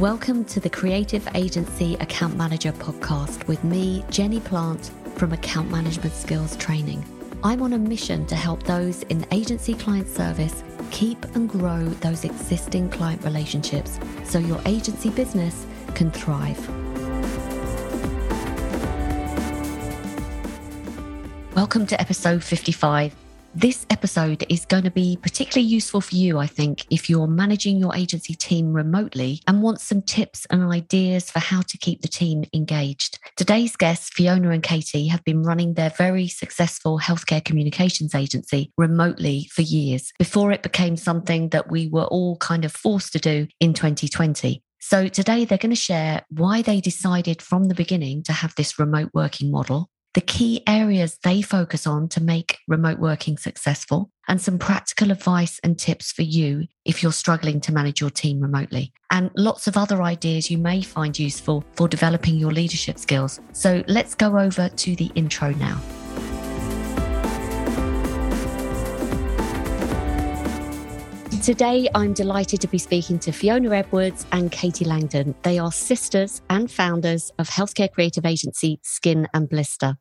Welcome 0.00 0.44
to 0.46 0.60
the 0.60 0.68
Creative 0.68 1.26
Agency 1.34 1.94
Account 1.94 2.36
Manager 2.36 2.70
podcast 2.70 3.46
with 3.48 3.64
me, 3.64 4.04
Jenny 4.10 4.40
Plant 4.40 4.90
from 5.16 5.32
Account 5.32 5.70
Management 5.70 6.12
Skills 6.14 6.54
Training. 6.58 7.02
I'm 7.42 7.62
on 7.62 7.72
a 7.72 7.78
mission 7.78 8.26
to 8.26 8.36
help 8.36 8.62
those 8.64 9.04
in 9.04 9.26
agency 9.32 9.72
client 9.72 10.06
service 10.06 10.62
keep 10.90 11.24
and 11.34 11.48
grow 11.48 11.82
those 11.86 12.26
existing 12.26 12.90
client 12.90 13.24
relationships 13.24 13.98
so 14.22 14.38
your 14.38 14.60
agency 14.66 15.08
business 15.08 15.64
can 15.94 16.10
thrive. 16.10 16.60
Welcome 21.54 21.86
to 21.86 21.98
episode 21.98 22.44
55 22.44 23.14
this 23.56 23.86
episode 23.88 24.44
is 24.50 24.66
going 24.66 24.84
to 24.84 24.90
be 24.90 25.18
particularly 25.22 25.66
useful 25.66 26.02
for 26.02 26.14
you, 26.14 26.38
I 26.38 26.46
think, 26.46 26.84
if 26.90 27.08
you're 27.08 27.26
managing 27.26 27.78
your 27.78 27.96
agency 27.96 28.34
team 28.34 28.74
remotely 28.74 29.40
and 29.48 29.62
want 29.62 29.80
some 29.80 30.02
tips 30.02 30.46
and 30.50 30.70
ideas 30.70 31.30
for 31.30 31.38
how 31.38 31.62
to 31.62 31.78
keep 31.78 32.02
the 32.02 32.08
team 32.08 32.44
engaged. 32.52 33.18
Today's 33.34 33.74
guests, 33.74 34.10
Fiona 34.10 34.50
and 34.50 34.62
Katie, 34.62 35.06
have 35.06 35.24
been 35.24 35.42
running 35.42 35.72
their 35.72 35.88
very 35.88 36.28
successful 36.28 37.00
healthcare 37.00 37.42
communications 37.42 38.14
agency 38.14 38.72
remotely 38.76 39.48
for 39.50 39.62
years 39.62 40.12
before 40.18 40.52
it 40.52 40.62
became 40.62 40.98
something 40.98 41.48
that 41.48 41.70
we 41.70 41.88
were 41.88 42.04
all 42.04 42.36
kind 42.36 42.66
of 42.66 42.72
forced 42.72 43.14
to 43.14 43.18
do 43.18 43.46
in 43.58 43.72
2020. 43.72 44.62
So 44.80 45.08
today 45.08 45.46
they're 45.46 45.56
going 45.56 45.70
to 45.70 45.76
share 45.76 46.24
why 46.28 46.60
they 46.60 46.82
decided 46.82 47.40
from 47.40 47.64
the 47.64 47.74
beginning 47.74 48.22
to 48.24 48.32
have 48.32 48.54
this 48.54 48.78
remote 48.78 49.10
working 49.14 49.50
model, 49.50 49.88
the 50.16 50.22
key 50.22 50.62
areas 50.66 51.18
they 51.24 51.42
focus 51.42 51.86
on 51.86 52.08
to 52.08 52.22
make 52.22 52.56
remote 52.66 52.98
working 52.98 53.36
successful, 53.36 54.10
and 54.26 54.40
some 54.40 54.58
practical 54.58 55.10
advice 55.10 55.60
and 55.62 55.78
tips 55.78 56.10
for 56.10 56.22
you 56.22 56.66
if 56.86 57.02
you're 57.02 57.12
struggling 57.12 57.60
to 57.60 57.70
manage 57.70 58.00
your 58.00 58.08
team 58.08 58.40
remotely, 58.40 58.94
and 59.10 59.30
lots 59.36 59.66
of 59.66 59.76
other 59.76 60.02
ideas 60.02 60.50
you 60.50 60.56
may 60.56 60.80
find 60.80 61.18
useful 61.18 61.62
for 61.72 61.86
developing 61.86 62.36
your 62.36 62.50
leadership 62.50 62.98
skills. 62.98 63.40
So 63.52 63.84
let's 63.88 64.14
go 64.14 64.38
over 64.38 64.70
to 64.70 64.96
the 64.96 65.12
intro 65.14 65.50
now. 65.50 65.82
Today, 71.42 71.88
I'm 71.94 72.12
delighted 72.12 72.60
to 72.62 72.68
be 72.68 72.78
speaking 72.78 73.18
to 73.20 73.30
Fiona 73.30 73.74
Edwards 73.74 74.26
and 74.32 74.50
Katie 74.50 74.84
Langdon. 74.84 75.34
They 75.42 75.58
are 75.58 75.70
sisters 75.70 76.40
and 76.50 76.70
founders 76.70 77.32
of 77.38 77.48
healthcare 77.48 77.90
creative 77.92 78.24
agency 78.24 78.80
Skin 78.82 79.28
and 79.32 79.48
Blister. 79.48 79.96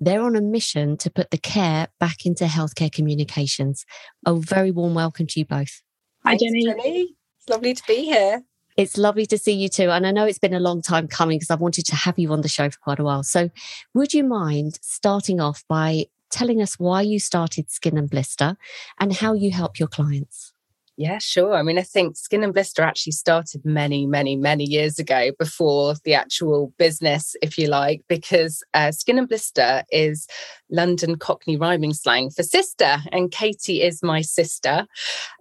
They're 0.00 0.22
on 0.22 0.36
a 0.36 0.40
mission 0.40 0.96
to 0.98 1.10
put 1.10 1.30
the 1.30 1.38
care 1.38 1.88
back 1.98 2.24
into 2.24 2.44
healthcare 2.44 2.90
communications. 2.90 3.84
A 4.26 4.34
very 4.34 4.70
warm 4.70 4.94
welcome 4.94 5.26
to 5.28 5.40
you 5.40 5.44
both. 5.44 5.82
Hi, 6.24 6.36
Jenny. 6.36 6.64
Jenny. 6.64 7.16
It's 7.38 7.48
lovely 7.48 7.74
to 7.74 7.82
be 7.86 8.04
here. 8.04 8.42
It's 8.76 8.96
lovely 8.96 9.26
to 9.26 9.38
see 9.38 9.52
you 9.52 9.68
too. 9.68 9.90
And 9.90 10.06
I 10.06 10.10
know 10.10 10.24
it's 10.24 10.38
been 10.38 10.54
a 10.54 10.60
long 10.60 10.82
time 10.82 11.08
coming 11.08 11.38
because 11.38 11.50
I've 11.50 11.60
wanted 11.60 11.86
to 11.86 11.96
have 11.96 12.18
you 12.18 12.32
on 12.32 12.42
the 12.42 12.48
show 12.48 12.70
for 12.70 12.78
quite 12.78 12.98
a 12.98 13.04
while. 13.04 13.22
So, 13.22 13.50
would 13.94 14.14
you 14.14 14.24
mind 14.24 14.78
starting 14.82 15.40
off 15.40 15.64
by 15.68 16.06
telling 16.30 16.60
us 16.60 16.78
why 16.78 17.02
you 17.02 17.18
started 17.18 17.70
Skin 17.70 17.98
and 17.98 18.10
Blister 18.10 18.56
and 19.00 19.12
how 19.12 19.34
you 19.34 19.50
help 19.50 19.78
your 19.78 19.88
clients? 19.88 20.52
Yeah, 20.98 21.18
sure. 21.18 21.54
I 21.54 21.62
mean, 21.62 21.78
I 21.78 21.82
think 21.82 22.16
Skin 22.16 22.42
and 22.42 22.54
Blister 22.54 22.82
actually 22.82 23.12
started 23.12 23.66
many, 23.66 24.06
many, 24.06 24.34
many 24.34 24.64
years 24.64 24.98
ago 24.98 25.30
before 25.38 25.94
the 26.04 26.14
actual 26.14 26.72
business, 26.78 27.36
if 27.42 27.58
you 27.58 27.68
like, 27.68 28.02
because 28.08 28.64
uh, 28.72 28.92
Skin 28.92 29.18
and 29.18 29.28
Blister 29.28 29.84
is 29.90 30.26
London 30.70 31.16
Cockney 31.16 31.58
rhyming 31.58 31.92
slang 31.92 32.30
for 32.30 32.42
sister, 32.42 32.96
and 33.12 33.30
Katie 33.30 33.82
is 33.82 34.02
my 34.02 34.22
sister. 34.22 34.86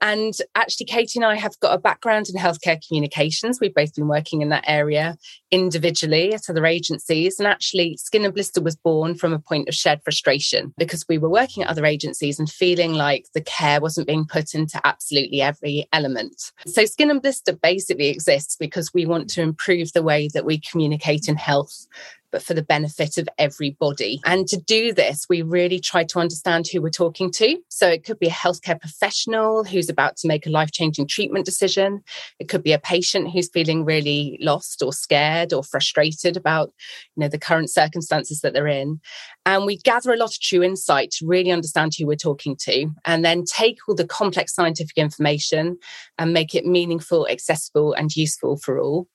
And 0.02 0.34
actually, 0.56 0.88
Katie 0.88 1.20
and 1.20 1.26
I 1.26 1.36
have 1.36 1.58
got 1.62 1.74
a 1.74 1.80
background 1.80 2.28
in 2.28 2.36
healthcare 2.36 2.80
communications. 2.86 3.60
We've 3.62 3.74
both 3.74 3.96
been 3.96 4.10
working 4.10 4.42
in 4.42 4.50
that 4.50 4.66
area 4.68 5.18
individually 5.52 6.34
at 6.34 6.50
other 6.50 6.66
agencies. 6.66 7.40
And 7.40 7.48
actually, 7.48 7.96
Skin 7.96 8.26
and 8.26 8.34
Blister 8.34 8.62
was 8.62 8.76
born 8.76 9.16
from 9.16 9.32
a 9.32 9.40
point 9.40 9.70
of 9.70 9.74
shared 9.74 10.02
frustration 10.04 10.74
because 10.78 11.06
we 11.08 11.18
were 11.18 11.30
working 11.30 11.64
at 11.64 11.70
other 11.70 11.86
agencies 11.86 12.40
and 12.40 12.50
feeling 12.50 12.94
like 12.94 13.28
the 13.34 13.42
care 13.42 13.80
wasn't 13.80 14.08
being 14.08 14.26
put 14.26 14.54
into 14.54 14.82
absolutely 14.84 15.42
every 15.46 15.88
element. 15.94 16.52
So, 16.68 16.86
Skin 16.86 17.12
and 17.12 17.22
Blister 17.22 17.54
basically 17.54 18.10
exists 18.10 18.56
because 18.56 18.94
we 18.94 19.06
want 19.06 19.30
to 19.32 19.42
improve 19.42 19.94
the 19.94 20.04
way 20.04 20.30
that 20.34 20.46
we 20.46 20.60
communicate 20.60 21.28
in 21.28 21.36
health 21.36 21.88
but 22.36 22.44
for 22.44 22.54
the 22.54 22.62
benefit 22.62 23.18
of 23.18 23.30
everybody. 23.38 24.20
And 24.26 24.46
to 24.50 24.58
do 24.58 24.92
this, 24.92 25.26
we 25.30 25.42
really 25.42 25.80
try 25.80 26.04
to 26.04 26.20
understand 26.20 26.68
who 26.68 26.82
we're 26.82 26.90
talking 26.90 27.32
to. 27.32 27.58
So 27.70 27.88
it 27.88 28.04
could 28.04 28.20
be 28.20 28.28
a 28.28 28.30
healthcare 28.30 28.78
professional 28.78 29.64
who's 29.64 29.88
about 29.88 30.18
to 30.18 30.28
make 30.28 30.46
a 30.46 30.50
life 30.50 30.74
changing 30.74 31.08
treatment 31.08 31.46
decision. 31.46 32.04
It 32.38 32.50
could 32.50 32.62
be 32.62 32.74
a 32.74 32.78
patient 32.78 33.32
who's 33.32 33.50
feeling 33.50 33.86
really 33.86 34.38
lost 34.42 34.84
or 34.84 34.92
scared 34.92 35.54
or 35.54 35.64
frustrated 35.64 36.36
about, 36.36 36.74
you 37.16 37.22
know, 37.22 37.30
the 37.30 37.40
current 37.40 37.70
circumstances 37.70 38.42
that 38.42 38.52
they're 38.52 38.68
in. 38.68 39.00
And 39.46 39.66
we 39.66 39.78
gather 39.78 40.12
a 40.12 40.18
lot 40.18 40.34
of 40.34 40.40
true 40.40 40.64
insight 40.64 41.12
to 41.12 41.28
really 41.28 41.52
understand 41.52 41.94
who 41.94 42.08
we're 42.08 42.16
talking 42.16 42.56
to 42.62 42.90
and 43.06 43.24
then 43.24 43.44
take 43.46 43.78
all 43.88 43.96
the 43.96 44.08
complex 44.08 44.54
scientific 44.56 44.98
information 44.98 45.78
and 46.18 46.34
make 46.34 46.56
it 46.56 46.66
meaningful, 46.66 47.28
accessible, 47.28 47.94
and 47.94 48.16
useful 48.16 48.58
for 48.58 48.80
all. 48.80 49.08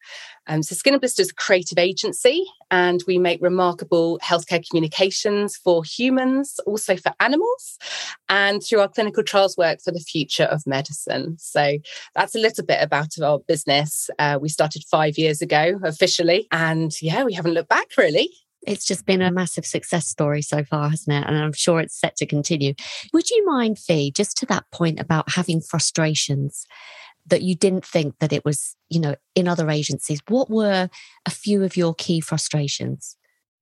Um, 0.47 0.63
so 0.63 0.75
Skin 0.75 0.95
and 0.95 1.01
Blister 1.01 1.23
is 1.23 1.31
a 1.31 1.35
creative 1.35 1.79
agency, 1.79 2.45
and 2.71 3.03
we 3.07 3.19
make 3.19 3.41
remarkable 3.41 4.19
healthcare 4.21 4.67
communications 4.69 5.57
for 5.57 5.85
humans, 5.85 6.59
also 6.67 6.97
for 6.97 7.13
animals, 7.21 7.79
and 8.29 8.63
through 8.63 8.81
our 8.81 8.89
clinical 8.89 9.23
trials 9.23 9.57
work 9.57 9.81
for 9.81 9.93
the 9.93 10.01
future 10.01 10.45
of 10.45 10.67
medicine. 10.67 11.37
So 11.39 11.79
that's 12.15 12.35
a 12.35 12.41
little 12.41 12.65
bit 12.65 12.79
about 12.83 13.19
our 13.23 13.39
business. 13.47 14.11
Uh, 14.19 14.39
we 14.41 14.49
started 14.49 14.83
five 14.91 15.19
years 15.19 15.41
ago 15.41 15.79
officially, 15.85 16.49
and 16.51 16.91
yeah, 17.01 17.23
we 17.23 17.35
haven't 17.35 17.55
looked 17.55 17.69
back 17.69 17.97
really. 17.97 18.31
It's 18.67 18.85
just 18.85 19.07
been 19.07 19.23
a 19.23 19.31
massive 19.31 19.65
success 19.65 20.07
story 20.07 20.43
so 20.43 20.65
far, 20.65 20.91
hasn't 20.91 21.17
it? 21.17 21.27
And 21.27 21.37
I'm 21.37 21.53
sure 21.53 21.81
it's 21.81 21.99
set 21.99 22.17
to 22.17 22.27
continue. 22.27 22.75
Would 23.13 23.31
you 23.31 23.45
mind, 23.47 23.79
Fee, 23.79 24.11
just 24.11 24.37
to 24.39 24.47
that 24.47 24.65
point 24.71 25.01
about 25.01 25.31
having 25.33 25.61
frustrations? 25.61 26.67
that 27.27 27.43
you 27.43 27.55
didn't 27.55 27.85
think 27.85 28.19
that 28.19 28.33
it 28.33 28.45
was, 28.45 28.77
you 28.89 29.01
know, 29.01 29.15
in 29.35 29.49
other 29.49 29.71
agencies? 29.71 30.21
What 30.29 30.51
were 30.51 30.89
a 31.27 31.31
few 31.31 31.63
of 31.63 31.77
your 31.77 31.95
key 31.95 32.21
frustrations? 32.21 33.17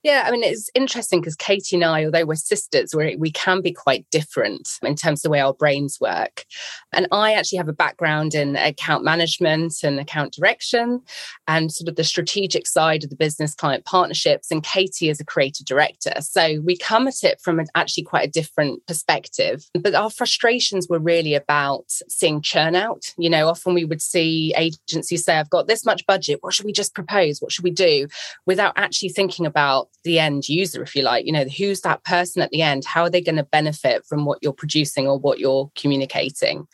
Yeah, 0.04 0.24
I 0.26 0.30
mean, 0.30 0.44
it's 0.44 0.70
interesting 0.74 1.20
because 1.20 1.34
Katie 1.34 1.74
and 1.74 1.84
I, 1.84 2.04
although 2.04 2.24
we're 2.24 2.36
sisters, 2.36 2.94
we 2.94 3.16
we 3.16 3.32
can 3.32 3.60
be 3.60 3.72
quite 3.72 4.06
different 4.12 4.78
in 4.82 4.94
terms 4.94 5.20
of 5.20 5.22
the 5.24 5.30
way 5.30 5.40
our 5.40 5.52
brains 5.52 5.98
work. 6.00 6.44
And 6.92 7.08
I 7.10 7.32
actually 7.32 7.58
have 7.58 7.68
a 7.68 7.72
background 7.72 8.34
in 8.34 8.54
account 8.54 9.02
management 9.02 9.74
and 9.82 9.98
account 9.98 10.32
direction 10.32 11.02
and 11.48 11.72
sort 11.72 11.88
of 11.88 11.96
the 11.96 12.04
strategic 12.04 12.68
side 12.68 13.02
of 13.02 13.10
the 13.10 13.16
business 13.16 13.56
client 13.56 13.84
partnerships. 13.86 14.52
And 14.52 14.62
Katie 14.62 15.08
is 15.08 15.18
a 15.18 15.24
creative 15.24 15.66
director. 15.66 16.12
So 16.20 16.60
we 16.64 16.76
come 16.76 17.08
at 17.08 17.24
it 17.24 17.40
from 17.40 17.60
actually 17.74 18.04
quite 18.04 18.28
a 18.28 18.30
different 18.30 18.86
perspective. 18.86 19.64
But 19.74 19.96
our 19.96 20.10
frustrations 20.10 20.86
were 20.88 21.00
really 21.00 21.34
about 21.34 21.86
seeing 22.08 22.40
churn 22.40 22.76
out. 22.76 23.12
You 23.18 23.30
know, 23.30 23.48
often 23.48 23.74
we 23.74 23.84
would 23.84 24.00
see 24.02 24.54
agencies 24.56 25.24
say, 25.24 25.38
I've 25.38 25.50
got 25.50 25.66
this 25.66 25.84
much 25.84 26.06
budget. 26.06 26.38
What 26.40 26.54
should 26.54 26.66
we 26.66 26.72
just 26.72 26.94
propose? 26.94 27.40
What 27.40 27.50
should 27.50 27.64
we 27.64 27.72
do? 27.72 28.06
Without 28.46 28.74
actually 28.76 29.08
thinking 29.08 29.44
about 29.44 29.87
the 30.04 30.18
end 30.18 30.48
user, 30.48 30.82
if 30.82 30.94
you 30.94 31.02
like. 31.02 31.26
You 31.26 31.32
know, 31.32 31.44
who's 31.44 31.80
that 31.82 32.04
person 32.04 32.42
at 32.42 32.50
the 32.50 32.62
end? 32.62 32.84
How 32.84 33.02
are 33.02 33.10
they 33.10 33.20
going 33.20 33.36
to 33.36 33.44
benefit 33.44 34.04
from 34.06 34.24
what 34.24 34.38
you're 34.42 34.52
producing 34.52 35.06
or 35.06 35.18
what 35.18 35.38
you're 35.38 35.70
communicating? 35.76 36.66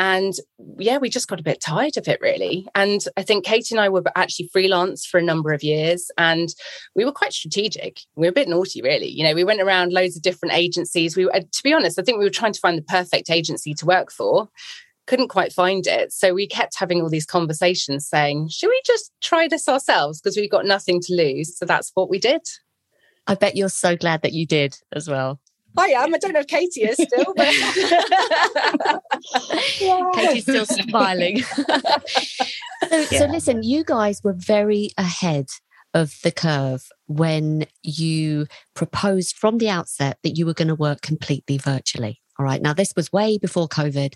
And 0.00 0.32
yeah, 0.78 0.96
we 0.96 1.10
just 1.10 1.28
got 1.28 1.40
a 1.40 1.42
bit 1.42 1.60
tired 1.60 1.98
of 1.98 2.08
it, 2.08 2.22
really. 2.22 2.66
And 2.74 3.04
I 3.18 3.22
think 3.22 3.44
Katie 3.44 3.74
and 3.74 3.80
I 3.80 3.90
were 3.90 4.02
actually 4.16 4.48
freelance 4.50 5.04
for 5.04 5.18
a 5.18 5.22
number 5.22 5.52
of 5.52 5.62
years 5.62 6.10
and 6.16 6.48
we 6.96 7.04
were 7.04 7.12
quite 7.12 7.34
strategic. 7.34 8.00
We 8.16 8.26
were 8.26 8.30
a 8.30 8.32
bit 8.32 8.48
naughty, 8.48 8.80
really. 8.80 9.08
You 9.08 9.24
know, 9.24 9.34
we 9.34 9.44
went 9.44 9.60
around 9.60 9.92
loads 9.92 10.16
of 10.16 10.22
different 10.22 10.54
agencies. 10.54 11.18
We, 11.18 11.26
were, 11.26 11.32
to 11.32 11.62
be 11.62 11.74
honest, 11.74 11.98
I 11.98 12.02
think 12.02 12.18
we 12.18 12.24
were 12.24 12.30
trying 12.30 12.54
to 12.54 12.60
find 12.60 12.78
the 12.78 12.82
perfect 12.82 13.28
agency 13.28 13.74
to 13.74 13.84
work 13.84 14.10
for 14.10 14.48
couldn't 15.10 15.28
quite 15.28 15.52
find 15.52 15.86
it. 15.88 16.12
So 16.12 16.32
we 16.32 16.46
kept 16.46 16.78
having 16.78 17.02
all 17.02 17.08
these 17.08 17.26
conversations 17.26 18.06
saying, 18.06 18.46
should 18.48 18.68
we 18.68 18.80
just 18.86 19.10
try 19.20 19.48
this 19.48 19.68
ourselves? 19.68 20.20
Because 20.20 20.36
we've 20.36 20.48
got 20.48 20.66
nothing 20.66 21.00
to 21.00 21.14
lose. 21.14 21.58
So 21.58 21.66
that's 21.66 21.90
what 21.94 22.08
we 22.08 22.20
did. 22.20 22.42
I 23.26 23.34
bet 23.34 23.56
you're 23.56 23.70
so 23.70 23.96
glad 23.96 24.22
that 24.22 24.34
you 24.34 24.46
did 24.46 24.78
as 24.92 25.08
well. 25.08 25.40
I 25.76 25.88
am. 25.88 26.14
I 26.14 26.18
don't 26.18 26.32
know 26.32 26.38
if 26.40 26.46
Katie 26.46 26.82
is 26.82 26.94
still, 26.94 27.34
but 27.36 27.48
yeah. 29.80 30.10
Katie's 30.14 30.44
still 30.44 30.66
smiling. 30.66 31.42
so, 31.42 31.64
yeah. 32.90 33.04
so, 33.04 33.26
listen, 33.26 33.64
you 33.64 33.82
guys 33.82 34.22
were 34.22 34.32
very 34.32 34.90
ahead 34.96 35.48
of 35.92 36.20
the 36.22 36.30
curve 36.30 36.86
when 37.06 37.66
you 37.82 38.46
proposed 38.74 39.36
from 39.36 39.58
the 39.58 39.70
outset 39.70 40.18
that 40.22 40.38
you 40.38 40.46
were 40.46 40.54
going 40.54 40.68
to 40.68 40.76
work 40.76 41.02
completely 41.02 41.58
virtually. 41.58 42.20
All 42.40 42.46
right. 42.46 42.62
Now, 42.62 42.72
this 42.72 42.94
was 42.96 43.12
way 43.12 43.36
before 43.36 43.68
COVID, 43.68 44.14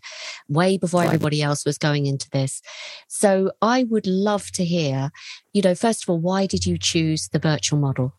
way 0.48 0.78
before 0.78 1.04
everybody 1.04 1.42
else 1.42 1.66
was 1.66 1.76
going 1.76 2.06
into 2.06 2.30
this. 2.30 2.62
So 3.06 3.52
I 3.60 3.84
would 3.84 4.06
love 4.06 4.50
to 4.52 4.64
hear, 4.64 5.10
you 5.52 5.60
know, 5.60 5.74
first 5.74 6.02
of 6.04 6.08
all, 6.08 6.18
why 6.18 6.46
did 6.46 6.64
you 6.64 6.78
choose 6.78 7.28
the 7.28 7.38
virtual 7.38 7.78
model? 7.78 8.14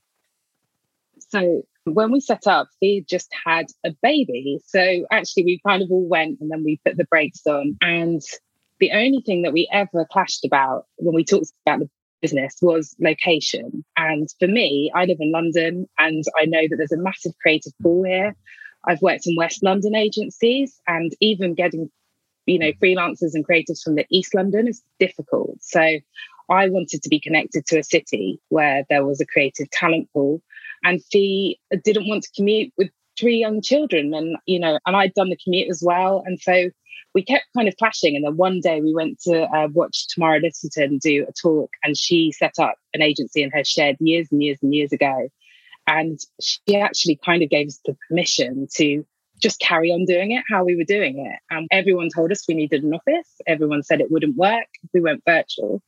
So 1.30 1.64
when 1.86 2.12
we 2.12 2.20
set 2.20 2.46
up, 2.46 2.68
he 2.80 3.04
just 3.10 3.34
had 3.44 3.66
a 3.84 3.96
baby. 4.04 4.60
So 4.68 5.08
actually, 5.10 5.46
we 5.46 5.60
kind 5.66 5.82
of 5.82 5.90
all 5.90 6.08
went 6.08 6.40
and 6.40 6.52
then 6.52 6.64
we 6.64 6.80
put 6.86 6.98
the 6.98 7.06
brakes 7.06 7.42
on. 7.48 7.76
And 7.82 8.22
The 8.80 8.92
only 8.92 9.22
thing 9.26 9.44
that 9.44 9.54
we 9.54 9.70
ever 9.72 10.06
clashed 10.12 10.46
about 10.46 10.86
when 10.98 11.16
we 11.16 11.24
talked 11.24 11.52
about 11.66 11.80
the 11.80 11.90
business 12.22 12.56
was 12.62 12.96
location. 13.00 13.86
And 13.98 14.28
for 14.40 14.48
me, 14.48 14.92
I 14.94 15.06
live 15.06 15.18
in 15.20 15.32
London 15.32 15.88
and 15.98 16.24
I 16.38 16.46
know 16.46 16.62
that 16.70 16.76
there's 16.78 16.92
a 16.92 16.98
massive 16.98 17.34
creative 17.42 17.74
pool 17.82 18.04
here. 18.04 18.36
I've 18.88 19.02
worked 19.02 19.28
in 19.28 19.36
West 19.36 19.64
London 19.64 19.96
agencies 19.96 20.80
and 20.88 21.14
even 21.20 21.56
getting, 21.56 21.90
you 22.46 22.60
know, 22.60 22.72
freelancers 22.74 23.34
and 23.34 23.48
creatives 23.48 23.82
from 23.84 23.96
the 23.96 24.06
East 24.10 24.36
London 24.36 24.68
is 24.68 24.82
difficult. 25.00 25.58
So 25.62 25.82
I 26.50 26.70
wanted 26.70 27.02
to 27.02 27.10
be 27.10 27.20
connected 27.20 27.66
to 27.68 27.80
a 27.80 27.84
city 27.84 28.40
where 28.50 28.84
there 28.90 29.06
was 29.06 29.20
a 29.20 29.26
creative 29.26 29.70
talent 29.72 30.10
pool. 30.14 30.42
And 30.84 31.04
Fee 31.06 31.60
didn't 31.84 32.08
want 32.08 32.24
to 32.24 32.32
commute 32.36 32.72
with 32.78 32.90
three 33.20 33.38
young 33.38 33.62
children. 33.62 34.14
And, 34.14 34.38
you 34.46 34.60
know, 34.60 34.80
and 34.86 34.96
I'd 34.96 35.14
done 35.14 35.30
the 35.30 35.38
commute 35.44 35.70
as 35.70 35.82
well. 35.84 36.24
And 36.26 36.40
so 36.40 36.70
we 37.16 37.24
kept 37.24 37.46
kind 37.56 37.68
of 37.68 37.78
clashing. 37.78 38.16
And 38.16 38.26
then 38.26 38.38
one 38.38 38.60
day 38.60 38.82
we 38.82 38.94
went 38.94 39.20
to 39.22 39.44
uh, 39.44 39.70
watch 39.74 40.08
Tamara 40.10 40.40
Littleton 40.42 41.00
do 41.00 41.26
a 41.28 41.32
talk, 41.32 41.72
and 41.84 41.98
she 41.98 42.32
set 42.32 42.60
up 42.60 42.76
an 42.94 43.02
agency 43.02 43.42
in 43.42 43.50
her 43.52 43.64
shed 43.64 43.96
years 44.00 44.28
and 44.32 44.44
years 44.44 44.60
and 44.62 44.76
years 44.76 44.92
ago. 44.92 45.30
And 45.88 46.20
she 46.42 46.76
actually 46.76 47.20
kind 47.24 47.44
of 47.44 47.50
gave 47.50 47.68
us 47.68 47.80
the 47.86 47.96
permission 48.08 48.68
to 48.76 49.06
just 49.42 49.60
carry 49.60 49.92
on 49.92 50.06
doing 50.06 50.32
it 50.32 50.44
how 50.50 50.64
we 50.64 50.76
were 50.76 50.86
doing 50.86 51.20
it. 51.20 51.40
And 51.50 51.68
everyone 51.72 52.10
told 52.14 52.32
us 52.32 52.46
we 52.48 52.56
needed 52.56 52.84
an 52.84 52.94
office. 52.94 53.30
Everyone 53.46 53.84
said 53.84 54.02
it 54.02 54.12
wouldn't 54.12 54.38
work 54.38 54.68
we 54.94 55.02
went 55.02 55.24
virtual. 55.26 55.82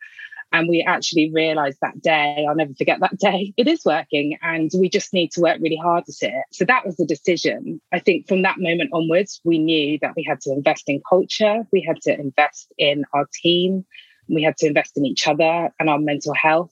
And 0.54 0.70
we 0.70 0.82
actually 0.88 1.30
realized 1.34 1.80
that 1.82 2.02
day, 2.02 2.46
I'll 2.48 2.56
never 2.56 2.74
forget 2.74 3.02
that 3.02 3.18
day, 3.18 3.54
it 3.58 3.68
is 3.68 3.84
working 3.86 4.38
and 4.42 4.72
we 4.78 4.90
just 4.90 5.14
need 5.14 5.32
to 5.32 5.42
work 5.42 5.58
really 5.62 5.76
hard 5.82 6.06
at 6.08 6.16
it. 6.22 6.44
So 6.52 6.66
that 6.66 6.86
was 6.86 6.96
the 6.96 7.06
decision. 7.06 7.82
I 7.92 8.00
think 8.00 8.28
from 8.28 8.44
that 8.44 8.58
moment 8.58 8.92
onwards, 8.94 9.42
we 9.44 9.60
knew 9.60 10.00
that 10.02 10.14
we 10.16 10.24
had 10.24 10.40
to 10.42 10.54
invest 10.54 10.84
in 10.88 11.02
culture, 11.08 11.64
we 11.72 11.82
had 11.82 12.02
to 12.04 12.18
invest 12.18 12.74
in 12.78 13.04
our 13.14 13.28
team, 13.34 13.86
we 14.30 14.44
had 14.44 14.58
to 14.58 14.68
invest 14.68 14.98
in 14.98 15.06
each 15.06 15.28
other 15.28 15.70
and 15.80 15.90
our 15.90 16.00
mental 16.00 16.34
health. 16.34 16.72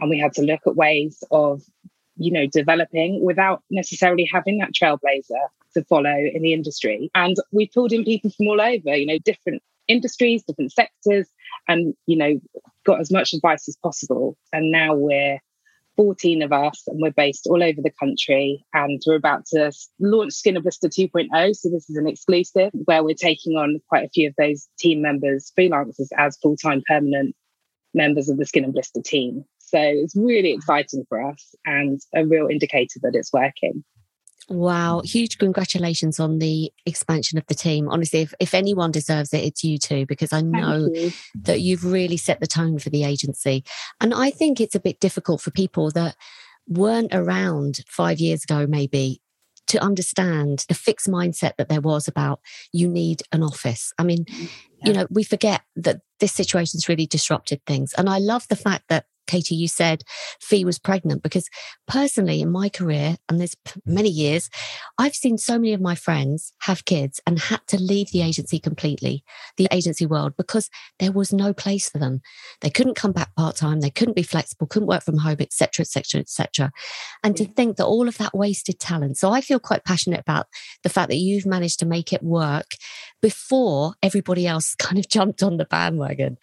And 0.00 0.10
we 0.10 0.18
had 0.18 0.32
to 0.34 0.42
look 0.42 0.60
at 0.66 0.74
ways 0.74 1.22
of, 1.30 1.62
you 2.16 2.32
know, 2.32 2.46
developing 2.46 3.24
without 3.24 3.62
necessarily 3.70 4.28
having 4.32 4.58
that 4.58 4.72
trailblazer 4.72 5.48
to 5.74 5.84
follow 5.84 6.14
in 6.32 6.42
the 6.42 6.52
industry. 6.52 7.10
And 7.14 7.36
we 7.52 7.68
pulled 7.68 7.92
in 7.92 8.04
people 8.04 8.30
from 8.30 8.48
all 8.48 8.60
over, 8.60 8.96
you 8.96 9.06
know, 9.06 9.18
different 9.18 9.62
industries, 9.88 10.42
different 10.44 10.72
sectors, 10.72 11.28
and, 11.68 11.94
you 12.06 12.16
know, 12.16 12.40
got 12.84 13.00
as 13.00 13.10
much 13.10 13.32
advice 13.32 13.68
as 13.68 13.76
possible. 13.76 14.36
And 14.52 14.70
now 14.70 14.94
we're 14.94 15.40
14 15.96 16.42
of 16.42 16.52
us 16.52 16.82
and 16.86 17.00
we're 17.00 17.12
based 17.12 17.46
all 17.46 17.62
over 17.62 17.80
the 17.80 17.92
country 18.00 18.64
and 18.72 19.00
we're 19.06 19.14
about 19.14 19.46
to 19.46 19.72
launch 20.00 20.32
Skin 20.32 20.56
and 20.56 20.62
Blister 20.62 20.88
2.0 20.88 21.54
so 21.54 21.68
this 21.70 21.88
is 21.88 21.96
an 21.96 22.08
exclusive 22.08 22.72
where 22.86 23.04
we're 23.04 23.14
taking 23.14 23.56
on 23.56 23.80
quite 23.88 24.04
a 24.04 24.08
few 24.08 24.28
of 24.28 24.34
those 24.36 24.68
team 24.78 25.02
members 25.02 25.52
freelancers 25.56 26.08
as 26.18 26.36
full-time 26.38 26.82
permanent 26.88 27.34
members 27.92 28.28
of 28.28 28.38
the 28.38 28.44
Skin 28.44 28.64
and 28.64 28.72
Blister 28.72 29.02
team 29.02 29.44
so 29.74 29.80
it's 29.82 30.14
really 30.14 30.52
exciting 30.52 31.04
for 31.08 31.20
us 31.20 31.54
and 31.66 32.00
a 32.14 32.24
real 32.24 32.46
indicator 32.48 33.00
that 33.02 33.14
it's 33.14 33.32
working 33.32 33.84
Wow. 34.48 35.00
Huge 35.04 35.38
congratulations 35.38 36.20
on 36.20 36.38
the 36.38 36.70
expansion 36.84 37.38
of 37.38 37.46
the 37.46 37.54
team. 37.54 37.88
Honestly, 37.88 38.20
if, 38.20 38.34
if 38.38 38.54
anyone 38.54 38.90
deserves 38.90 39.32
it, 39.32 39.42
it's 39.42 39.64
you 39.64 39.78
two, 39.78 40.04
because 40.06 40.32
I 40.32 40.42
know 40.42 40.90
you. 40.92 41.12
that 41.42 41.60
you've 41.60 41.84
really 41.84 42.16
set 42.16 42.40
the 42.40 42.46
tone 42.46 42.78
for 42.78 42.90
the 42.90 43.04
agency. 43.04 43.64
And 44.00 44.12
I 44.12 44.30
think 44.30 44.60
it's 44.60 44.74
a 44.74 44.80
bit 44.80 45.00
difficult 45.00 45.40
for 45.40 45.50
people 45.50 45.90
that 45.92 46.16
weren't 46.68 47.14
around 47.14 47.80
five 47.88 48.20
years 48.20 48.44
ago, 48.44 48.66
maybe 48.66 49.20
to 49.66 49.82
understand 49.82 50.66
the 50.68 50.74
fixed 50.74 51.08
mindset 51.08 51.56
that 51.56 51.70
there 51.70 51.80
was 51.80 52.06
about 52.06 52.40
you 52.70 52.86
need 52.86 53.22
an 53.32 53.42
office. 53.42 53.92
I 53.98 54.04
mean, 54.04 54.26
mm-hmm. 54.26 54.44
yeah. 54.44 54.86
you 54.86 54.92
know, 54.92 55.06
we 55.10 55.24
forget 55.24 55.62
that 55.76 56.02
this 56.20 56.32
situation's 56.32 56.88
really 56.88 57.06
disrupted 57.06 57.62
things. 57.66 57.94
And 57.94 58.10
I 58.10 58.18
love 58.18 58.46
the 58.48 58.56
fact 58.56 58.84
that 58.88 59.06
Katie, 59.26 59.54
you 59.54 59.68
said 59.68 60.02
Fee 60.40 60.64
was 60.64 60.78
pregnant 60.78 61.22
because 61.22 61.48
personally 61.86 62.40
in 62.40 62.50
my 62.50 62.68
career, 62.68 63.16
and 63.28 63.40
there's 63.40 63.56
many 63.86 64.08
years, 64.08 64.50
I've 64.98 65.14
seen 65.14 65.38
so 65.38 65.58
many 65.58 65.72
of 65.72 65.80
my 65.80 65.94
friends 65.94 66.52
have 66.62 66.84
kids 66.84 67.20
and 67.26 67.38
had 67.38 67.66
to 67.68 67.78
leave 67.78 68.10
the 68.10 68.22
agency 68.22 68.58
completely, 68.58 69.24
the 69.56 69.68
agency 69.70 70.06
world, 70.06 70.34
because 70.36 70.70
there 70.98 71.12
was 71.12 71.32
no 71.32 71.52
place 71.52 71.88
for 71.88 71.98
them. 71.98 72.20
They 72.60 72.70
couldn't 72.70 72.94
come 72.96 73.12
back 73.12 73.34
part 73.36 73.56
time, 73.56 73.80
they 73.80 73.90
couldn't 73.90 74.16
be 74.16 74.22
flexible, 74.22 74.66
couldn't 74.66 74.88
work 74.88 75.02
from 75.02 75.18
home, 75.18 75.36
etc., 75.40 75.82
etc., 75.82 76.20
etc. 76.20 76.72
And 77.22 77.36
to 77.36 77.44
think 77.44 77.76
that 77.76 77.86
all 77.86 78.08
of 78.08 78.18
that 78.18 78.36
wasted 78.36 78.78
talent. 78.78 79.18
So 79.18 79.30
I 79.30 79.40
feel 79.40 79.58
quite 79.58 79.84
passionate 79.84 80.20
about 80.20 80.46
the 80.82 80.88
fact 80.88 81.08
that 81.08 81.16
you've 81.16 81.46
managed 81.46 81.78
to 81.80 81.86
make 81.86 82.12
it 82.12 82.22
work 82.22 82.66
before 83.22 83.94
everybody 84.02 84.46
else 84.46 84.74
kind 84.78 84.98
of 84.98 85.08
jumped 85.08 85.42
on 85.42 85.56
the 85.56 85.64
bandwagon. 85.64 86.36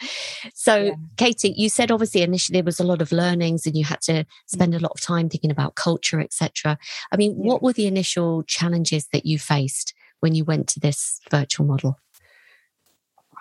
So, 0.53 0.75
yeah. 0.75 0.91
Katie, 1.17 1.53
you 1.55 1.69
said 1.69 1.91
obviously 1.91 2.21
initially 2.21 2.61
was 2.71 2.79
a 2.79 2.85
lot 2.85 3.01
of 3.01 3.11
learnings 3.11 3.65
and 3.67 3.75
you 3.75 3.83
had 3.83 3.99
to 4.01 4.13
mm. 4.13 4.25
spend 4.47 4.73
a 4.73 4.79
lot 4.79 4.93
of 4.95 5.01
time 5.01 5.27
thinking 5.27 5.51
about 5.51 5.75
culture, 5.75 6.21
etc. 6.21 6.77
I 7.11 7.17
mean, 7.17 7.31
yeah. 7.31 7.51
what 7.51 7.61
were 7.61 7.73
the 7.73 7.85
initial 7.85 8.43
challenges 8.43 9.07
that 9.11 9.25
you 9.25 9.37
faced 9.37 9.93
when 10.21 10.35
you 10.35 10.45
went 10.45 10.67
to 10.69 10.79
this 10.79 11.19
virtual 11.29 11.65
model? 11.65 11.97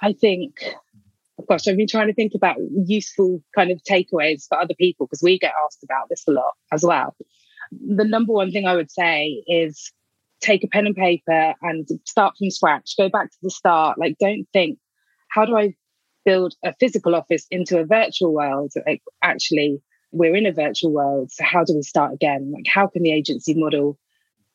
I 0.02 0.12
think 0.12 0.74
gosh, 1.48 1.66
I've 1.66 1.76
been 1.76 1.86
trying 1.86 2.08
to 2.08 2.14
think 2.14 2.32
about 2.34 2.56
useful 2.86 3.42
kind 3.54 3.70
of 3.70 3.80
takeaways 3.82 4.46
for 4.46 4.58
other 4.58 4.74
people 4.74 5.06
because 5.06 5.22
we 5.22 5.38
get 5.38 5.52
asked 5.64 5.82
about 5.82 6.08
this 6.10 6.24
a 6.28 6.32
lot 6.32 6.52
as 6.70 6.84
well. 6.84 7.16
The 7.72 8.04
number 8.04 8.32
one 8.32 8.50
thing 8.50 8.66
I 8.66 8.76
would 8.76 8.90
say 8.90 9.42
is 9.46 9.90
take 10.42 10.64
a 10.64 10.68
pen 10.68 10.86
and 10.86 10.94
paper 10.94 11.54
and 11.62 11.88
start 12.04 12.34
from 12.36 12.50
scratch, 12.50 12.94
go 12.98 13.08
back 13.08 13.30
to 13.30 13.36
the 13.42 13.50
start. 13.50 13.98
Like, 13.98 14.16
don't 14.18 14.46
think, 14.52 14.78
how 15.30 15.44
do 15.46 15.56
I 15.56 15.74
build 16.30 16.54
a 16.64 16.72
physical 16.78 17.14
office 17.16 17.46
into 17.50 17.78
a 17.78 17.84
virtual 17.84 18.32
world? 18.32 18.72
Like, 18.86 19.02
actually, 19.22 19.82
we're 20.12 20.36
in 20.36 20.46
a 20.46 20.52
virtual 20.52 20.92
world. 20.92 21.32
So, 21.32 21.44
how 21.44 21.64
do 21.64 21.74
we 21.74 21.82
start 21.82 22.14
again? 22.14 22.52
Like, 22.54 22.66
how 22.72 22.86
can 22.86 23.02
the 23.02 23.12
agency 23.12 23.54
model 23.54 23.98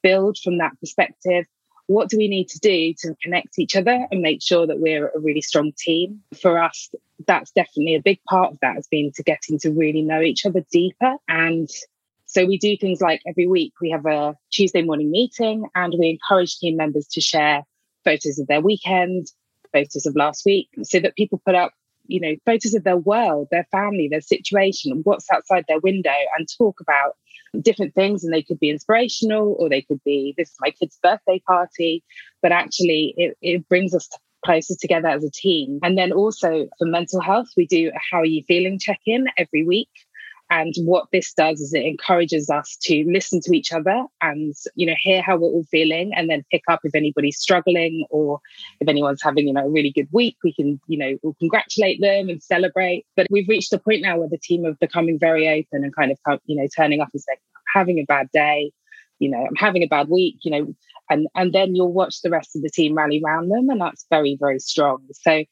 build 0.02 0.38
from 0.44 0.58
that 0.60 0.80
perspective? 0.80 1.46
What 1.88 2.10
do 2.10 2.18
we 2.18 2.28
need 2.28 2.48
to 2.50 2.60
do 2.60 2.94
to 3.00 3.16
connect 3.22 3.60
each 3.60 3.76
other 3.76 4.08
and 4.10 4.22
make 4.22 4.42
sure 4.42 4.66
that 4.66 4.80
we're 4.80 5.10
a 5.10 5.20
really 5.20 5.42
strong 5.42 5.72
team? 5.78 6.22
For 6.42 6.58
us, 6.64 6.90
that's 7.28 7.52
definitely 7.52 7.96
a 7.96 8.02
big 8.02 8.20
part 8.24 8.54
of 8.54 8.60
that 8.62 8.76
has 8.76 8.88
been 8.88 9.12
to 9.16 9.24
getting 9.24 9.60
to 9.60 9.72
really 9.72 10.02
know 10.02 10.22
each 10.22 10.46
other 10.46 10.64
deeper 10.72 11.16
and 11.28 11.70
so 12.28 12.46
we 12.46 12.58
do 12.58 12.76
things 12.76 13.00
like 13.00 13.22
every 13.26 13.48
week 13.48 13.74
we 13.80 13.92
have 13.92 14.06
a 14.06 14.36
Tuesday 14.52 14.82
morning 14.82 15.10
meeting 15.10 15.68
and 15.74 15.94
we 15.98 16.10
encourage 16.10 16.58
team 16.58 16.76
members 16.76 17.08
to 17.14 17.22
share 17.22 17.64
photos 18.04 18.40
of 18.40 18.48
their 18.48 18.62
weekend, 18.62 19.28
photos 19.76 20.06
of 20.06 20.16
last 20.16 20.46
week, 20.46 20.70
so 20.84 21.00
that 21.00 21.16
people 21.16 21.42
put 21.46 21.56
up, 21.56 21.72
you 22.08 22.22
know, 22.24 22.36
photos 22.46 22.74
of 22.74 22.84
their 22.84 22.98
world, 22.98 23.48
their 23.52 23.68
family, 23.72 24.08
their 24.10 24.22
situation, 24.22 25.02
what's 25.04 25.32
outside 25.32 25.66
their 25.68 25.80
window, 25.80 26.20
and 26.38 26.48
talk 26.58 26.80
about 26.80 27.12
different 27.62 27.94
things. 27.94 28.24
And 28.24 28.34
they 28.34 28.44
could 28.44 28.60
be 28.60 28.70
inspirational 28.70 29.56
or 29.60 29.70
they 29.70 29.82
could 29.82 30.04
be, 30.04 30.34
this 30.38 30.50
is 30.50 30.58
my 30.60 30.72
kid's 30.72 31.00
birthday 31.02 31.40
party. 31.48 32.04
But 32.42 32.52
actually, 32.52 33.14
it, 33.18 33.38
it 33.42 33.68
brings 33.70 33.94
us 33.94 34.10
closer 34.46 34.76
together 34.80 35.08
as 35.08 35.24
a 35.24 35.32
team. 35.32 35.80
And 35.84 35.98
then 35.98 36.12
also 36.12 36.68
for 36.78 36.86
mental 36.86 37.22
health, 37.22 37.48
we 37.58 37.66
do 37.66 37.90
a 37.90 38.00
how 38.12 38.20
are 38.20 38.26
you 38.26 38.44
feeling 38.48 38.78
check 38.80 39.00
in 39.06 39.26
every 39.38 39.64
week. 39.66 39.90
And 40.56 40.74
what 40.86 41.08
this 41.12 41.34
does 41.34 41.60
is 41.60 41.74
it 41.74 41.84
encourages 41.84 42.50
us 42.50 42.78
to 42.84 43.04
listen 43.12 43.42
to 43.42 43.54
each 43.54 43.74
other 43.74 44.06
and, 44.22 44.54
you 44.76 44.86
know, 44.86 44.94
hear 45.02 45.22
how 45.22 45.36
we're 45.36 45.50
all 45.50 45.66
feeling 45.70 46.14
and 46.16 46.30
then 46.30 46.46
pick 46.50 46.62
up 46.70 46.80
if 46.86 46.96
anybody's 46.96 47.38
struggling 47.38 48.06
or 48.10 48.40
if 48.80 48.88
anyone's 48.88 49.22
having, 49.22 49.48
you 49.48 49.54
know, 49.54 49.66
a 49.66 49.70
really 49.70 49.92
good 49.92 50.08
week, 50.14 50.38
we 50.46 50.54
can, 50.54 50.80
you 50.88 50.98
know, 50.98 51.18
we'll 51.22 51.36
congratulate 51.40 52.00
them 52.00 52.30
and 52.30 52.42
celebrate. 52.42 53.06
But 53.18 53.28
we've 53.30 53.50
reached 53.50 53.74
a 53.74 53.78
point 53.78 54.02
now 54.02 54.18
where 54.18 54.30
the 54.30 54.38
team 54.38 54.66
are 54.66 54.76
becoming 54.80 55.20
very 55.20 55.46
open 55.50 55.84
and 55.84 55.94
kind 55.94 56.10
of, 56.10 56.40
you 56.46 56.56
know, 56.56 56.68
turning 56.74 57.02
up 57.02 57.10
and 57.12 57.22
saying, 57.22 57.40
having 57.76 58.00
a 58.00 58.06
bad 58.06 58.30
day, 58.32 58.72
you 59.20 59.30
know, 59.30 59.46
I'm 59.46 59.56
having 59.58 59.84
a 59.84 59.88
bad 59.88 60.08
week, 60.08 60.38
you 60.44 60.52
know, 60.52 60.74
and, 61.10 61.28
and 61.36 61.52
then 61.52 61.76
you'll 61.76 61.92
watch 61.92 62.22
the 62.22 62.30
rest 62.30 62.56
of 62.56 62.62
the 62.62 62.70
team 62.70 62.96
rally 62.96 63.22
around 63.22 63.50
them. 63.50 63.70
And 63.70 63.82
that's 63.82 64.06
very, 64.10 64.38
very 64.40 64.60
strong. 64.60 65.00
So 65.12 65.44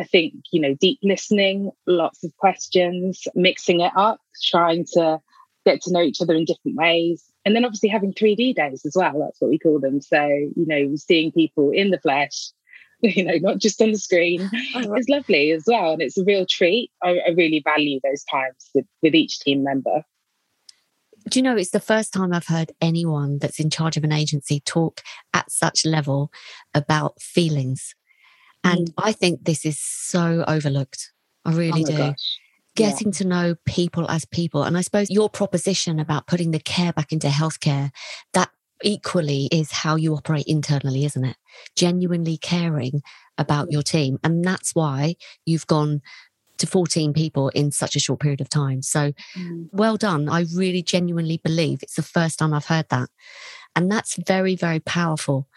I 0.00 0.04
think, 0.04 0.32
you 0.50 0.60
know, 0.60 0.74
deep 0.74 0.98
listening, 1.02 1.70
lots 1.86 2.24
of 2.24 2.34
questions, 2.38 3.28
mixing 3.34 3.80
it 3.80 3.92
up, 3.94 4.18
trying 4.42 4.86
to 4.94 5.20
get 5.66 5.82
to 5.82 5.92
know 5.92 6.00
each 6.00 6.22
other 6.22 6.34
in 6.34 6.46
different 6.46 6.78
ways. 6.78 7.22
And 7.44 7.54
then 7.54 7.66
obviously 7.66 7.90
having 7.90 8.14
3D 8.14 8.54
days 8.54 8.86
as 8.86 8.94
well. 8.96 9.20
That's 9.20 9.40
what 9.40 9.50
we 9.50 9.58
call 9.58 9.78
them. 9.78 10.00
So, 10.00 10.24
you 10.26 10.66
know, 10.66 10.96
seeing 10.96 11.32
people 11.32 11.70
in 11.70 11.90
the 11.90 12.00
flesh, 12.00 12.50
you 13.02 13.22
know, 13.22 13.34
not 13.40 13.58
just 13.58 13.82
on 13.82 13.92
the 13.92 13.98
screen 13.98 14.50
oh, 14.74 14.94
is 14.94 15.08
lovely 15.10 15.50
as 15.50 15.64
well. 15.66 15.92
And 15.92 16.00
it's 16.00 16.16
a 16.16 16.24
real 16.24 16.46
treat. 16.46 16.90
I, 17.02 17.18
I 17.26 17.30
really 17.36 17.60
value 17.62 18.00
those 18.02 18.24
times 18.24 18.70
with, 18.74 18.86
with 19.02 19.14
each 19.14 19.40
team 19.40 19.62
member. 19.62 20.02
Do 21.28 21.38
you 21.38 21.42
know, 21.42 21.58
it's 21.58 21.70
the 21.70 21.80
first 21.80 22.14
time 22.14 22.32
I've 22.32 22.46
heard 22.46 22.72
anyone 22.80 23.38
that's 23.38 23.60
in 23.60 23.68
charge 23.68 23.98
of 23.98 24.04
an 24.04 24.12
agency 24.12 24.60
talk 24.60 25.02
at 25.34 25.50
such 25.50 25.84
level 25.84 26.32
about 26.72 27.20
feelings 27.20 27.94
and 28.64 28.88
mm. 28.88 28.94
I 28.98 29.12
think 29.12 29.44
this 29.44 29.64
is 29.64 29.78
so 29.78 30.44
overlooked. 30.46 31.12
I 31.44 31.52
really 31.52 31.82
oh 31.82 31.86
do. 31.86 31.96
Gosh. 31.96 32.38
Getting 32.76 33.08
yeah. 33.08 33.18
to 33.18 33.24
know 33.26 33.54
people 33.66 34.08
as 34.10 34.24
people. 34.24 34.62
And 34.62 34.78
I 34.78 34.80
suppose 34.82 35.10
your 35.10 35.28
proposition 35.28 35.98
about 35.98 36.26
putting 36.26 36.52
the 36.52 36.60
care 36.60 36.92
back 36.92 37.12
into 37.12 37.28
healthcare, 37.28 37.90
that 38.32 38.50
equally 38.82 39.48
is 39.52 39.72
how 39.72 39.96
you 39.96 40.14
operate 40.14 40.46
internally, 40.46 41.04
isn't 41.04 41.24
it? 41.24 41.36
Genuinely 41.76 42.36
caring 42.36 43.02
about 43.38 43.70
your 43.72 43.82
team. 43.82 44.18
And 44.22 44.44
that's 44.44 44.74
why 44.74 45.16
you've 45.44 45.66
gone 45.66 46.00
to 46.58 46.66
14 46.66 47.12
people 47.12 47.48
in 47.50 47.72
such 47.72 47.96
a 47.96 48.00
short 48.00 48.20
period 48.20 48.40
of 48.40 48.48
time. 48.48 48.82
So 48.82 49.12
mm. 49.36 49.68
well 49.72 49.96
done. 49.96 50.28
I 50.28 50.44
really 50.54 50.82
genuinely 50.82 51.38
believe 51.42 51.82
it's 51.82 51.96
the 51.96 52.02
first 52.02 52.38
time 52.38 52.52
I've 52.52 52.66
heard 52.66 52.88
that. 52.90 53.08
And 53.74 53.90
that's 53.90 54.16
very, 54.26 54.56
very 54.56 54.80
powerful. 54.80 55.48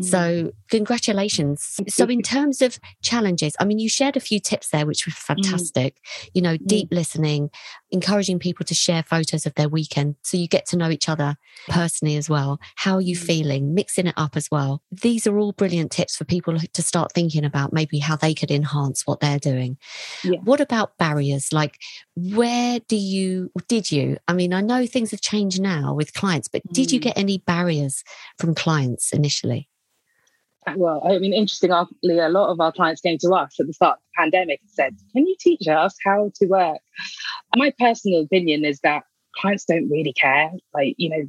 So, 0.00 0.18
mm. 0.18 0.52
congratulations. 0.70 1.80
So, 1.88 2.06
in 2.06 2.22
terms 2.22 2.62
of 2.62 2.78
challenges, 3.02 3.54
I 3.60 3.64
mean, 3.64 3.78
you 3.78 3.88
shared 3.88 4.16
a 4.16 4.20
few 4.20 4.40
tips 4.40 4.70
there, 4.70 4.86
which 4.86 5.06
were 5.06 5.12
mm. 5.12 5.16
fantastic. 5.16 5.96
Mm. 5.96 6.30
You 6.34 6.42
know, 6.42 6.56
deep 6.56 6.90
mm. 6.90 6.96
listening, 6.96 7.50
encouraging 7.90 8.38
people 8.38 8.64
to 8.66 8.74
share 8.74 9.02
photos 9.02 9.46
of 9.46 9.54
their 9.54 9.68
weekend 9.68 10.16
so 10.22 10.36
you 10.36 10.48
get 10.48 10.66
to 10.66 10.76
know 10.76 10.90
each 10.90 11.08
other 11.08 11.36
personally 11.68 12.16
as 12.16 12.28
well. 12.28 12.60
How 12.76 12.94
are 12.94 13.00
you 13.00 13.16
mm. 13.16 13.24
feeling? 13.24 13.74
Mixing 13.74 14.06
it 14.06 14.14
up 14.16 14.36
as 14.36 14.50
well. 14.50 14.82
These 14.90 15.26
are 15.26 15.38
all 15.38 15.52
brilliant 15.52 15.92
tips 15.92 16.16
for 16.16 16.24
people 16.24 16.58
to 16.58 16.82
start 16.82 17.12
thinking 17.12 17.44
about 17.44 17.72
maybe 17.72 17.98
how 17.98 18.16
they 18.16 18.34
could 18.34 18.50
enhance 18.50 19.06
what 19.06 19.20
they're 19.20 19.38
doing. 19.38 19.78
Yeah. 20.22 20.38
What 20.44 20.60
about 20.60 20.96
barriers? 20.98 21.52
Like, 21.52 21.78
where 22.16 22.80
do 22.88 22.96
you, 22.96 23.50
did 23.68 23.90
you, 23.90 24.16
I 24.28 24.32
mean, 24.32 24.52
I 24.52 24.60
know 24.60 24.86
things 24.86 25.10
have 25.10 25.20
changed 25.20 25.60
now 25.60 25.94
with 25.94 26.14
clients, 26.14 26.48
but 26.48 26.62
did 26.72 26.90
you 26.90 26.98
mm. 26.98 27.04
get 27.04 27.18
any 27.18 27.38
barriers 27.38 28.02
from 28.38 28.54
clients 28.54 29.12
initially? 29.12 29.68
Well, 30.76 31.02
I 31.04 31.18
mean, 31.18 31.32
interestingly, 31.32 32.18
a 32.18 32.28
lot 32.28 32.50
of 32.50 32.60
our 32.60 32.72
clients 32.72 33.00
came 33.00 33.18
to 33.18 33.30
us 33.32 33.58
at 33.60 33.66
the 33.66 33.72
start 33.72 33.98
of 33.98 34.02
the 34.02 34.22
pandemic 34.22 34.60
and 34.62 34.70
said, 34.70 34.96
Can 35.12 35.26
you 35.26 35.36
teach 35.38 35.66
us 35.68 35.96
how 36.04 36.30
to 36.36 36.46
work? 36.46 36.78
My 37.56 37.72
personal 37.78 38.22
opinion 38.22 38.64
is 38.64 38.80
that 38.80 39.04
clients 39.36 39.64
don't 39.64 39.88
really 39.90 40.12
care. 40.12 40.50
Like, 40.72 40.94
you 40.96 41.10
know, 41.10 41.28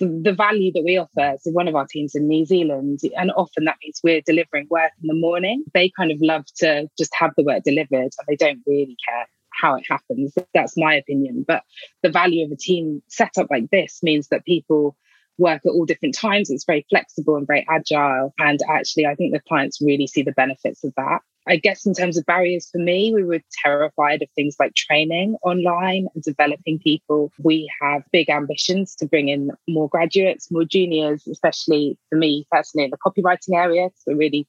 the, 0.00 0.32
value 0.32 0.72
that 0.72 0.82
we 0.84 0.96
offer, 0.96 1.36
so 1.40 1.50
one 1.50 1.68
of 1.68 1.74
our 1.74 1.86
teams 1.86 2.14
in 2.14 2.26
New 2.26 2.46
Zealand, 2.46 3.00
and 3.16 3.30
often 3.32 3.64
that 3.64 3.76
means 3.82 4.00
we're 4.02 4.22
delivering 4.22 4.66
work 4.70 4.92
in 5.02 5.08
the 5.08 5.14
morning. 5.14 5.64
They 5.74 5.92
kind 5.96 6.10
of 6.10 6.18
love 6.20 6.44
to 6.58 6.88
just 6.98 7.14
have 7.18 7.32
the 7.36 7.44
work 7.44 7.62
delivered 7.64 7.90
and 7.92 8.26
they 8.26 8.36
don't 8.36 8.60
really 8.66 8.96
care 9.06 9.26
how 9.60 9.74
it 9.74 9.84
happens. 9.88 10.34
That's 10.54 10.76
my 10.76 10.94
opinion. 10.94 11.44
But 11.46 11.64
the 12.02 12.10
value 12.10 12.44
of 12.44 12.52
a 12.52 12.56
team 12.56 13.02
set 13.08 13.32
up 13.38 13.48
like 13.50 13.70
this 13.70 14.00
means 14.02 14.28
that 14.28 14.46
people 14.46 14.96
work 15.40 15.62
at 15.64 15.70
all 15.70 15.84
different 15.84 16.14
times. 16.14 16.50
It's 16.50 16.64
very 16.64 16.86
flexible 16.88 17.36
and 17.36 17.46
very 17.46 17.66
agile. 17.68 18.32
And 18.38 18.60
actually, 18.68 19.06
I 19.06 19.14
think 19.14 19.32
the 19.32 19.40
clients 19.40 19.80
really 19.80 20.06
see 20.06 20.22
the 20.22 20.32
benefits 20.32 20.84
of 20.84 20.92
that. 20.96 21.20
I 21.48 21.56
guess 21.56 21.86
in 21.86 21.94
terms 21.94 22.18
of 22.18 22.26
barriers 22.26 22.68
for 22.70 22.78
me, 22.78 23.12
we 23.14 23.24
were 23.24 23.40
terrified 23.64 24.22
of 24.22 24.28
things 24.36 24.56
like 24.60 24.74
training 24.74 25.36
online 25.42 26.06
and 26.14 26.22
developing 26.22 26.78
people. 26.78 27.32
We 27.42 27.72
have 27.80 28.02
big 28.12 28.28
ambitions 28.28 28.94
to 28.96 29.06
bring 29.06 29.28
in 29.28 29.50
more 29.66 29.88
graduates, 29.88 30.50
more 30.50 30.64
juniors, 30.64 31.26
especially 31.26 31.98
for 32.08 32.16
me 32.16 32.46
personally 32.52 32.84
in 32.84 32.90
the 32.90 32.98
copywriting 32.98 33.56
area. 33.56 33.88
So 33.96 34.12
we're 34.12 34.18
really 34.18 34.46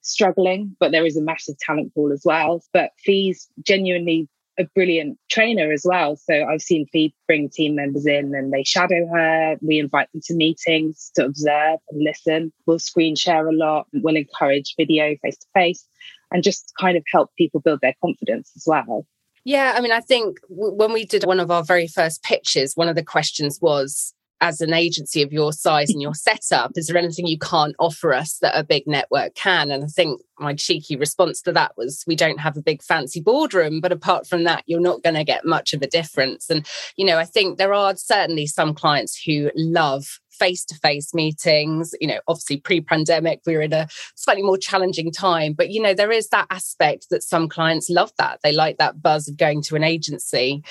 struggling, 0.00 0.76
but 0.80 0.92
there 0.92 1.06
is 1.06 1.16
a 1.16 1.22
massive 1.22 1.58
talent 1.58 1.94
pool 1.94 2.12
as 2.12 2.22
well. 2.24 2.62
But 2.72 2.90
Fee's 2.98 3.48
genuinely 3.62 4.28
a 4.58 4.64
brilliant 4.74 5.18
trainer 5.30 5.72
as 5.72 5.82
well. 5.84 6.16
So 6.16 6.44
I've 6.44 6.62
seen 6.62 6.86
Fee 6.86 7.14
bring 7.26 7.48
team 7.48 7.74
members 7.74 8.06
in 8.06 8.34
and 8.34 8.52
they 8.52 8.64
shadow 8.64 9.06
her. 9.12 9.56
We 9.60 9.78
invite 9.78 10.10
them 10.12 10.22
to 10.26 10.34
meetings 10.34 11.10
to 11.16 11.24
observe 11.24 11.78
and 11.90 12.02
listen. 12.02 12.52
We'll 12.66 12.78
screen 12.78 13.16
share 13.16 13.46
a 13.48 13.52
lot. 13.52 13.86
We'll 13.92 14.16
encourage 14.16 14.74
video 14.76 15.16
face 15.22 15.38
to 15.38 15.46
face 15.54 15.86
and 16.30 16.42
just 16.42 16.72
kind 16.78 16.96
of 16.96 17.04
help 17.12 17.30
people 17.36 17.60
build 17.60 17.80
their 17.80 17.94
confidence 18.00 18.52
as 18.56 18.64
well. 18.66 19.06
Yeah, 19.44 19.74
I 19.76 19.80
mean, 19.80 19.92
I 19.92 20.00
think 20.00 20.38
when 20.48 20.92
we 20.92 21.04
did 21.04 21.24
one 21.24 21.38
of 21.38 21.50
our 21.50 21.62
very 21.62 21.86
first 21.86 22.22
pitches, 22.22 22.74
one 22.74 22.88
of 22.88 22.96
the 22.96 23.04
questions 23.04 23.58
was 23.60 24.14
as 24.40 24.60
an 24.60 24.74
agency 24.74 25.22
of 25.22 25.32
your 25.32 25.52
size 25.52 25.90
and 25.90 26.02
your 26.02 26.14
setup, 26.14 26.72
is 26.76 26.86
there 26.86 26.96
anything 26.96 27.26
you 27.26 27.38
can't 27.38 27.74
offer 27.78 28.12
us 28.12 28.38
that 28.38 28.58
a 28.58 28.64
big 28.64 28.86
network 28.86 29.34
can? 29.34 29.70
And 29.70 29.84
I 29.84 29.86
think 29.86 30.20
my 30.38 30.54
cheeky 30.54 30.96
response 30.96 31.40
to 31.42 31.52
that 31.52 31.72
was, 31.76 32.04
we 32.06 32.16
don't 32.16 32.40
have 32.40 32.56
a 32.56 32.62
big 32.62 32.82
fancy 32.82 33.20
boardroom, 33.20 33.80
but 33.80 33.92
apart 33.92 34.26
from 34.26 34.44
that, 34.44 34.64
you're 34.66 34.80
not 34.80 35.02
going 35.02 35.14
to 35.14 35.24
get 35.24 35.46
much 35.46 35.72
of 35.72 35.82
a 35.82 35.86
difference. 35.86 36.50
And, 36.50 36.66
you 36.96 37.06
know, 37.06 37.18
I 37.18 37.24
think 37.24 37.56
there 37.56 37.72
are 37.72 37.96
certainly 37.96 38.46
some 38.46 38.74
clients 38.74 39.22
who 39.24 39.50
love 39.54 40.18
face 40.38 40.64
to 40.66 40.74
face 40.76 41.14
meetings. 41.14 41.94
You 42.00 42.08
know, 42.08 42.20
obviously 42.28 42.58
pre 42.58 42.80
pandemic, 42.80 43.40
we 43.46 43.54
were 43.54 43.62
in 43.62 43.72
a 43.72 43.88
slightly 44.16 44.42
more 44.42 44.58
challenging 44.58 45.10
time, 45.10 45.52
but 45.52 45.70
you 45.70 45.80
know, 45.80 45.94
there 45.94 46.12
is 46.12 46.28
that 46.28 46.46
aspect 46.50 47.06
that 47.10 47.22
some 47.22 47.48
clients 47.48 47.88
love 47.88 48.12
that. 48.18 48.40
They 48.42 48.52
like 48.52 48.78
that 48.78 49.00
buzz 49.00 49.28
of 49.28 49.36
going 49.36 49.62
to 49.62 49.76
an 49.76 49.84
agency. 49.84 50.62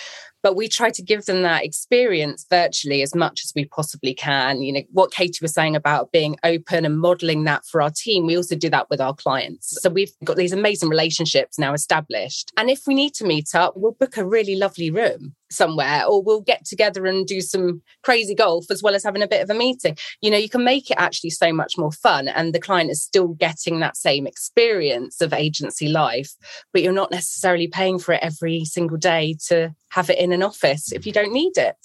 But 0.43 0.55
we 0.55 0.67
try 0.67 0.91
to 0.91 1.01
give 1.01 1.25
them 1.25 1.41
that 1.41 1.63
experience 1.63 2.45
virtually 2.49 3.01
as 3.01 3.15
much 3.15 3.41
as 3.43 3.53
we 3.55 3.65
possibly 3.65 4.13
can. 4.13 4.61
You 4.61 4.73
know, 4.73 4.81
what 4.91 5.11
Katie 5.11 5.39
was 5.41 5.53
saying 5.53 5.75
about 5.75 6.11
being 6.11 6.37
open 6.43 6.85
and 6.85 6.99
modeling 6.99 7.45
that 7.45 7.65
for 7.65 7.81
our 7.81 7.89
team, 7.89 8.27
we 8.27 8.37
also 8.37 8.55
do 8.55 8.69
that 8.69 8.89
with 8.89 9.01
our 9.01 9.15
clients. 9.15 9.81
So 9.81 9.89
we've 9.89 10.11
got 10.23 10.37
these 10.37 10.53
amazing 10.53 10.89
relationships 10.89 11.57
now 11.57 11.73
established. 11.73 12.51
And 12.57 12.69
if 12.69 12.81
we 12.85 12.93
need 12.93 13.13
to 13.15 13.25
meet 13.25 13.55
up, 13.55 13.73
we'll 13.75 13.93
book 13.93 14.17
a 14.17 14.25
really 14.25 14.55
lovely 14.55 14.91
room 14.91 15.33
somewhere 15.53 16.03
or 16.05 16.21
we'll 16.21 16.41
get 16.41 16.65
together 16.65 17.05
and 17.05 17.25
do 17.27 17.39
some 17.39 17.81
crazy 18.01 18.35
golf 18.35 18.69
as 18.69 18.83
well 18.83 18.95
as 18.95 19.03
having 19.03 19.21
a 19.21 19.27
bit 19.27 19.41
of 19.41 19.49
a 19.49 19.53
meeting 19.53 19.95
you 20.21 20.29
know 20.29 20.37
you 20.37 20.49
can 20.49 20.63
make 20.63 20.89
it 20.89 20.97
actually 20.97 21.29
so 21.29 21.53
much 21.53 21.77
more 21.77 21.91
fun 21.91 22.27
and 22.27 22.53
the 22.53 22.59
client 22.59 22.89
is 22.89 23.03
still 23.03 23.29
getting 23.29 23.79
that 23.79 23.95
same 23.95 24.27
experience 24.27 25.21
of 25.21 25.33
agency 25.33 25.87
life 25.87 26.31
but 26.73 26.81
you're 26.81 26.91
not 26.91 27.11
necessarily 27.11 27.67
paying 27.67 27.99
for 27.99 28.13
it 28.13 28.23
every 28.23 28.65
single 28.65 28.97
day 28.97 29.35
to 29.47 29.73
have 29.89 30.09
it 30.09 30.17
in 30.17 30.32
an 30.33 30.43
office 30.43 30.91
if 30.91 31.05
you 31.05 31.13
don't 31.13 31.31
need 31.31 31.57
it 31.57 31.77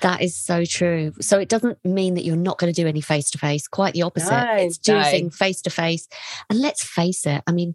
that 0.00 0.22
is 0.22 0.36
so 0.36 0.64
true. 0.64 1.12
So 1.20 1.38
it 1.38 1.48
doesn't 1.48 1.78
mean 1.84 2.14
that 2.14 2.24
you're 2.24 2.36
not 2.36 2.58
going 2.58 2.72
to 2.72 2.82
do 2.82 2.88
any 2.88 3.00
face 3.00 3.30
to 3.32 3.38
face. 3.38 3.68
Quite 3.68 3.94
the 3.94 4.02
opposite. 4.02 4.30
No, 4.30 4.54
it's 4.54 4.78
doing 4.78 5.30
face 5.30 5.60
to 5.62 5.70
face. 5.70 6.08
And 6.48 6.60
let's 6.60 6.84
face 6.84 7.26
it. 7.26 7.42
I 7.46 7.52
mean, 7.52 7.74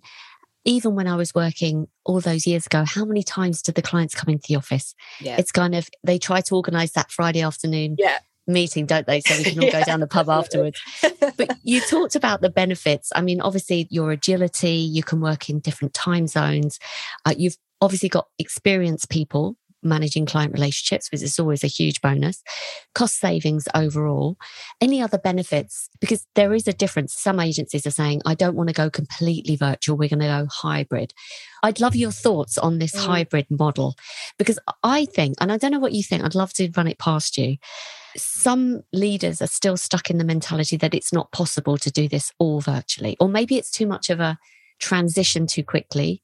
even 0.65 0.95
when 0.95 1.07
I 1.07 1.15
was 1.15 1.33
working 1.33 1.87
all 2.05 2.19
those 2.19 2.45
years 2.45 2.65
ago, 2.65 2.83
how 2.85 3.05
many 3.05 3.23
times 3.23 3.61
did 3.61 3.75
the 3.75 3.81
clients 3.81 4.15
come 4.15 4.29
into 4.29 4.45
the 4.47 4.55
office? 4.55 4.93
Yeah. 5.19 5.37
It's 5.37 5.51
kind 5.51 5.75
of, 5.75 5.89
they 6.03 6.17
try 6.17 6.41
to 6.41 6.55
organize 6.55 6.91
that 6.93 7.11
Friday 7.11 7.41
afternoon 7.41 7.95
yeah. 7.97 8.19
meeting, 8.45 8.85
don't 8.85 9.07
they? 9.07 9.21
So 9.21 9.37
we 9.37 9.43
can 9.43 9.59
all 9.59 9.65
yeah, 9.65 9.79
go 9.79 9.85
down 9.85 9.99
the 9.99 10.07
pub 10.07 10.29
afterwards. 10.29 10.81
but 11.37 11.57
you 11.63 11.81
talked 11.81 12.15
about 12.15 12.41
the 12.41 12.49
benefits. 12.49 13.11
I 13.15 13.21
mean, 13.21 13.41
obviously, 13.41 13.87
your 13.89 14.11
agility, 14.11 14.73
you 14.73 15.03
can 15.03 15.21
work 15.21 15.49
in 15.49 15.59
different 15.59 15.93
time 15.93 16.27
zones. 16.27 16.79
Uh, 17.25 17.35
you've 17.37 17.57
obviously 17.81 18.09
got 18.09 18.27
experienced 18.37 19.09
people 19.09 19.55
managing 19.83 20.25
client 20.25 20.53
relationships, 20.53 21.11
which 21.11 21.21
is 21.21 21.39
always 21.39 21.63
a 21.63 21.67
huge 21.67 22.01
bonus, 22.01 22.43
cost 22.95 23.19
savings 23.19 23.67
overall, 23.73 24.37
any 24.81 25.01
other 25.01 25.17
benefits, 25.17 25.89
because 25.99 26.25
there 26.35 26.53
is 26.53 26.67
a 26.67 26.73
difference. 26.73 27.13
Some 27.13 27.39
agencies 27.39 27.85
are 27.85 27.91
saying, 27.91 28.21
I 28.25 28.35
don't 28.35 28.55
want 28.55 28.69
to 28.69 28.75
go 28.75 28.89
completely 28.89 29.55
virtual, 29.55 29.97
we're 29.97 30.09
going 30.09 30.19
to 30.19 30.25
go 30.25 30.47
hybrid. 30.51 31.13
I'd 31.63 31.79
love 31.79 31.95
your 31.95 32.11
thoughts 32.11 32.57
on 32.57 32.79
this 32.79 32.95
mm. 32.95 33.05
hybrid 33.05 33.47
model 33.49 33.95
because 34.37 34.59
I 34.83 35.05
think, 35.05 35.35
and 35.39 35.51
I 35.51 35.57
don't 35.57 35.71
know 35.71 35.79
what 35.79 35.93
you 35.93 36.03
think, 36.03 36.23
I'd 36.23 36.35
love 36.35 36.53
to 36.53 36.71
run 36.75 36.87
it 36.87 36.99
past 36.99 37.37
you. 37.37 37.57
Some 38.15 38.81
leaders 38.91 39.41
are 39.41 39.47
still 39.47 39.77
stuck 39.77 40.09
in 40.09 40.17
the 40.17 40.23
mentality 40.23 40.77
that 40.77 40.93
it's 40.93 41.13
not 41.13 41.31
possible 41.31 41.77
to 41.77 41.91
do 41.91 42.07
this 42.07 42.31
all 42.39 42.59
virtually, 42.61 43.15
or 43.19 43.29
maybe 43.29 43.57
it's 43.57 43.71
too 43.71 43.85
much 43.85 44.09
of 44.09 44.19
a 44.19 44.37
transition 44.79 45.45
too 45.45 45.63
quickly 45.63 46.23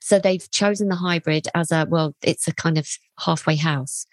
so 0.00 0.18
they've 0.18 0.50
chosen 0.50 0.88
the 0.88 0.96
hybrid 0.96 1.48
as 1.54 1.70
a, 1.72 1.86
well, 1.88 2.14
it's 2.22 2.48
a 2.48 2.54
kind 2.54 2.78
of 2.78 2.88
halfway 3.20 3.56
house. 3.56 4.06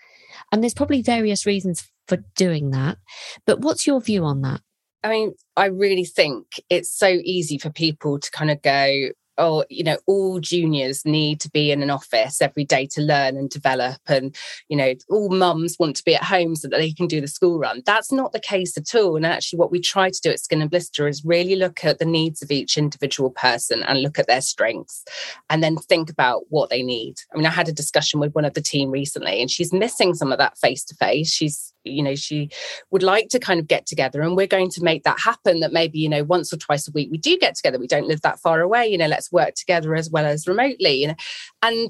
And 0.52 0.63
there's 0.63 0.74
probably 0.74 1.02
various 1.02 1.46
reasons 1.46 1.90
for 2.08 2.18
doing 2.36 2.72
that. 2.72 2.98
But 3.46 3.62
what's 3.62 3.88
your 3.88 4.02
view 4.02 4.25
on 4.25 4.42
that? 4.42 4.62
I 5.04 5.10
mean, 5.10 5.34
I 5.58 5.66
really 5.66 6.06
think 6.06 6.46
it's 6.70 6.92
so 6.92 7.08
easy 7.08 7.58
for 7.58 7.70
people 7.70 8.20
to 8.20 8.32
kind 8.32 8.50
of 8.50 8.62
go, 8.62 9.10
or 9.38 9.66
you 9.70 9.84
know 9.84 9.98
all 10.06 10.40
juniors 10.40 11.06
need 11.06 11.40
to 11.40 11.50
be 11.50 11.72
in 11.72 11.82
an 11.82 11.90
office 11.90 12.42
every 12.42 12.63
day 12.63 12.86
to 12.86 13.02
learn 13.02 13.38
and 13.38 13.50
develop 13.50 14.00
and 14.08 14.36
you 14.70 14.78
know 14.78 14.94
all 15.10 15.30
mums 15.30 15.78
want 15.80 15.96
to 15.96 16.04
be 16.04 16.16
at 16.16 16.24
home 16.24 16.56
so 16.56 16.68
that 16.68 16.78
they 16.78 16.92
can 16.92 17.08
do 17.08 17.22
the 17.22 17.28
school 17.28 17.60
run. 17.60 17.82
That's 17.86 18.12
not 18.12 18.32
the 18.32 18.40
case 18.40 18.78
at 18.78 18.94
all 18.96 19.16
and 19.16 19.25
actually 19.25 19.60
what 19.60 19.72
we 19.72 19.80
try 19.80 20.10
to 20.10 20.22
do 20.22 20.30
at 20.30 20.40
skin 20.40 20.62
and 20.62 20.70
blister 20.70 21.08
is 21.08 21.25
really 21.25 21.56
look 21.56 21.84
at 21.84 22.00
the 22.00 22.06
needs 22.06 22.42
of 22.42 22.52
each 22.52 22.78
individual 22.78 23.32
person 23.32 23.84
and 23.84 24.02
look 24.02 24.20
at 24.20 24.28
their 24.28 24.42
strengths 24.42 25.04
and 25.50 25.63
then 25.63 25.78
think 25.78 26.10
about 26.10 26.44
what 26.50 26.70
they 26.70 26.84
need. 26.84 27.16
I 27.34 27.38
mean 27.38 27.46
i 27.46 27.50
had 27.50 27.70
a 27.70 27.74
discussion 27.74 28.20
with 28.20 28.34
one 28.34 28.46
of 28.46 28.54
the 28.54 28.62
team 28.62 28.92
recently 28.92 29.42
and 29.42 29.50
she's 29.50 29.74
missing 29.74 30.13
some 30.13 30.32
of 30.32 30.38
that 30.38 30.58
face 30.58 30.84
to 30.86 30.96
face 30.96 31.32
she's 31.32 31.73
you 31.84 32.04
know 32.04 32.16
she 32.16 32.50
would 32.92 33.04
like 33.04 33.30
to 33.30 33.40
kind 33.40 33.60
of 33.60 33.68
get 33.68 33.86
together 33.86 34.22
and 34.22 34.36
we're 34.36 34.48
going 34.48 34.70
to 34.70 34.84
make 34.84 35.04
that 35.04 35.20
happen 35.20 35.60
that 35.60 35.74
maybe 35.74 36.00
you 36.00 36.10
know 36.10 36.24
once 36.24 36.54
or 36.54 36.58
twice 36.58 36.88
a 36.88 36.92
week 36.92 37.10
we 37.12 37.18
do 37.18 37.38
get 37.38 37.56
together. 37.56 37.80
We 37.80 37.88
don't 37.88 38.08
live 38.08 38.22
that 38.22 38.40
far 38.40 38.62
away 38.62 38.88
you 38.88 38.98
know 38.98 39.08
let's 39.08 39.32
work 39.32 39.56
together 39.56 39.96
as 39.96 40.10
well 40.10 40.25
as 40.25 40.48
remotely 40.48 41.02
you 41.02 41.08
know. 41.10 41.16
And 41.62 41.90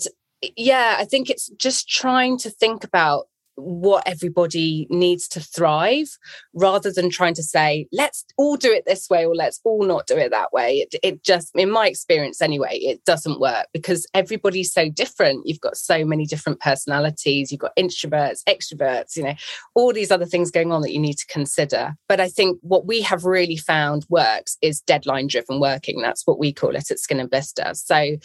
yeah 0.58 0.98
i 1.00 1.06
think 1.06 1.30
it's 1.30 1.48
just 1.58 1.88
trying 1.88 2.38
to 2.38 2.50
think 2.50 2.84
about 2.84 3.28
what 3.56 4.04
everybody 4.08 4.88
needs 4.90 5.28
to 5.30 5.40
thrive 5.40 6.18
rather 6.54 6.92
than 6.92 7.10
trying 7.10 7.34
to 7.34 7.44
say 7.44 7.88
let's 7.92 8.26
all 8.38 8.56
do 8.56 8.72
it 8.72 8.84
this 8.86 9.10
way 9.10 9.26
or 9.26 9.36
let's 9.36 9.60
all 9.64 9.84
not 9.86 10.08
do 10.08 10.18
it 10.18 10.32
that 10.32 10.52
way. 10.52 10.78
It, 10.80 10.96
it 11.04 11.24
just 11.24 11.52
in 11.56 11.70
my 11.70 11.88
experience 11.88 12.42
anyway 12.42 12.78
it 12.78 13.04
doesn't 13.06 13.40
work 13.40 13.68
because 13.74 14.08
everybody's 14.14 14.74
so 14.74 14.90
different. 14.90 15.46
You've 15.46 15.62
got 15.62 15.78
so 15.78 16.06
many 16.06 16.26
different 16.26 16.60
personalities. 16.60 17.52
You've 17.52 17.62
got 17.62 17.76
introverts 17.78 18.42
extroverts 18.48 19.16
you 19.16 19.24
know 19.24 19.36
all 19.76 19.94
these 19.94 20.12
other 20.12 20.26
things 20.26 20.52
going 20.52 20.72
on 20.72 20.82
that 20.82 20.92
you 20.92 21.00
need 21.00 21.18
to 21.18 21.28
consider. 21.28 21.96
But 22.08 22.20
i 22.20 22.30
think 22.30 22.60
what 22.62 22.86
we 22.86 23.02
have 23.02 23.26
really 23.26 23.58
found 23.58 24.06
works 24.10 24.58
is 24.62 24.82
deadline 24.82 25.28
driven 25.28 25.60
working. 25.60 26.02
That's 26.02 26.26
what 26.26 26.40
we 26.40 26.54
call 26.54 26.76
it 26.76 26.92
at 26.92 27.00
skin 27.00 27.20
and 27.20 27.30
blister. 27.30 27.72
So 27.74 28.18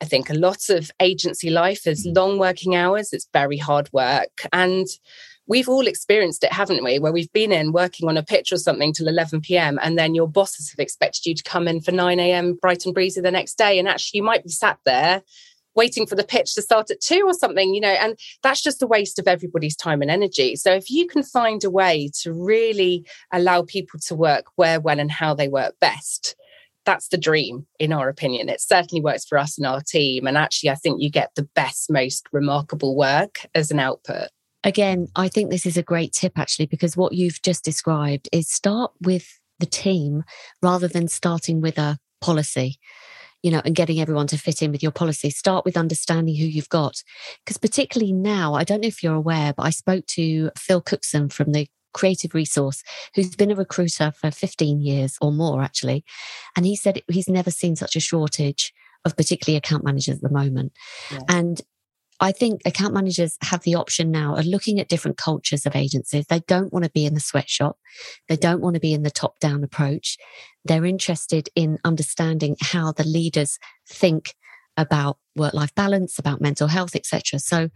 I 0.00 0.06
think 0.06 0.30
a 0.30 0.34
lot 0.34 0.68
of 0.70 0.90
agency 1.00 1.50
life 1.50 1.86
is 1.86 2.06
mm. 2.06 2.16
long 2.16 2.38
working 2.38 2.74
hours, 2.74 3.12
it's 3.12 3.28
very 3.32 3.58
hard 3.58 3.90
work. 3.92 4.46
And 4.52 4.86
we've 5.46 5.68
all 5.68 5.86
experienced 5.86 6.44
it, 6.44 6.52
haven't 6.52 6.84
we? 6.84 6.98
Where 6.98 7.12
we've 7.12 7.32
been 7.32 7.52
in 7.52 7.72
working 7.72 8.08
on 8.08 8.16
a 8.16 8.22
pitch 8.22 8.52
or 8.52 8.56
something 8.56 8.92
till 8.92 9.08
11 9.08 9.40
p.m. 9.40 9.78
and 9.82 9.98
then 9.98 10.14
your 10.14 10.28
bosses 10.28 10.70
have 10.70 10.78
expected 10.78 11.26
you 11.26 11.34
to 11.34 11.42
come 11.42 11.68
in 11.68 11.80
for 11.80 11.92
9 11.92 12.20
a.m. 12.20 12.54
bright 12.54 12.84
and 12.84 12.94
breezy 12.94 13.20
the 13.20 13.30
next 13.30 13.58
day. 13.58 13.78
And 13.78 13.88
actually, 13.88 14.18
you 14.18 14.22
might 14.22 14.44
be 14.44 14.50
sat 14.50 14.78
there 14.84 15.22
waiting 15.76 16.06
for 16.06 16.16
the 16.16 16.24
pitch 16.24 16.54
to 16.54 16.62
start 16.62 16.90
at 16.90 17.00
two 17.00 17.22
or 17.26 17.32
something, 17.32 17.74
you 17.74 17.80
know, 17.80 17.88
and 17.88 18.18
that's 18.42 18.60
just 18.60 18.82
a 18.82 18.86
waste 18.86 19.18
of 19.18 19.28
everybody's 19.28 19.76
time 19.76 20.02
and 20.02 20.10
energy. 20.10 20.56
So 20.56 20.72
if 20.72 20.90
you 20.90 21.06
can 21.06 21.22
find 21.22 21.62
a 21.64 21.70
way 21.70 22.10
to 22.22 22.32
really 22.32 23.06
allow 23.32 23.62
people 23.62 24.00
to 24.06 24.14
work 24.14 24.46
where, 24.56 24.80
when, 24.80 24.98
and 24.98 25.10
how 25.10 25.34
they 25.34 25.48
work 25.48 25.74
best, 25.80 26.34
that's 26.90 27.08
the 27.08 27.18
dream 27.18 27.66
in 27.78 27.92
our 27.92 28.08
opinion. 28.08 28.48
It 28.48 28.60
certainly 28.60 29.00
works 29.00 29.24
for 29.24 29.38
us 29.38 29.56
and 29.56 29.66
our 29.66 29.80
team 29.80 30.26
and 30.26 30.36
actually 30.36 30.70
i 30.70 30.74
think 30.74 31.00
you 31.00 31.10
get 31.10 31.30
the 31.36 31.48
best 31.54 31.90
most 31.90 32.26
remarkable 32.32 32.96
work 32.96 33.46
as 33.54 33.70
an 33.70 33.78
output. 33.78 34.28
Again 34.64 35.06
i 35.14 35.28
think 35.28 35.50
this 35.50 35.66
is 35.66 35.76
a 35.76 35.82
great 35.82 36.12
tip 36.12 36.36
actually 36.36 36.66
because 36.66 36.96
what 36.96 37.12
you've 37.12 37.40
just 37.42 37.64
described 37.64 38.28
is 38.32 38.50
start 38.50 38.90
with 39.00 39.26
the 39.60 39.66
team 39.66 40.24
rather 40.62 40.88
than 40.88 41.06
starting 41.06 41.60
with 41.60 41.78
a 41.78 41.98
policy 42.20 42.78
you 43.42 43.50
know 43.50 43.62
and 43.64 43.74
getting 43.76 44.00
everyone 44.00 44.26
to 44.26 44.36
fit 44.36 44.60
in 44.60 44.72
with 44.72 44.82
your 44.82 44.92
policy. 44.92 45.30
Start 45.30 45.64
with 45.64 45.76
understanding 45.76 46.34
who 46.34 46.46
you've 46.46 46.68
got 46.68 47.02
because 47.44 47.56
particularly 47.56 48.12
now 48.12 48.54
i 48.54 48.64
don't 48.64 48.80
know 48.82 48.88
if 48.88 49.02
you're 49.02 49.14
aware 49.14 49.52
but 49.56 49.62
i 49.62 49.70
spoke 49.70 50.06
to 50.06 50.50
phil 50.56 50.80
cookson 50.80 51.28
from 51.28 51.52
the 51.52 51.68
creative 51.92 52.34
resource 52.34 52.82
who's 53.14 53.36
been 53.36 53.50
a 53.50 53.56
recruiter 53.56 54.12
for 54.12 54.30
15 54.30 54.80
years 54.80 55.16
or 55.20 55.32
more, 55.32 55.62
actually. 55.62 56.04
And 56.56 56.66
he 56.66 56.76
said 56.76 57.02
he's 57.08 57.28
never 57.28 57.50
seen 57.50 57.76
such 57.76 57.96
a 57.96 58.00
shortage 58.00 58.72
of 59.04 59.16
particularly 59.16 59.56
account 59.56 59.84
managers 59.84 60.16
at 60.16 60.22
the 60.22 60.30
moment. 60.30 60.72
Yeah. 61.10 61.20
And 61.28 61.60
I 62.22 62.32
think 62.32 62.60
account 62.66 62.92
managers 62.92 63.38
have 63.42 63.62
the 63.62 63.74
option 63.74 64.10
now 64.10 64.36
of 64.36 64.44
looking 64.44 64.78
at 64.78 64.88
different 64.88 65.16
cultures 65.16 65.64
of 65.64 65.74
agencies. 65.74 66.26
They 66.26 66.40
don't 66.40 66.72
want 66.72 66.84
to 66.84 66.90
be 66.90 67.06
in 67.06 67.14
the 67.14 67.20
sweatshop. 67.20 67.78
They 68.28 68.36
don't 68.36 68.60
want 68.60 68.74
to 68.74 68.80
be 68.80 68.92
in 68.92 69.02
the 69.02 69.10
top 69.10 69.40
down 69.40 69.64
approach. 69.64 70.18
They're 70.64 70.84
interested 70.84 71.48
in 71.54 71.78
understanding 71.82 72.56
how 72.60 72.92
the 72.92 73.04
leaders 73.04 73.58
think 73.88 74.34
about 74.80 75.18
work 75.36 75.54
life 75.54 75.74
balance, 75.74 76.18
about 76.18 76.40
mental 76.40 76.68
health, 76.68 76.96
etc. 76.96 77.38
So, 77.38 77.70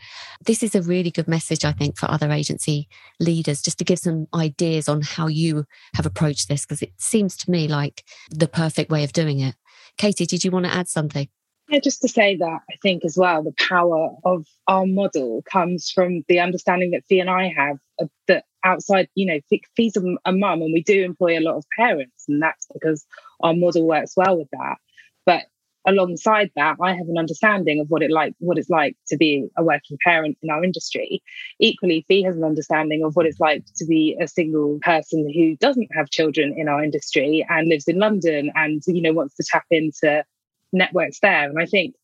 this 0.44 0.62
is 0.62 0.74
a 0.74 0.82
really 0.82 1.10
good 1.10 1.28
message, 1.28 1.64
I 1.64 1.72
think, 1.72 1.98
for 1.98 2.10
other 2.10 2.30
agency 2.30 2.88
leaders, 3.20 3.62
just 3.62 3.78
to 3.78 3.84
give 3.84 3.98
some 3.98 4.26
ideas 4.34 4.88
on 4.88 5.02
how 5.02 5.26
you 5.28 5.64
have 5.94 6.06
approached 6.06 6.48
this, 6.48 6.64
because 6.64 6.82
it 6.82 6.92
seems 6.98 7.36
to 7.38 7.50
me 7.50 7.68
like 7.68 8.04
the 8.30 8.48
perfect 8.48 8.90
way 8.90 9.04
of 9.04 9.12
doing 9.12 9.40
it. 9.40 9.54
Katie, 9.96 10.26
did 10.26 10.44
you 10.44 10.50
want 10.50 10.66
to 10.66 10.74
add 10.74 10.88
something? 10.88 11.28
Yeah, 11.68 11.80
just 11.80 12.02
to 12.02 12.08
say 12.08 12.36
that 12.36 12.60
I 12.70 12.76
think 12.82 13.04
as 13.04 13.16
well, 13.16 13.42
the 13.42 13.54
power 13.58 14.10
of 14.24 14.46
our 14.68 14.86
model 14.86 15.42
comes 15.50 15.90
from 15.90 16.22
the 16.28 16.40
understanding 16.40 16.90
that 16.90 17.06
Fee 17.06 17.20
and 17.20 17.30
I 17.30 17.52
have 17.56 17.78
uh, 18.00 18.06
that 18.28 18.44
outside, 18.64 19.08
you 19.14 19.26
know, 19.26 19.58
Fee's 19.74 19.96
a, 19.96 20.02
a 20.26 20.32
mum 20.32 20.60
and 20.60 20.72
we 20.72 20.82
do 20.82 21.02
employ 21.02 21.38
a 21.38 21.40
lot 21.40 21.56
of 21.56 21.64
parents, 21.76 22.24
and 22.28 22.42
that's 22.42 22.66
because 22.72 23.06
our 23.40 23.54
model 23.54 23.86
works 23.86 24.12
well 24.16 24.36
with 24.36 24.48
that. 24.52 24.76
But 25.24 25.44
alongside 25.86 26.50
that, 26.56 26.76
I 26.82 26.94
have 26.94 27.08
an 27.08 27.18
understanding 27.18 27.80
of 27.80 27.88
what 27.90 28.02
it 28.02 28.10
like 28.10 28.34
what 28.38 28.58
it's 28.58 28.70
like 28.70 28.96
to 29.08 29.16
be 29.16 29.48
a 29.56 29.62
working 29.62 29.98
parent 30.04 30.38
in 30.42 30.50
our 30.50 30.64
industry. 30.64 31.22
Equally, 31.58 32.04
Fee 32.08 32.22
has 32.22 32.36
an 32.36 32.44
understanding 32.44 33.02
of 33.04 33.14
what 33.16 33.26
it's 33.26 33.40
like 33.40 33.64
to 33.76 33.84
be 33.84 34.16
a 34.20 34.26
single 34.26 34.78
person 34.82 35.30
who 35.34 35.56
doesn't 35.56 35.88
have 35.94 36.10
children 36.10 36.54
in 36.56 36.68
our 36.68 36.82
industry 36.82 37.46
and 37.48 37.68
lives 37.68 37.88
in 37.88 37.98
London 37.98 38.50
and 38.54 38.82
you 38.86 39.02
know 39.02 39.12
wants 39.12 39.34
to 39.36 39.44
tap 39.50 39.64
into 39.70 40.24
networks 40.72 41.20
there. 41.20 41.48
And 41.48 41.60
I 41.60 41.66
think 41.66 41.94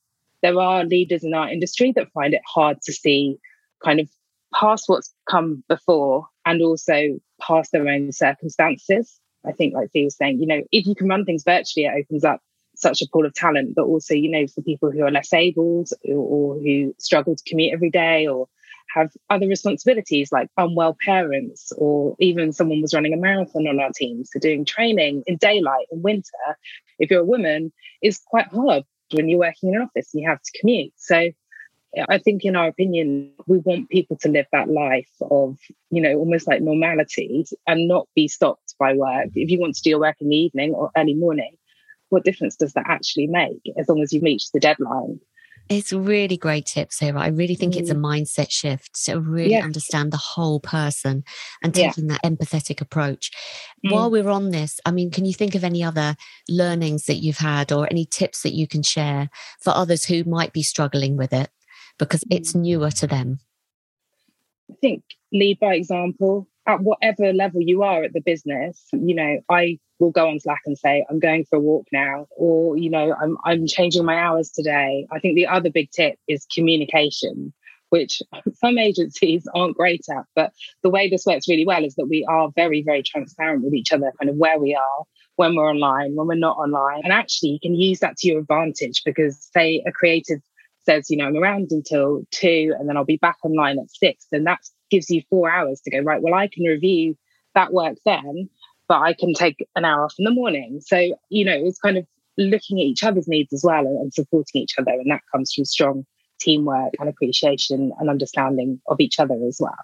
there 0.43 0.59
are 0.59 0.85
leaders 0.85 1.25
in 1.25 1.35
our 1.35 1.51
industry 1.51 1.93
that 1.97 2.13
find 2.13 2.35
it 2.35 2.43
hard 2.47 2.81
to 2.83 2.93
see 2.93 3.39
kind 3.83 4.01
of 4.01 4.09
past 4.54 4.85
what's 4.87 5.13
come 5.28 5.63
before 5.69 6.26
and 6.45 6.63
also 6.63 7.19
past 7.41 7.73
their 7.73 7.89
own 7.89 8.13
circumstances. 8.13 9.19
I 9.47 9.52
think, 9.52 9.73
like 9.73 9.91
Fee 9.93 10.04
was 10.04 10.17
saying, 10.17 10.39
you 10.39 10.47
know, 10.47 10.63
if 10.71 10.87
you 10.87 10.95
can 10.95 11.09
run 11.09 11.25
things 11.25 11.45
virtually, 11.45 11.87
it 11.87 11.95
opens 11.99 12.25
up 12.25 12.43
such 12.80 13.02
a 13.02 13.06
pool 13.12 13.26
of 13.26 13.34
talent, 13.34 13.75
but 13.75 13.84
also, 13.84 14.14
you 14.14 14.30
know, 14.30 14.47
for 14.47 14.62
people 14.62 14.90
who 14.90 15.02
are 15.04 15.10
less 15.10 15.32
able 15.32 15.84
or, 16.04 16.16
or 16.16 16.58
who 16.58 16.95
struggle 16.99 17.36
to 17.36 17.43
commute 17.47 17.73
every 17.73 17.90
day 17.90 18.26
or 18.26 18.49
have 18.95 19.10
other 19.28 19.47
responsibilities 19.47 20.32
like 20.32 20.49
unwell 20.56 20.97
parents, 21.04 21.73
or 21.76 22.16
even 22.19 22.52
someone 22.52 22.82
was 22.82 22.93
running 22.93 23.14
a 23.14 23.16
marathon 23.16 23.69
on 23.69 23.78
our 23.78 23.93
team. 23.95 24.25
So 24.25 24.40
doing 24.40 24.64
training 24.64 25.23
in 25.26 25.36
daylight 25.36 25.86
in 25.93 26.02
winter, 26.02 26.56
if 26.99 27.10
you're 27.10 27.21
a 27.21 27.25
woman, 27.25 27.73
is 28.02 28.21
quite 28.26 28.49
hard 28.49 28.82
when 29.12 29.28
you're 29.28 29.38
working 29.38 29.69
in 29.69 29.76
an 29.76 29.82
office 29.82 30.12
and 30.12 30.23
you 30.23 30.28
have 30.28 30.43
to 30.43 30.58
commute. 30.58 30.93
So 30.97 31.30
I 32.08 32.19
think, 32.19 32.45
in 32.45 32.56
our 32.56 32.69
opinion, 32.69 33.32
we 33.47 33.58
want 33.58 33.90
people 33.90 34.16
to 34.19 34.28
live 34.28 34.47
that 34.52 34.71
life 34.71 35.10
of, 35.23 35.56
you 35.90 36.00
know, 36.00 36.14
almost 36.16 36.47
like 36.47 36.62
normality 36.62 37.45
and 37.66 37.88
not 37.88 38.08
be 38.14 38.28
stopped 38.28 38.75
by 38.78 38.95
work. 38.95 39.28
If 39.34 39.50
you 39.50 39.60
want 39.60 39.75
to 39.76 39.82
do 39.82 39.90
your 39.90 40.00
work 40.00 40.16
in 40.21 40.28
the 40.28 40.36
evening 40.36 40.73
or 40.73 40.90
early 40.97 41.14
morning, 41.14 41.56
what 42.11 42.25
difference 42.25 42.57
does 42.57 42.75
that 42.75 42.87
actually 42.89 43.27
make 43.27 43.63
as 43.79 43.89
long 43.89 44.03
as 44.03 44.13
you 44.13 44.21
meet 44.21 44.43
the 44.53 44.61
deadline? 44.61 45.21
It's 45.71 45.93
really 45.93 46.37
great 46.37 46.67
tips 46.67 46.99
here. 46.99 47.17
I 47.17 47.29
really 47.29 47.55
think 47.55 47.75
mm. 47.75 47.79
it's 47.79 47.91
a 47.91 47.95
mm. 47.95 48.01
mindset 48.01 48.51
shift 48.51 49.05
to 49.05 49.21
really 49.21 49.53
yeah. 49.53 49.63
understand 49.63 50.13
the 50.13 50.17
whole 50.17 50.59
person 50.59 51.23
and 51.63 51.73
taking 51.73 52.09
yeah. 52.09 52.19
that 52.21 52.25
empathetic 52.25 52.81
approach. 52.81 53.31
Mm. 53.87 53.93
While 53.93 54.11
we're 54.11 54.29
on 54.29 54.51
this, 54.51 54.81
I 54.85 54.91
mean, 54.91 55.13
can 55.13 55.25
you 55.25 55.33
think 55.33 55.55
of 55.55 55.63
any 55.63 55.85
other 55.85 56.17
learnings 56.49 57.07
that 57.07 57.23
you've 57.23 57.39
had 57.39 57.71
or 57.71 57.87
any 57.89 58.05
tips 58.05 58.43
that 58.43 58.53
you 58.53 58.67
can 58.67 58.83
share 58.83 59.31
for 59.61 59.71
others 59.71 60.05
who 60.05 60.25
might 60.25 60.53
be 60.53 60.65
struggling 60.65 61.17
with 61.17 61.33
it 61.33 61.51
because 62.01 62.25
it's 62.31 62.53
mm. 62.53 62.63
newer 62.63 62.91
to 62.91 63.07
them? 63.07 63.39
I 64.69 64.75
think 64.81 65.05
lead 65.33 65.61
by 65.61 65.75
example 65.75 66.49
at 66.67 66.81
whatever 66.81 67.33
level 67.33 67.61
you 67.61 67.85
are 67.85 68.03
at 68.03 68.13
the 68.13 68.21
business. 68.21 68.87
You 68.93 69.15
know, 69.15 69.41
I 69.49 69.79
will 70.00 70.10
go 70.10 70.28
on 70.28 70.41
Slack 70.41 70.63
and 70.67 70.76
say, 70.76 71.04
I'm 71.08 71.21
going 71.21 71.45
for 71.45 71.56
a 71.56 71.60
walk 71.60 71.86
now, 71.93 72.26
or, 72.30 72.76
you 72.76 72.91
know, 72.91 73.15
I'm, 73.15 73.36
I'm 73.45 73.67
changing 73.67 74.04
my 74.04 74.17
hours 74.17 74.50
today. 74.50 75.06
I 75.13 75.21
think 75.21 75.36
the 75.36 75.47
other 75.47 75.71
big 75.71 75.91
tip 75.91 76.19
is 76.26 76.47
communication, 76.52 77.52
which 77.91 78.23
some 78.54 78.78
agencies 78.78 79.47
aren't 79.54 79.76
great 79.76 80.06
at. 80.10 80.25
But 80.34 80.52
the 80.82 80.91
way 80.91 81.08
this 81.08 81.26
works 81.26 81.49
really 81.49 81.67
well 81.67 81.84
is 81.84 81.95
that 81.97 82.06
we 82.06 82.26
are 82.28 82.50
very, 82.56 82.82
very 82.82 83.02
transparent 83.02 83.63
with 83.63 83.75
each 83.75 83.93
other, 83.93 84.13
kind 84.19 84.30
of 84.30 84.36
where 84.36 84.58
we 84.58 84.75
are, 84.75 85.04
when 85.36 85.54
we're 85.54 85.71
online, 85.71 86.17
when 86.17 86.26
we're 86.26 86.34
not 86.34 86.56
online. 86.56 87.02
And 87.04 87.13
actually, 87.13 87.50
you 87.50 87.60
can 87.63 87.75
use 87.75 88.00
that 88.00 88.17
to 88.19 88.28
your 88.28 88.41
advantage 88.41 89.02
because, 89.04 89.49
say, 89.52 89.84
a 89.86 89.93
creative 89.93 90.41
says, 90.86 91.10
you 91.10 91.19
know, 91.19 91.26
I'm 91.26 91.36
around 91.36 91.69
until 91.73 92.23
two 92.30 92.75
and 92.78 92.89
then 92.89 92.97
I'll 92.97 93.04
be 93.04 93.19
back 93.19 93.36
online 93.45 93.78
at 93.78 93.91
six. 93.91 94.26
Then 94.32 94.45
that 94.45 94.60
gives 94.91 95.10
you 95.10 95.23
four 95.28 95.50
hours 95.50 95.82
to 95.82 95.91
go, 95.91 95.99
right, 96.00 96.23
well, 96.23 96.34
I 96.34 96.49
can 96.49 96.65
review 96.65 97.17
that 97.54 97.73
work 97.73 97.97
then 98.06 98.49
but 98.91 99.03
I 99.03 99.13
can 99.15 99.35
take 99.35 99.65
an 99.76 99.85
hour 99.85 100.05
off 100.05 100.17
in 100.19 100.25
the 100.25 100.33
morning. 100.33 100.81
So, 100.85 101.17
you 101.29 101.45
know, 101.45 101.55
it's 101.55 101.79
kind 101.79 101.97
of 101.97 102.05
looking 102.37 102.81
at 102.81 102.87
each 102.87 103.05
other's 103.05 103.29
needs 103.29 103.53
as 103.53 103.63
well 103.63 103.87
and, 103.87 103.97
and 103.99 104.13
supporting 104.13 104.61
each 104.61 104.75
other. 104.76 104.91
And 104.91 105.09
that 105.13 105.21
comes 105.31 105.55
from 105.55 105.65
strong 105.65 106.05
teamwork 106.41 106.95
and 106.99 107.09
appreciation 107.09 107.93
and 108.00 108.11
understanding 108.11 108.81
of 108.89 108.99
each 108.99 109.21
other 109.21 109.39
as 109.47 109.59
well. 109.61 109.79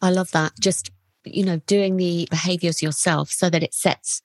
I 0.00 0.10
love 0.10 0.30
that. 0.30 0.52
Just, 0.58 0.90
you 1.26 1.44
know, 1.44 1.58
doing 1.66 1.98
the 1.98 2.26
behaviors 2.30 2.80
yourself 2.80 3.30
so 3.30 3.50
that 3.50 3.62
it 3.62 3.74
sets 3.74 4.22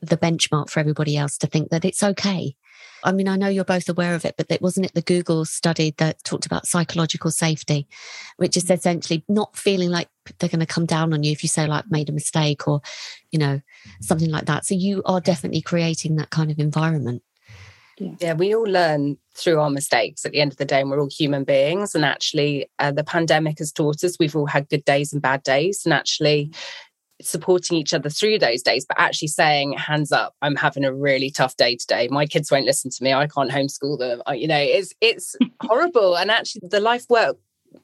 the 0.00 0.16
benchmark 0.16 0.70
for 0.70 0.80
everybody 0.80 1.18
else 1.18 1.36
to 1.36 1.46
think 1.46 1.68
that 1.68 1.84
it's 1.84 2.02
okay 2.02 2.56
I 3.06 3.12
mean, 3.12 3.28
I 3.28 3.36
know 3.36 3.48
you're 3.48 3.64
both 3.64 3.88
aware 3.88 4.14
of 4.14 4.24
it, 4.24 4.34
but 4.36 4.46
it 4.50 4.60
wasn't 4.60 4.86
it 4.86 4.94
the 4.94 5.00
Google 5.00 5.44
study 5.44 5.94
that 5.98 6.22
talked 6.24 6.44
about 6.44 6.66
psychological 6.66 7.30
safety, 7.30 7.86
which 8.36 8.56
is 8.56 8.64
mm. 8.64 8.74
essentially 8.74 9.24
not 9.28 9.56
feeling 9.56 9.90
like 9.90 10.08
they're 10.38 10.48
going 10.48 10.60
to 10.60 10.66
come 10.66 10.86
down 10.86 11.14
on 11.14 11.22
you 11.22 11.30
if 11.30 11.42
you 11.44 11.48
say 11.48 11.66
like 11.66 11.84
made 11.88 12.08
a 12.08 12.12
mistake 12.12 12.66
or, 12.66 12.80
you 13.30 13.38
know, 13.38 13.60
something 14.00 14.30
like 14.30 14.46
that. 14.46 14.64
So 14.66 14.74
you 14.74 15.02
are 15.06 15.20
definitely 15.20 15.62
creating 15.62 16.16
that 16.16 16.30
kind 16.30 16.50
of 16.50 16.58
environment. 16.58 17.22
Yeah. 17.98 18.12
yeah, 18.20 18.32
we 18.34 18.54
all 18.54 18.64
learn 18.64 19.16
through 19.34 19.58
our 19.58 19.70
mistakes 19.70 20.26
at 20.26 20.32
the 20.32 20.40
end 20.40 20.52
of 20.52 20.58
the 20.58 20.66
day, 20.66 20.82
and 20.82 20.90
we're 20.90 21.00
all 21.00 21.08
human 21.08 21.44
beings. 21.44 21.94
And 21.94 22.04
actually, 22.04 22.68
uh, 22.78 22.92
the 22.92 23.04
pandemic 23.04 23.58
has 23.58 23.72
taught 23.72 24.04
us 24.04 24.18
we've 24.18 24.36
all 24.36 24.46
had 24.46 24.68
good 24.68 24.84
days 24.84 25.14
and 25.14 25.22
bad 25.22 25.42
days. 25.44 25.82
And 25.84 25.94
actually, 25.94 26.46
mm 26.46 26.56
supporting 27.22 27.78
each 27.78 27.94
other 27.94 28.10
through 28.10 28.38
those 28.38 28.62
days, 28.62 28.84
but 28.86 28.98
actually 28.98 29.28
saying, 29.28 29.72
hands 29.72 30.12
up, 30.12 30.34
I'm 30.42 30.56
having 30.56 30.84
a 30.84 30.94
really 30.94 31.30
tough 31.30 31.56
day 31.56 31.76
today. 31.76 32.08
My 32.10 32.26
kids 32.26 32.50
won't 32.50 32.66
listen 32.66 32.90
to 32.90 33.04
me. 33.04 33.12
I 33.12 33.26
can't 33.26 33.50
homeschool 33.50 33.98
them. 33.98 34.22
I, 34.26 34.34
you 34.34 34.48
know, 34.48 34.58
it's 34.58 34.92
it's 35.00 35.36
horrible. 35.62 36.16
And 36.16 36.30
actually 36.30 36.68
the 36.68 36.80
life 36.80 37.06
work 37.08 37.38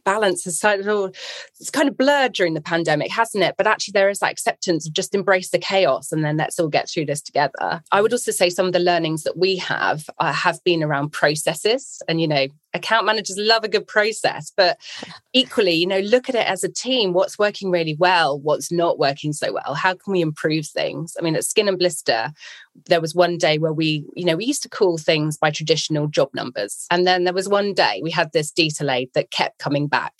balance 0.04 0.44
has 0.44 0.58
sort 0.58 0.80
of 0.80 1.14
it's 1.60 1.70
kind 1.70 1.88
of 1.88 1.96
blurred 1.96 2.32
during 2.32 2.54
the 2.54 2.60
pandemic, 2.60 3.10
hasn't 3.10 3.44
it? 3.44 3.54
But 3.56 3.66
actually, 3.66 3.92
there 3.92 4.08
is 4.08 4.20
that 4.20 4.32
acceptance 4.32 4.86
of 4.86 4.92
just 4.92 5.14
embrace 5.14 5.50
the 5.50 5.58
chaos 5.58 6.12
and 6.12 6.24
then 6.24 6.36
let's 6.36 6.58
all 6.58 6.68
get 6.68 6.88
through 6.88 7.06
this 7.06 7.20
together. 7.20 7.82
I 7.92 8.00
would 8.00 8.12
also 8.12 8.32
say 8.32 8.50
some 8.50 8.66
of 8.66 8.72
the 8.72 8.78
learnings 8.78 9.22
that 9.24 9.36
we 9.36 9.56
have 9.56 10.08
uh, 10.18 10.32
have 10.32 10.62
been 10.64 10.82
around 10.82 11.10
processes, 11.10 12.02
and 12.08 12.20
you 12.20 12.28
know, 12.28 12.46
account 12.74 13.06
managers 13.06 13.36
love 13.38 13.64
a 13.64 13.68
good 13.68 13.86
process, 13.86 14.52
but 14.56 14.78
equally, 15.32 15.72
you 15.72 15.86
know, 15.86 16.00
look 16.00 16.28
at 16.28 16.34
it 16.34 16.46
as 16.46 16.64
a 16.64 16.72
team. 16.72 17.12
What's 17.12 17.38
working 17.38 17.70
really 17.70 17.94
well? 17.98 18.38
What's 18.38 18.72
not 18.72 18.98
working 18.98 19.32
so 19.32 19.52
well? 19.52 19.74
How 19.74 19.94
can 19.94 20.12
we 20.12 20.20
improve 20.20 20.66
things? 20.66 21.16
I 21.18 21.22
mean, 21.22 21.36
at 21.36 21.44
Skin 21.44 21.68
and 21.68 21.78
Blister, 21.78 22.32
there 22.86 23.00
was 23.00 23.14
one 23.14 23.36
day 23.36 23.58
where 23.58 23.72
we, 23.72 24.06
you 24.14 24.24
know, 24.24 24.36
we 24.36 24.46
used 24.46 24.62
to 24.62 24.68
call 24.68 24.96
things 24.96 25.36
by 25.36 25.50
traditional 25.50 26.06
job 26.06 26.30
numbers. 26.34 26.86
And 26.90 27.06
then 27.06 27.24
there 27.24 27.34
was 27.34 27.48
one 27.48 27.74
day 27.74 28.00
we 28.02 28.10
had 28.10 28.32
this 28.32 28.50
detail 28.50 28.90
aid 28.90 29.10
that 29.14 29.30
kept 29.30 29.58
coming 29.58 29.88
back. 29.88 30.14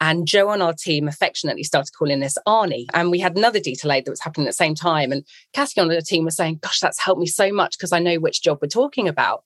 And 0.00 0.26
Joe 0.26 0.48
on 0.48 0.62
our 0.62 0.72
team 0.72 1.08
affectionately 1.08 1.62
started 1.62 1.92
calling 1.92 2.20
this 2.20 2.38
Arnie. 2.46 2.86
And 2.94 3.10
we 3.10 3.18
had 3.18 3.36
another 3.36 3.60
detail 3.60 3.92
aid 3.92 4.06
that 4.06 4.10
was 4.10 4.20
happening 4.20 4.46
at 4.46 4.50
the 4.50 4.54
same 4.54 4.74
time. 4.74 5.12
And 5.12 5.24
Cassie 5.52 5.80
on 5.80 5.88
the 5.88 6.00
team 6.00 6.24
was 6.24 6.36
saying, 6.36 6.60
gosh, 6.62 6.80
that's 6.80 6.98
helped 6.98 7.20
me 7.20 7.26
so 7.26 7.52
much 7.52 7.76
because 7.76 7.92
I 7.92 7.98
know 7.98 8.16
which 8.16 8.42
job 8.42 8.58
we're 8.62 8.68
talking 8.68 9.06
about. 9.06 9.44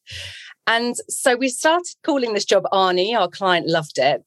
And 0.67 0.97
so 1.09 1.37
we 1.37 1.49
started 1.49 1.95
calling 2.03 2.35
this 2.35 2.45
job 2.45 2.65
Arnie. 2.73 3.17
Our 3.17 3.29
client 3.29 3.69
loved 3.69 3.99
it. 3.99 4.25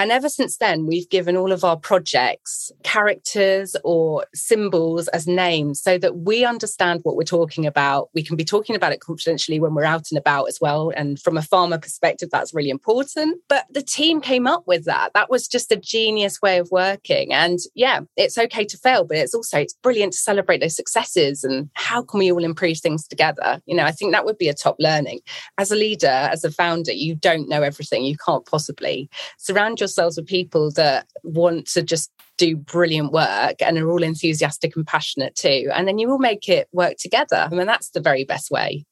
And 0.00 0.10
ever 0.10 0.30
since 0.30 0.56
then, 0.56 0.86
we've 0.86 1.10
given 1.10 1.36
all 1.36 1.52
of 1.52 1.62
our 1.62 1.76
projects 1.76 2.72
characters 2.84 3.76
or 3.84 4.24
symbols 4.34 5.08
as 5.08 5.26
names 5.26 5.82
so 5.82 5.98
that 5.98 6.16
we 6.16 6.42
understand 6.42 7.00
what 7.02 7.16
we're 7.16 7.24
talking 7.24 7.66
about. 7.66 8.08
We 8.14 8.22
can 8.22 8.34
be 8.34 8.44
talking 8.46 8.74
about 8.74 8.92
it 8.92 9.00
confidentially 9.00 9.60
when 9.60 9.74
we're 9.74 9.84
out 9.84 10.10
and 10.10 10.16
about 10.16 10.44
as 10.44 10.58
well. 10.58 10.90
And 10.96 11.20
from 11.20 11.36
a 11.36 11.42
pharma 11.42 11.82
perspective, 11.82 12.30
that's 12.32 12.54
really 12.54 12.70
important. 12.70 13.42
But 13.46 13.66
the 13.68 13.82
team 13.82 14.22
came 14.22 14.46
up 14.46 14.66
with 14.66 14.86
that. 14.86 15.12
That 15.12 15.28
was 15.28 15.46
just 15.46 15.70
a 15.70 15.76
genius 15.76 16.40
way 16.40 16.56
of 16.56 16.70
working. 16.70 17.34
And 17.34 17.58
yeah, 17.74 18.00
it's 18.16 18.38
okay 18.38 18.64
to 18.64 18.78
fail, 18.78 19.04
but 19.04 19.18
it's 19.18 19.34
also 19.34 19.58
it's 19.58 19.74
brilliant 19.82 20.14
to 20.14 20.18
celebrate 20.18 20.62
those 20.62 20.76
successes 20.76 21.44
and 21.44 21.68
how 21.74 22.00
can 22.00 22.20
we 22.20 22.32
all 22.32 22.42
improve 22.42 22.78
things 22.78 23.06
together? 23.06 23.60
You 23.66 23.76
know, 23.76 23.84
I 23.84 23.92
think 23.92 24.12
that 24.12 24.24
would 24.24 24.38
be 24.38 24.48
a 24.48 24.54
top 24.54 24.76
learning. 24.78 25.20
As 25.58 25.70
a 25.70 25.76
leader, 25.76 26.06
as 26.06 26.42
a 26.42 26.50
founder, 26.50 26.92
you 26.92 27.14
don't 27.14 27.50
know 27.50 27.60
everything. 27.60 28.02
You 28.02 28.16
can't 28.16 28.46
possibly 28.46 29.10
surround 29.36 29.78
yourself 29.78 29.89
with 29.96 30.26
people 30.26 30.70
that 30.72 31.06
want 31.22 31.66
to 31.68 31.82
just 31.82 32.10
do 32.38 32.56
brilliant 32.56 33.12
work 33.12 33.60
and 33.60 33.78
are 33.78 33.90
all 33.90 34.02
enthusiastic 34.02 34.74
and 34.76 34.86
passionate 34.86 35.34
too. 35.36 35.70
And 35.74 35.86
then 35.86 35.98
you 35.98 36.08
will 36.08 36.18
make 36.18 36.48
it 36.48 36.68
work 36.72 36.96
together. 36.98 37.48
I 37.50 37.54
mean, 37.54 37.66
that's 37.66 37.90
the 37.90 38.00
very 38.00 38.24
best 38.24 38.50
way. 38.50 38.86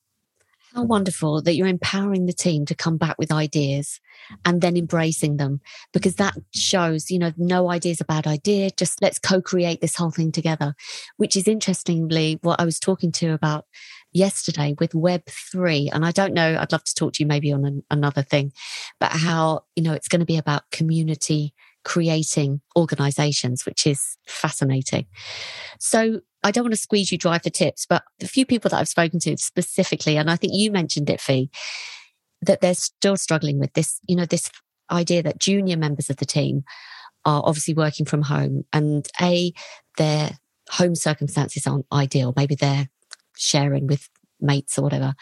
How 0.74 0.82
wonderful 0.82 1.40
that 1.42 1.54
you're 1.54 1.66
empowering 1.66 2.26
the 2.26 2.32
team 2.34 2.66
to 2.66 2.74
come 2.74 2.98
back 2.98 3.16
with 3.18 3.32
ideas 3.32 4.00
and 4.44 4.60
then 4.60 4.76
embracing 4.76 5.38
them 5.38 5.62
because 5.94 6.16
that 6.16 6.34
shows, 6.54 7.10
you 7.10 7.18
know, 7.18 7.32
no 7.38 7.70
idea 7.70 7.92
is 7.92 8.02
a 8.02 8.04
bad 8.04 8.26
idea. 8.26 8.70
Just 8.76 9.00
let's 9.00 9.18
co 9.18 9.40
create 9.40 9.80
this 9.80 9.96
whole 9.96 10.10
thing 10.10 10.30
together, 10.30 10.74
which 11.16 11.36
is 11.36 11.48
interestingly 11.48 12.38
what 12.42 12.60
I 12.60 12.66
was 12.66 12.78
talking 12.78 13.12
to 13.12 13.32
about 13.32 13.64
yesterday 14.12 14.74
with 14.78 14.92
Web3. 14.92 15.90
And 15.92 16.04
I 16.04 16.10
don't 16.10 16.34
know, 16.34 16.58
I'd 16.58 16.72
love 16.72 16.84
to 16.84 16.94
talk 16.94 17.14
to 17.14 17.22
you 17.22 17.26
maybe 17.26 17.52
on 17.52 17.64
an, 17.64 17.82
another 17.90 18.22
thing, 18.22 18.52
but 19.00 19.12
how, 19.12 19.64
you 19.76 19.82
know, 19.82 19.92
it's 19.92 20.08
going 20.08 20.20
to 20.20 20.26
be 20.26 20.36
about 20.36 20.70
community 20.70 21.54
creating 21.84 22.60
organizations, 22.76 23.64
which 23.64 23.86
is 23.86 24.16
fascinating. 24.26 25.06
So 25.78 26.20
I 26.42 26.50
don't 26.50 26.64
want 26.64 26.74
to 26.74 26.80
squeeze 26.80 27.10
you 27.10 27.18
dry 27.18 27.38
for 27.38 27.50
tips, 27.50 27.86
but 27.88 28.04
the 28.18 28.28
few 28.28 28.44
people 28.44 28.68
that 28.70 28.78
I've 28.78 28.88
spoken 28.88 29.20
to 29.20 29.36
specifically, 29.36 30.16
and 30.16 30.30
I 30.30 30.36
think 30.36 30.52
you 30.54 30.70
mentioned 30.70 31.10
it, 31.10 31.20
Fee, 31.20 31.50
that 32.42 32.60
they're 32.60 32.74
still 32.74 33.16
struggling 33.16 33.58
with 33.58 33.72
this, 33.72 34.00
you 34.06 34.16
know, 34.16 34.26
this 34.26 34.50
idea 34.90 35.22
that 35.22 35.38
junior 35.38 35.76
members 35.76 36.10
of 36.10 36.16
the 36.16 36.24
team 36.24 36.64
are 37.24 37.42
obviously 37.44 37.74
working 37.74 38.06
from 38.06 38.22
home 38.22 38.64
and 38.72 39.08
A, 39.20 39.52
their 39.96 40.38
home 40.70 40.94
circumstances 40.94 41.66
aren't 41.66 41.86
ideal. 41.92 42.32
Maybe 42.36 42.54
they're 42.54 42.88
sharing 43.38 43.86
with 43.86 44.08
mates 44.40 44.78
or 44.78 44.82
whatever. 44.82 45.14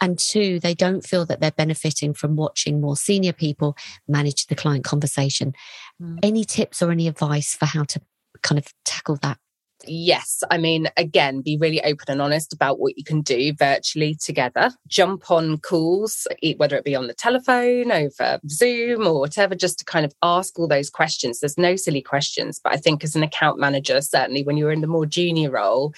And 0.00 0.18
two, 0.18 0.60
they 0.60 0.74
don't 0.74 1.04
feel 1.04 1.26
that 1.26 1.40
they're 1.40 1.50
benefiting 1.50 2.14
from 2.14 2.36
watching 2.36 2.80
more 2.80 2.96
senior 2.96 3.32
people 3.32 3.76
manage 4.06 4.46
the 4.46 4.54
client 4.54 4.84
conversation. 4.84 5.52
Mm. 6.00 6.18
Any 6.22 6.44
tips 6.44 6.82
or 6.82 6.90
any 6.90 7.08
advice 7.08 7.54
for 7.54 7.66
how 7.66 7.84
to 7.84 8.00
kind 8.42 8.58
of 8.58 8.66
tackle 8.84 9.16
that? 9.22 9.38
Yes. 9.84 10.44
I 10.48 10.58
mean, 10.58 10.88
again, 10.96 11.40
be 11.40 11.58
really 11.60 11.82
open 11.82 12.04
and 12.08 12.22
honest 12.22 12.52
about 12.52 12.78
what 12.78 12.96
you 12.96 13.02
can 13.02 13.20
do 13.20 13.52
virtually 13.52 14.14
together. 14.14 14.70
Jump 14.86 15.28
on 15.28 15.58
calls, 15.58 16.28
whether 16.56 16.76
it 16.76 16.84
be 16.84 16.94
on 16.94 17.08
the 17.08 17.14
telephone, 17.14 17.90
over 17.90 18.38
Zoom, 18.48 19.08
or 19.08 19.18
whatever, 19.18 19.56
just 19.56 19.80
to 19.80 19.84
kind 19.84 20.04
of 20.04 20.12
ask 20.22 20.56
all 20.56 20.68
those 20.68 20.88
questions. 20.88 21.40
There's 21.40 21.58
no 21.58 21.74
silly 21.74 22.00
questions. 22.00 22.60
But 22.62 22.74
I 22.74 22.76
think 22.76 23.02
as 23.02 23.16
an 23.16 23.24
account 23.24 23.58
manager, 23.58 24.00
certainly 24.00 24.44
when 24.44 24.56
you're 24.56 24.70
in 24.70 24.82
the 24.82 24.86
more 24.86 25.04
junior 25.04 25.50
role, 25.50 25.92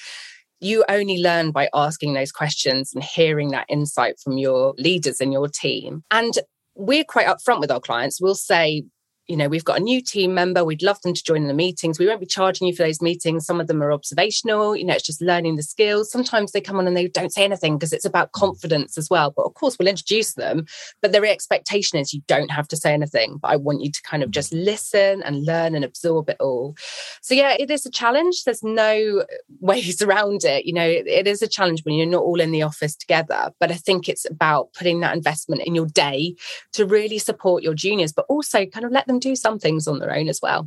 you 0.65 0.85
only 0.89 1.19
learn 1.19 1.51
by 1.51 1.69
asking 1.75 2.15
those 2.15 2.33
questions 2.33 2.93
and 2.95 3.05
hearing 3.05 3.51
that 3.51 3.67
insight 3.69 4.19
from 4.23 4.39
your 4.39 4.75
leaders 4.79 5.21
and 5.21 5.33
your 5.33 5.49
team. 5.49 6.03
And 6.11 6.33
we're 6.75 7.05
quite 7.05 7.27
upfront 7.27 7.61
with 7.61 7.71
our 7.71 7.81
clients. 7.81 8.21
We'll 8.21 8.35
say, 8.35 8.85
you 9.27 9.37
know, 9.37 9.49
we've 9.49 9.65
got 9.65 9.79
a 9.79 9.83
new 9.83 10.03
team 10.03 10.35
member. 10.35 10.65
We'd 10.65 10.83
love 10.83 11.01
them 11.01 11.15
to 11.15 11.23
join 11.23 11.47
the 11.47 11.55
meetings. 11.55 11.99
We 11.99 12.07
won't 12.07 12.21
be 12.21 12.27
charging 12.27 12.67
you 12.67 12.77
for 12.77 12.83
those 12.83 13.01
meetings. 13.01 13.47
Some 13.47 13.59
of 13.59 13.69
them 13.69 13.83
are 13.83 13.93
observational. 13.93 14.77
You 14.77 14.85
know, 14.85 14.95
it's 14.95 15.07
just 15.07 15.23
learning 15.23 15.57
the 15.57 15.63
skills. 15.63 16.11
Sometimes 16.11 16.53
they 16.53 16.61
come 16.61 16.79
on 16.79 16.87
and 16.87 16.97
they 16.97 17.09
don't 17.09 17.33
say 17.33 17.45
anything 17.45 17.79
because 17.79 17.93
it's 17.93 18.05
about 18.05 18.33
confidence 18.33 18.99
as 18.99 19.09
well. 19.09 19.33
But 19.35 19.45
of 19.45 19.55
course, 19.55 19.79
we'll 19.79 19.89
introduce 19.89 20.35
them. 20.35 20.67
But 21.01 21.13
their 21.13 21.25
expectation 21.25 21.99
is 21.99 22.13
you 22.13 22.21
don't 22.27 22.51
have 22.51 22.69
to 22.69 22.77
say 22.77 22.93
anything. 22.93 23.39
But 23.41 23.53
I 23.53 23.57
want 23.57 23.83
you 23.83 23.91
to 23.91 24.03
kind 24.03 24.23
of 24.23 24.31
just 24.31 24.53
listen 24.53 25.23
and 25.23 25.47
learn 25.47 25.75
and 25.75 25.85
absorb 25.85 26.29
it 26.29 26.37
all. 26.39 26.77
So, 27.23 27.35
yeah, 27.35 27.57
it 27.59 27.71
is 27.71 27.87
a 27.87 27.91
challenge. 27.91 28.45
There's 28.45 28.63
no 28.63 29.25
ways 29.61 30.03
around 30.03 30.45
it. 30.45 30.67
You 30.67 30.75
know, 30.75 30.87
it 30.87 31.27
is 31.27 31.41
a 31.41 31.49
challenge 31.49 31.83
when 31.85 31.95
you're 31.95 32.07
not 32.07 32.23
all 32.23 32.41
in 32.41 32.51
the 32.51 32.63
office 32.63 32.95
together. 32.95 33.53
But 33.59 33.71
I 33.71 33.75
think 33.75 34.07
it's 34.07 34.29
about 34.29 34.75
putting 34.75 35.01
that 35.01 35.17
investment 35.17 35.63
in 35.63 35.75
your 35.75 35.87
day 35.87 36.35
to 36.75 36.85
really 36.85 37.19
support 37.19 37.63
your 37.63 37.75
juniors, 37.75 38.13
but 38.13 38.27
also 38.29 38.67
kind 38.67 38.85
of 38.85 38.93
let 38.93 39.07
them 39.07 39.14
them 39.15 39.21
do 39.21 39.37
some 39.37 39.59
things 39.59 39.87
on 39.87 39.99
their 39.99 40.15
own 40.15 40.29
as 40.29 40.41
well. 40.43 40.67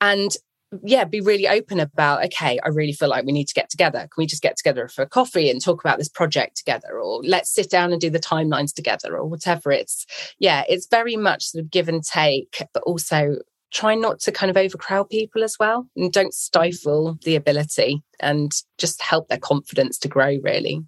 And 0.00 0.34
yeah, 0.84 1.04
be 1.04 1.20
really 1.20 1.48
open 1.48 1.80
about, 1.80 2.24
okay, 2.26 2.58
I 2.62 2.68
really 2.68 2.92
feel 2.92 3.08
like 3.08 3.24
we 3.24 3.32
need 3.32 3.48
to 3.48 3.54
get 3.54 3.70
together. 3.70 4.00
Can 4.00 4.10
we 4.18 4.26
just 4.26 4.42
get 4.42 4.56
together 4.56 4.86
for 4.88 5.02
a 5.02 5.08
coffee 5.08 5.50
and 5.50 5.62
talk 5.62 5.82
about 5.82 5.98
this 5.98 6.10
project 6.10 6.56
together? 6.56 7.00
Or 7.00 7.22
let's 7.22 7.54
sit 7.54 7.70
down 7.70 7.90
and 7.92 8.00
do 8.00 8.10
the 8.10 8.18
timelines 8.18 8.74
together 8.74 9.16
or 9.16 9.24
whatever. 9.26 9.72
It's, 9.72 10.04
yeah, 10.38 10.64
it's 10.68 10.86
very 10.90 11.16
much 11.16 11.46
sort 11.46 11.64
of 11.64 11.70
give 11.70 11.88
and 11.88 12.04
take, 12.04 12.62
but 12.74 12.82
also 12.82 13.36
try 13.72 13.94
not 13.94 14.20
to 14.20 14.32
kind 14.32 14.50
of 14.50 14.56
overcrowd 14.56 15.08
people 15.08 15.42
as 15.42 15.56
well 15.58 15.86
and 15.96 16.12
don't 16.12 16.34
stifle 16.34 17.18
the 17.24 17.36
ability 17.36 18.02
and 18.20 18.52
just 18.76 19.02
help 19.02 19.28
their 19.28 19.38
confidence 19.38 19.98
to 19.98 20.08
grow, 20.08 20.36
really. 20.42 20.82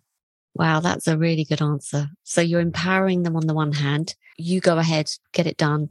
Wow, 0.54 0.80
that's 0.80 1.06
a 1.06 1.16
really 1.16 1.44
good 1.44 1.62
answer. 1.62 2.08
So 2.24 2.40
you're 2.40 2.60
empowering 2.60 3.22
them 3.22 3.36
on 3.36 3.46
the 3.46 3.54
one 3.54 3.72
hand, 3.72 4.14
you 4.36 4.60
go 4.60 4.78
ahead, 4.78 5.10
get 5.32 5.46
it 5.46 5.56
done. 5.56 5.88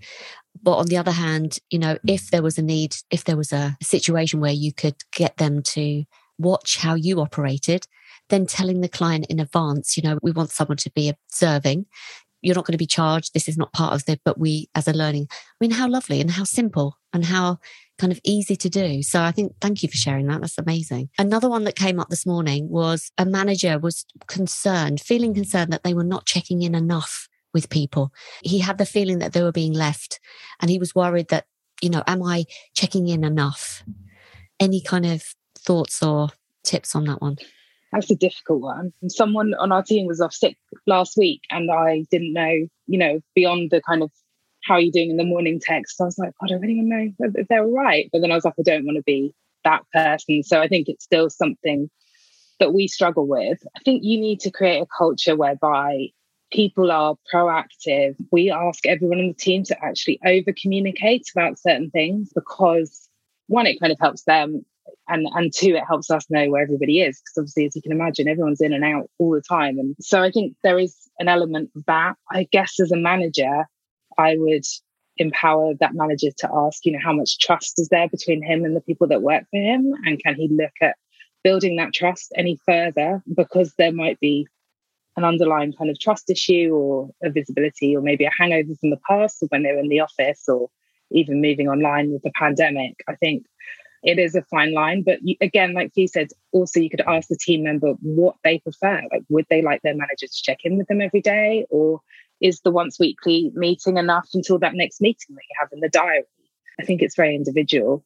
But 0.61 0.77
on 0.77 0.87
the 0.87 0.97
other 0.97 1.11
hand, 1.11 1.59
you 1.69 1.79
know, 1.79 1.97
if 2.05 2.29
there 2.31 2.43
was 2.43 2.57
a 2.57 2.61
need, 2.61 2.95
if 3.09 3.23
there 3.23 3.37
was 3.37 3.53
a 3.53 3.77
situation 3.81 4.39
where 4.41 4.51
you 4.51 4.73
could 4.73 4.95
get 5.13 5.37
them 5.37 5.61
to 5.63 6.03
watch 6.37 6.77
how 6.77 6.95
you 6.95 7.21
operated, 7.21 7.85
then 8.29 8.45
telling 8.45 8.81
the 8.81 8.89
client 8.89 9.25
in 9.29 9.39
advance, 9.39 9.95
you 9.95 10.03
know, 10.03 10.19
we 10.21 10.31
want 10.31 10.51
someone 10.51 10.77
to 10.77 10.91
be 10.91 11.09
observing. 11.09 11.85
You're 12.41 12.55
not 12.55 12.65
going 12.65 12.73
to 12.73 12.77
be 12.77 12.85
charged. 12.85 13.33
This 13.33 13.47
is 13.47 13.57
not 13.57 13.73
part 13.73 13.93
of 13.93 14.05
the, 14.05 14.19
but 14.23 14.39
we 14.39 14.69
as 14.75 14.87
a 14.87 14.93
learning. 14.93 15.27
I 15.31 15.35
mean, 15.59 15.71
how 15.71 15.87
lovely 15.87 16.21
and 16.21 16.31
how 16.31 16.43
simple 16.43 16.97
and 17.13 17.25
how 17.25 17.59
kind 17.97 18.13
of 18.13 18.19
easy 18.23 18.55
to 18.55 18.69
do. 18.69 19.03
So 19.03 19.21
I 19.21 19.31
think 19.31 19.53
thank 19.59 19.83
you 19.83 19.89
for 19.89 19.97
sharing 19.97 20.27
that. 20.27 20.41
That's 20.41 20.57
amazing. 20.57 21.09
Another 21.19 21.49
one 21.49 21.65
that 21.65 21.75
came 21.75 21.99
up 21.99 22.09
this 22.09 22.25
morning 22.25 22.69
was 22.69 23.11
a 23.17 23.25
manager 23.25 23.77
was 23.77 24.05
concerned, 24.27 25.01
feeling 25.01 25.33
concerned 25.33 25.73
that 25.73 25.83
they 25.83 25.93
were 25.93 26.03
not 26.03 26.25
checking 26.25 26.61
in 26.61 26.75
enough 26.75 27.27
with 27.53 27.69
people. 27.69 28.11
He 28.43 28.59
had 28.59 28.77
the 28.77 28.85
feeling 28.85 29.19
that 29.19 29.33
they 29.33 29.43
were 29.43 29.51
being 29.51 29.73
left 29.73 30.19
and 30.61 30.71
he 30.71 30.79
was 30.79 30.95
worried 30.95 31.27
that, 31.29 31.45
you 31.81 31.89
know, 31.89 32.03
am 32.07 32.23
I 32.23 32.45
checking 32.73 33.07
in 33.07 33.23
enough? 33.23 33.83
Any 34.59 34.81
kind 34.81 35.05
of 35.05 35.23
thoughts 35.57 36.01
or 36.03 36.29
tips 36.63 36.95
on 36.95 37.05
that 37.05 37.21
one? 37.21 37.37
That's 37.91 38.11
a 38.11 38.15
difficult 38.15 38.61
one. 38.61 38.93
Someone 39.07 39.53
on 39.55 39.71
our 39.71 39.83
team 39.83 40.05
was 40.05 40.21
off 40.21 40.33
sick 40.33 40.57
last 40.85 41.17
week 41.17 41.41
and 41.49 41.71
I 41.71 42.05
didn't 42.11 42.33
know, 42.33 42.67
you 42.87 42.99
know, 42.99 43.19
beyond 43.35 43.71
the 43.71 43.81
kind 43.81 44.03
of 44.03 44.11
how 44.63 44.75
are 44.75 44.81
you 44.81 44.91
doing 44.91 45.09
in 45.09 45.17
the 45.17 45.23
morning 45.23 45.59
text. 45.61 45.99
I 45.99 46.05
was 46.05 46.17
like, 46.17 46.33
I 46.41 46.45
want 46.51 46.63
to 46.63 46.83
know 46.83 47.11
if 47.19 47.47
they're 47.47 47.63
all 47.63 47.73
right. 47.73 48.09
But 48.11 48.21
then 48.21 48.31
I 48.31 48.35
was 48.35 48.45
like, 48.45 48.55
I 48.59 48.63
don't 48.63 48.85
want 48.85 48.97
to 48.97 49.03
be 49.03 49.33
that 49.63 49.83
person. 49.93 50.43
So 50.43 50.61
I 50.61 50.67
think 50.67 50.87
it's 50.87 51.03
still 51.03 51.29
something 51.29 51.89
that 52.59 52.73
we 52.73 52.87
struggle 52.87 53.27
with. 53.27 53.57
I 53.75 53.79
think 53.83 54.03
you 54.03 54.19
need 54.19 54.41
to 54.41 54.51
create 54.51 54.81
a 54.81 54.87
culture 54.97 55.35
whereby 55.35 56.09
people 56.51 56.91
are 56.91 57.15
proactive. 57.33 58.15
We 58.31 58.51
ask 58.51 58.85
everyone 58.85 59.19
on 59.19 59.29
the 59.29 59.33
team 59.33 59.63
to 59.65 59.83
actually 59.83 60.19
over 60.25 60.53
communicate 60.59 61.27
about 61.35 61.59
certain 61.59 61.89
things 61.89 62.31
because 62.33 63.07
one, 63.47 63.65
it 63.65 63.79
kind 63.79 63.91
of 63.91 63.99
helps 63.99 64.23
them. 64.23 64.65
And, 65.09 65.27
and 65.33 65.51
two, 65.53 65.75
it 65.75 65.83
helps 65.87 66.09
us 66.11 66.25
know 66.29 66.49
where 66.49 66.61
everybody 66.61 67.01
is. 67.01 67.19
Because 67.19 67.39
obviously, 67.39 67.65
as 67.65 67.75
you 67.75 67.81
can 67.81 67.91
imagine, 67.91 68.27
everyone's 68.27 68.61
in 68.61 68.73
and 68.73 68.83
out 68.83 69.09
all 69.17 69.31
the 69.31 69.41
time. 69.41 69.79
And 69.79 69.95
so 69.99 70.21
I 70.21 70.31
think 70.31 70.55
there 70.63 70.79
is 70.79 70.95
an 71.19 71.27
element 71.27 71.71
of 71.75 71.85
that. 71.85 72.15
I 72.31 72.47
guess 72.51 72.79
as 72.79 72.91
a 72.91 72.97
manager, 72.97 73.65
I 74.17 74.35
would 74.37 74.65
empower 75.17 75.73
that 75.79 75.93
manager 75.93 76.29
to 76.37 76.49
ask, 76.53 76.85
you 76.85 76.93
know, 76.93 76.99
how 77.03 77.13
much 77.13 77.39
trust 77.39 77.79
is 77.79 77.89
there 77.89 78.07
between 78.07 78.41
him 78.41 78.63
and 78.63 78.75
the 78.75 78.81
people 78.81 79.07
that 79.07 79.21
work 79.21 79.43
for 79.51 79.59
him? 79.59 79.93
And 80.05 80.21
can 80.23 80.35
he 80.35 80.47
look 80.47 80.71
at 80.81 80.95
building 81.43 81.75
that 81.77 81.93
trust 81.93 82.31
any 82.35 82.57
further? 82.65 83.21
Because 83.35 83.73
there 83.77 83.91
might 83.91 84.19
be 84.19 84.47
an 85.17 85.23
underlying 85.25 85.73
kind 85.73 85.89
of 85.89 85.99
trust 85.99 86.29
issue 86.29 86.69
or 86.73 87.09
a 87.23 87.29
visibility 87.29 87.95
or 87.95 88.01
maybe 88.01 88.25
a 88.25 88.31
hangover 88.37 88.73
from 88.79 88.89
the 88.89 88.99
past 89.07 89.41
or 89.41 89.47
when 89.49 89.63
they 89.63 89.71
were 89.71 89.79
in 89.79 89.89
the 89.89 89.99
office 89.99 90.43
or 90.47 90.69
even 91.11 91.41
moving 91.41 91.67
online 91.67 92.11
with 92.11 92.21
the 92.21 92.31
pandemic. 92.35 92.95
I 93.07 93.15
think 93.15 93.45
it 94.03 94.19
is 94.19 94.35
a 94.35 94.41
fine 94.43 94.73
line. 94.73 95.03
But 95.03 95.19
you, 95.21 95.35
again, 95.41 95.73
like 95.73 95.91
you 95.95 96.07
said, 96.07 96.29
also 96.51 96.79
you 96.79 96.89
could 96.89 97.01
ask 97.01 97.27
the 97.27 97.37
team 97.37 97.63
member 97.63 97.93
what 98.01 98.35
they 98.43 98.59
prefer. 98.59 99.01
Like, 99.11 99.23
would 99.29 99.45
they 99.49 99.61
like 99.61 99.81
their 99.81 99.95
manager 99.95 100.27
to 100.27 100.43
check 100.43 100.59
in 100.63 100.77
with 100.77 100.87
them 100.87 101.01
every 101.01 101.21
day? 101.21 101.65
Or 101.69 102.01
is 102.41 102.61
the 102.61 102.71
once 102.71 102.99
weekly 102.99 103.51
meeting 103.53 103.97
enough 103.97 104.29
until 104.33 104.59
that 104.59 104.73
next 104.73 105.01
meeting 105.01 105.35
that 105.35 105.43
you 105.49 105.55
have 105.59 105.69
in 105.71 105.79
the 105.81 105.89
diary? 105.89 106.23
I 106.79 106.85
think 106.85 107.01
it's 107.01 107.15
very 107.15 107.35
individual. 107.35 108.05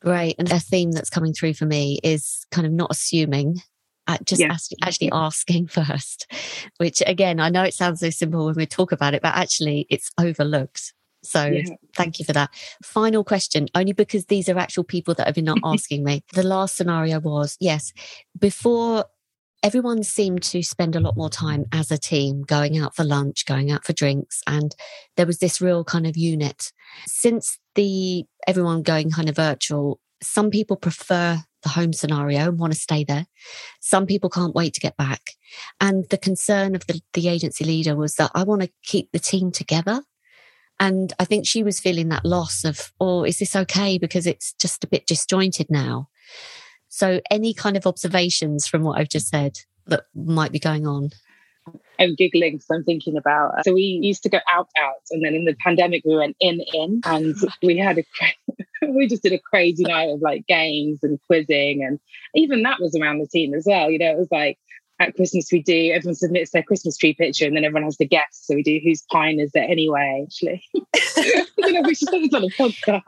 Great. 0.00 0.34
And 0.38 0.50
a 0.50 0.58
theme 0.58 0.90
that's 0.90 1.10
coming 1.10 1.32
through 1.32 1.54
for 1.54 1.64
me 1.66 2.00
is 2.02 2.44
kind 2.50 2.66
of 2.66 2.72
not 2.72 2.90
assuming 2.90 3.62
uh, 4.08 4.18
just 4.24 4.40
yeah. 4.40 4.56
actually 4.82 5.10
asking 5.12 5.66
first, 5.68 6.26
which 6.78 7.02
again, 7.06 7.38
I 7.38 7.50
know 7.50 7.62
it 7.62 7.74
sounds 7.74 8.00
so 8.00 8.10
simple 8.10 8.46
when 8.46 8.56
we 8.56 8.66
talk 8.66 8.90
about 8.90 9.14
it, 9.14 9.22
but 9.22 9.34
actually 9.36 9.86
it's 9.90 10.10
overlooked. 10.18 10.92
So 11.22 11.46
yeah. 11.46 11.62
thank 11.96 12.18
you 12.18 12.24
for 12.24 12.32
that. 12.32 12.50
Final 12.82 13.24
question, 13.24 13.68
only 13.74 13.92
because 13.92 14.26
these 14.26 14.48
are 14.48 14.58
actual 14.58 14.84
people 14.84 15.14
that 15.14 15.26
have 15.26 15.34
been 15.34 15.44
not 15.44 15.58
asking 15.64 16.04
me. 16.04 16.24
The 16.32 16.42
last 16.42 16.76
scenario 16.76 17.20
was 17.20 17.56
yes, 17.60 17.92
before 18.38 19.04
everyone 19.62 20.02
seemed 20.02 20.42
to 20.42 20.62
spend 20.62 20.96
a 20.96 21.00
lot 21.00 21.16
more 21.16 21.30
time 21.30 21.66
as 21.72 21.90
a 21.90 21.98
team 21.98 22.42
going 22.42 22.78
out 22.78 22.96
for 22.96 23.04
lunch, 23.04 23.46
going 23.46 23.70
out 23.70 23.84
for 23.84 23.92
drinks, 23.92 24.42
and 24.46 24.74
there 25.16 25.26
was 25.26 25.38
this 25.38 25.60
real 25.60 25.84
kind 25.84 26.06
of 26.06 26.16
unit. 26.16 26.72
Since 27.06 27.58
the 27.74 28.24
everyone 28.46 28.82
going 28.82 29.10
kind 29.10 29.28
of 29.28 29.36
virtual, 29.36 30.00
some 30.22 30.50
people 30.50 30.76
prefer 30.76 31.38
the 31.62 31.68
home 31.68 31.92
scenario 31.92 32.48
and 32.48 32.58
want 32.58 32.72
to 32.72 32.78
stay 32.78 33.04
there. 33.04 33.26
Some 33.80 34.06
people 34.06 34.28
can't 34.28 34.54
wait 34.54 34.74
to 34.74 34.80
get 34.80 34.96
back. 34.96 35.20
And 35.80 36.04
the 36.10 36.18
concern 36.18 36.74
of 36.74 36.86
the, 36.86 37.00
the 37.12 37.28
agency 37.28 37.64
leader 37.64 37.96
was 37.96 38.16
that 38.16 38.30
I 38.34 38.42
want 38.42 38.62
to 38.62 38.70
keep 38.82 39.12
the 39.12 39.18
team 39.18 39.52
together. 39.52 40.02
And 40.82 41.12
I 41.20 41.24
think 41.24 41.46
she 41.46 41.62
was 41.62 41.78
feeling 41.78 42.08
that 42.08 42.24
loss 42.24 42.64
of, 42.64 42.92
oh, 42.98 43.22
is 43.22 43.38
this 43.38 43.54
okay? 43.54 43.98
Because 43.98 44.26
it's 44.26 44.52
just 44.54 44.82
a 44.82 44.88
bit 44.88 45.06
disjointed 45.06 45.68
now. 45.70 46.08
So, 46.88 47.20
any 47.30 47.54
kind 47.54 47.76
of 47.76 47.86
observations 47.86 48.66
from 48.66 48.82
what 48.82 48.98
I've 48.98 49.08
just 49.08 49.28
said 49.28 49.60
that 49.86 50.06
might 50.12 50.50
be 50.50 50.58
going 50.58 50.84
on? 50.84 51.10
I'm 52.00 52.16
giggling 52.16 52.54
because 52.54 52.66
I'm 52.72 52.82
thinking 52.82 53.16
about. 53.16 53.60
Uh, 53.60 53.62
so 53.62 53.74
we 53.74 54.00
used 54.02 54.24
to 54.24 54.28
go 54.28 54.40
out, 54.52 54.70
out, 54.76 54.96
and 55.12 55.24
then 55.24 55.36
in 55.36 55.44
the 55.44 55.54
pandemic 55.64 56.02
we 56.04 56.16
went 56.16 56.34
in, 56.40 56.60
in, 56.74 57.00
and 57.04 57.36
we 57.62 57.78
had 57.78 57.98
a 57.98 58.04
we 58.88 59.06
just 59.06 59.22
did 59.22 59.32
a 59.32 59.38
crazy 59.38 59.84
night 59.84 60.10
of 60.10 60.20
like 60.20 60.48
games 60.48 60.98
and 61.04 61.20
quizzing, 61.28 61.84
and 61.84 62.00
even 62.34 62.64
that 62.64 62.80
was 62.80 62.98
around 63.00 63.20
the 63.20 63.28
team 63.28 63.54
as 63.54 63.66
well. 63.68 63.88
You 63.88 64.00
know, 64.00 64.10
it 64.10 64.18
was 64.18 64.32
like 64.32 64.58
at 65.02 65.16
Christmas 65.16 65.50
we 65.52 65.62
do 65.62 65.90
everyone 65.92 66.14
submits 66.14 66.50
their 66.52 66.62
Christmas 66.62 66.96
tree 66.96 67.14
picture, 67.14 67.46
and 67.46 67.56
then 67.56 67.64
everyone 67.64 67.84
has 67.84 67.96
to 67.96 68.06
guess. 68.06 68.26
So 68.30 68.54
we 68.54 68.62
do 68.62 68.80
whose 68.82 69.02
pine 69.10 69.40
is 69.40 69.50
it 69.54 69.70
anyway? 69.70 70.24
Actually, 70.26 70.64
you 70.74 71.72
know, 71.72 71.82
we 71.82 71.94
should 71.94 72.08
put 72.08 72.22
this 72.22 72.34
on 72.34 72.44
a 72.44 72.48
podcast. 72.48 73.02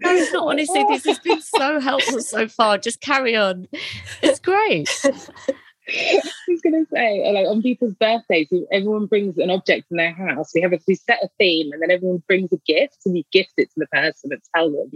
no, 0.00 0.10
it's 0.12 0.32
not. 0.32 0.48
Honestly, 0.48 0.84
this 0.88 1.04
has 1.04 1.18
been 1.18 1.40
so 1.40 1.80
helpful 1.80 2.20
so 2.20 2.48
far. 2.48 2.78
Just 2.78 3.00
carry 3.00 3.36
on. 3.36 3.66
It's 4.22 4.38
great. 4.38 4.88
I 5.86 6.20
was 6.48 6.62
going 6.62 6.84
to 6.84 6.90
say, 6.90 7.30
like 7.32 7.46
on 7.46 7.60
people's 7.60 7.94
birthdays, 7.94 8.48
everyone 8.72 9.06
brings 9.06 9.36
an 9.36 9.50
object 9.50 9.90
in 9.90 9.98
their 9.98 10.14
house. 10.14 10.52
We 10.54 10.62
have 10.62 10.72
a 10.72 10.78
we 10.88 10.94
set 10.94 11.22
a 11.22 11.28
theme, 11.38 11.72
and 11.72 11.82
then 11.82 11.90
everyone 11.90 12.22
brings 12.26 12.52
a 12.52 12.58
gift, 12.66 12.98
and 13.04 13.16
you 13.16 13.24
gift 13.32 13.52
it 13.58 13.70
to 13.72 13.80
the 13.80 13.86
person 13.86 14.32
and 14.32 14.40
tell 14.54 14.70
them 14.70 14.90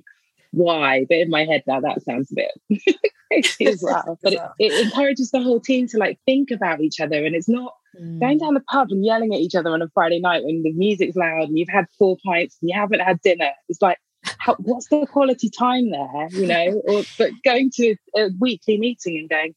why. 0.50 1.06
But 1.08 1.18
in 1.18 1.30
my 1.30 1.44
head 1.44 1.62
now, 1.66 1.80
that 1.80 2.02
sounds 2.02 2.32
a 2.32 2.34
bit 2.34 2.96
crazy 3.30 3.66
as 3.66 3.80
well. 3.82 4.18
But 4.22 4.32
it, 4.34 4.40
it, 4.58 4.86
encourages 4.86 5.30
the 5.30 5.42
whole 5.42 5.60
team 5.60 5.86
to 5.88 5.98
like 5.98 6.18
think 6.26 6.50
about 6.50 6.80
each 6.80 7.00
other, 7.00 7.24
and 7.24 7.34
it's 7.34 7.48
not 7.48 7.74
mm. 8.00 8.20
going 8.20 8.38
down 8.38 8.54
the 8.54 8.60
pub 8.60 8.88
and 8.90 9.04
yelling 9.04 9.34
at 9.34 9.40
each 9.40 9.54
other 9.54 9.70
on 9.70 9.82
a 9.82 9.88
Friday 9.88 10.20
night 10.20 10.44
when 10.44 10.62
the 10.62 10.72
music's 10.72 11.16
loud 11.16 11.48
and 11.48 11.58
you've 11.58 11.68
had 11.68 11.86
four 11.98 12.16
pints 12.24 12.58
and 12.60 12.70
you 12.70 12.78
haven't 12.78 13.00
had 13.00 13.20
dinner. 13.20 13.50
It's 13.68 13.82
like 13.82 13.98
how, 14.38 14.56
what's 14.58 14.88
the 14.88 15.06
quality 15.06 15.50
time 15.50 15.90
there, 15.90 16.28
you 16.30 16.46
know? 16.46 16.82
Or 16.88 17.02
but 17.16 17.30
going 17.44 17.70
to 17.74 17.96
a 18.16 18.28
weekly 18.40 18.78
meeting 18.78 19.18
and 19.18 19.28
going, 19.28 19.54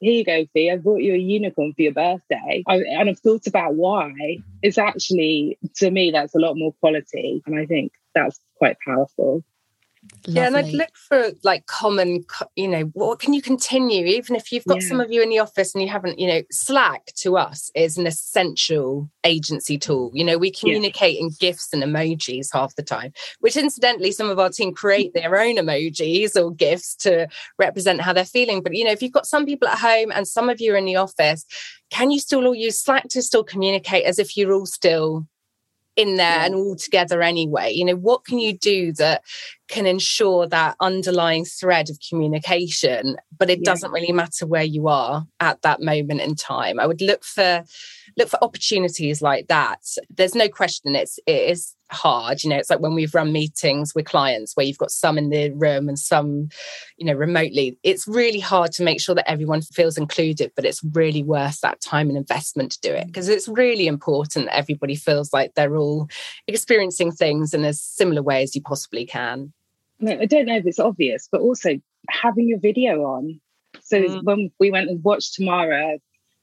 here 0.00 0.12
you 0.12 0.24
go, 0.24 0.46
Fee, 0.52 0.70
I 0.70 0.76
bought 0.76 1.00
you 1.00 1.14
a 1.14 1.18
unicorn 1.18 1.72
for 1.74 1.82
your 1.82 1.92
birthday. 1.92 2.62
I, 2.66 2.76
and 2.76 3.08
I've 3.08 3.18
thought 3.18 3.46
about 3.46 3.74
why. 3.74 4.12
It's 4.62 4.78
actually, 4.78 5.58
to 5.76 5.90
me, 5.90 6.10
that's 6.10 6.34
a 6.34 6.38
lot 6.38 6.54
more 6.56 6.72
quality. 6.80 7.42
And 7.46 7.58
I 7.58 7.66
think 7.66 7.92
that's 8.14 8.38
quite 8.58 8.76
powerful. 8.86 9.42
Lovely. 10.26 10.40
Yeah, 10.40 10.46
and 10.46 10.56
I'd 10.56 10.72
look 10.72 10.96
for 11.08 11.30
like 11.42 11.66
common, 11.66 12.24
you 12.54 12.68
know, 12.68 12.82
what 12.92 13.18
can 13.18 13.32
you 13.32 13.40
continue? 13.40 14.06
Even 14.06 14.36
if 14.36 14.52
you've 14.52 14.64
got 14.64 14.82
yeah. 14.82 14.88
some 14.88 15.00
of 15.00 15.10
you 15.10 15.22
in 15.22 15.30
the 15.30 15.38
office 15.38 15.74
and 15.74 15.82
you 15.82 15.88
haven't, 15.88 16.18
you 16.18 16.26
know, 16.26 16.42
Slack 16.50 17.06
to 17.16 17.36
us 17.36 17.70
is 17.74 17.96
an 17.96 18.06
essential 18.06 19.08
agency 19.24 19.78
tool. 19.78 20.10
You 20.12 20.24
know, 20.24 20.36
we 20.36 20.50
communicate 20.50 21.14
yeah. 21.14 21.22
in 21.22 21.30
GIFs 21.38 21.72
and 21.72 21.82
emojis 21.82 22.48
half 22.52 22.74
the 22.74 22.82
time, 22.82 23.12
which 23.40 23.56
incidentally, 23.56 24.12
some 24.12 24.28
of 24.28 24.38
our 24.38 24.50
team 24.50 24.74
create 24.74 25.14
their 25.14 25.38
own 25.38 25.56
emojis 25.56 26.36
or 26.36 26.52
GIFs 26.52 26.94
to 26.96 27.28
represent 27.58 28.00
how 28.00 28.12
they're 28.12 28.24
feeling. 28.24 28.62
But, 28.62 28.74
you 28.74 28.84
know, 28.84 28.92
if 28.92 29.02
you've 29.02 29.12
got 29.12 29.26
some 29.26 29.46
people 29.46 29.68
at 29.68 29.78
home 29.78 30.12
and 30.14 30.28
some 30.28 30.48
of 30.48 30.60
you 30.60 30.74
are 30.74 30.76
in 30.76 30.84
the 30.84 30.96
office, 30.96 31.44
can 31.90 32.10
you 32.10 32.20
still 32.20 32.46
all 32.46 32.54
use 32.54 32.78
Slack 32.78 33.08
to 33.10 33.22
still 33.22 33.44
communicate 33.44 34.04
as 34.04 34.18
if 34.18 34.36
you're 34.36 34.52
all 34.52 34.66
still 34.66 35.26
in 35.98 36.14
there 36.14 36.36
yeah. 36.38 36.46
and 36.46 36.54
all 36.54 36.76
together 36.76 37.20
anyway 37.22 37.72
you 37.72 37.84
know 37.84 37.96
what 37.96 38.24
can 38.24 38.38
you 38.38 38.56
do 38.56 38.92
that 38.92 39.22
can 39.66 39.84
ensure 39.84 40.46
that 40.46 40.76
underlying 40.78 41.44
thread 41.44 41.90
of 41.90 41.98
communication 42.08 43.16
but 43.36 43.50
it 43.50 43.58
yeah. 43.58 43.64
doesn't 43.64 43.90
really 43.90 44.12
matter 44.12 44.46
where 44.46 44.62
you 44.62 44.86
are 44.86 45.26
at 45.40 45.60
that 45.62 45.82
moment 45.82 46.20
in 46.20 46.36
time 46.36 46.78
i 46.78 46.86
would 46.86 47.02
look 47.02 47.24
for 47.24 47.64
look 48.16 48.28
for 48.28 48.42
opportunities 48.44 49.20
like 49.20 49.48
that 49.48 49.80
there's 50.08 50.36
no 50.36 50.48
question 50.48 50.94
it's 50.94 51.18
it 51.26 51.50
is 51.50 51.74
hard 51.90 52.42
you 52.42 52.50
know 52.50 52.56
it's 52.56 52.68
like 52.68 52.80
when 52.80 52.94
we've 52.94 53.14
run 53.14 53.32
meetings 53.32 53.94
with 53.94 54.04
clients 54.04 54.54
where 54.54 54.66
you've 54.66 54.78
got 54.78 54.90
some 54.90 55.16
in 55.16 55.30
the 55.30 55.50
room 55.50 55.88
and 55.88 55.98
some 55.98 56.48
you 56.96 57.06
know 57.06 57.14
remotely 57.14 57.78
it's 57.82 58.06
really 58.06 58.40
hard 58.40 58.72
to 58.72 58.82
make 58.82 59.00
sure 59.00 59.14
that 59.14 59.28
everyone 59.30 59.62
feels 59.62 59.96
included 59.96 60.52
but 60.54 60.64
it's 60.64 60.82
really 60.92 61.22
worth 61.22 61.60
that 61.60 61.80
time 61.80 62.08
and 62.08 62.18
investment 62.18 62.72
to 62.72 62.80
do 62.80 62.92
it 62.92 63.06
because 63.06 63.28
it's 63.28 63.48
really 63.48 63.86
important 63.86 64.46
that 64.46 64.56
everybody 64.56 64.94
feels 64.94 65.32
like 65.32 65.54
they're 65.54 65.76
all 65.76 66.08
experiencing 66.46 67.10
things 67.10 67.54
in 67.54 67.64
as 67.64 67.80
similar 67.80 68.22
way 68.22 68.42
as 68.42 68.54
you 68.54 68.60
possibly 68.60 69.06
can 69.06 69.52
i 70.06 70.26
don't 70.26 70.46
know 70.46 70.56
if 70.56 70.66
it's 70.66 70.78
obvious 70.78 71.28
but 71.32 71.40
also 71.40 71.70
having 72.10 72.48
your 72.48 72.60
video 72.60 73.02
on 73.04 73.40
so 73.80 74.00
mm. 74.00 74.22
when 74.24 74.50
we 74.60 74.70
went 74.70 74.90
and 74.90 75.02
watched 75.02 75.34
tamara 75.34 75.98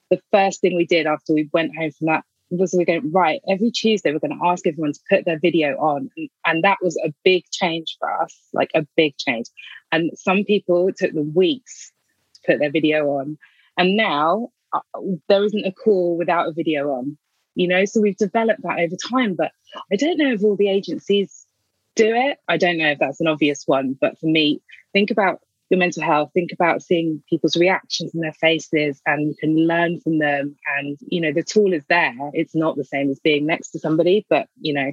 the 0.09 0.19
first 0.31 0.61
thing 0.61 0.75
we 0.75 0.85
did 0.85 1.05
after 1.05 1.33
we 1.33 1.49
went 1.53 1.75
home 1.75 1.91
from 1.91 2.07
that 2.07 2.23
was 2.49 2.73
we're 2.73 2.85
going 2.85 3.11
right 3.11 3.41
every 3.49 3.71
tuesday 3.71 4.11
we're 4.11 4.19
going 4.19 4.37
to 4.37 4.47
ask 4.47 4.67
everyone 4.67 4.93
to 4.93 4.99
put 5.09 5.25
their 5.25 5.39
video 5.39 5.75
on 5.77 6.09
and, 6.45 6.63
that 6.63 6.77
was 6.81 6.97
a 7.03 7.13
big 7.23 7.43
change 7.51 7.97
for 7.99 8.21
us 8.21 8.37
like 8.53 8.71
a 8.75 8.85
big 8.95 9.17
change. 9.17 9.47
And 9.91 10.11
some 10.15 10.43
people 10.45 10.91
took 10.95 11.13
them 11.13 11.33
weeks 11.33 11.91
to 12.35 12.41
put 12.45 12.59
their 12.59 12.71
video 12.71 13.07
on. 13.17 13.37
And 13.77 13.97
now 13.97 14.49
uh, 14.73 14.79
there 15.27 15.43
isn't 15.43 15.65
a 15.65 15.71
call 15.71 16.17
without 16.17 16.47
a 16.47 16.53
video 16.53 16.91
on 16.91 17.17
you 17.55 17.67
know 17.67 17.85
so 17.85 18.01
we've 18.01 18.17
developed 18.17 18.61
that 18.63 18.79
over 18.79 18.95
time 19.09 19.33
but 19.33 19.51
i 19.91 19.95
don't 19.95 20.17
know 20.17 20.33
if 20.33 20.43
all 20.43 20.55
the 20.55 20.69
agencies 20.69 21.45
do 21.95 22.13
it. 22.13 22.37
I 22.49 22.57
don't 22.57 22.77
know 22.77 22.89
if 22.89 22.99
that's 22.99 23.21
an 23.21 23.27
obvious 23.27 23.63
one 23.65 23.97
but 23.99 24.19
for 24.19 24.27
me 24.27 24.61
think 24.91 25.11
about 25.11 25.39
your 25.69 25.79
mental 25.79 26.03
health 26.03 26.31
think 26.33 26.51
about 26.51 26.83
seeing 26.83 27.23
people's 27.29 27.55
reactions 27.55 28.13
in 28.13 28.21
their 28.21 28.33
faces 28.33 29.01
and 29.05 29.29
you 29.29 29.35
can 29.39 29.55
learn 29.67 29.99
from 29.99 30.19
them. 30.19 30.55
And 30.77 30.97
you 31.07 31.21
know 31.21 31.31
the 31.31 31.43
tool 31.43 31.73
is 31.73 31.83
there. 31.89 32.13
It's 32.33 32.55
not 32.55 32.77
the 32.77 32.83
same 32.83 33.09
as 33.09 33.19
being 33.19 33.45
next 33.45 33.71
to 33.71 33.79
somebody 33.79 34.25
but 34.29 34.47
you 34.59 34.73
know 34.73 34.91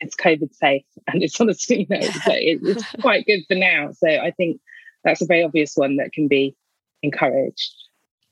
it's 0.00 0.14
covid 0.14 0.54
safe 0.54 0.84
and 1.06 1.22
it's 1.22 1.40
on 1.40 1.48
a 1.48 1.54
screen 1.54 1.86
so 1.88 2.32
it's 2.32 2.84
quite 3.00 3.26
good 3.26 3.40
for 3.48 3.54
now. 3.54 3.92
So 3.92 4.08
i 4.08 4.30
think 4.30 4.60
that's 5.04 5.22
a 5.22 5.26
very 5.26 5.44
obvious 5.44 5.72
one 5.76 5.96
that 5.96 6.12
can 6.12 6.28
be 6.28 6.56
encouraged 7.02 7.74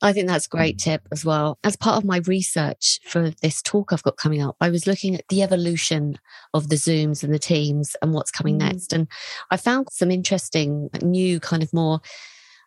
I 0.05 0.13
think 0.13 0.29
that's 0.29 0.45
a 0.45 0.51
great 0.51 0.79
tip 0.79 1.09
as 1.11 1.25
well. 1.25 1.59
As 1.65 1.77
part 1.77 1.97
of 1.97 2.05
my 2.05 2.19
research 2.27 3.01
for 3.07 3.31
this 3.43 3.63
talk 3.63 3.91
I've 3.91 4.03
got 4.03 4.19
coming 4.19 4.43
up, 4.43 4.55
I 4.61 4.69
was 4.69 4.87
looking 4.87 5.15
at 5.15 5.27
the 5.29 5.43
evolution 5.43 6.19
of 6.53 6.69
the 6.69 6.77
Zooms 6.77 7.25
and 7.25 7.33
the 7.33 7.39
Teams 7.39 7.97
and 8.03 8.13
what's 8.13 8.31
coming 8.31 8.57
mm. 8.57 8.71
next. 8.71 8.93
And 8.93 9.09
I 9.51 9.57
found 9.57 9.89
some 9.91 10.11
interesting, 10.11 10.91
new 11.01 11.41
kind 11.41 11.63
of 11.63 11.73
more, 11.73 12.01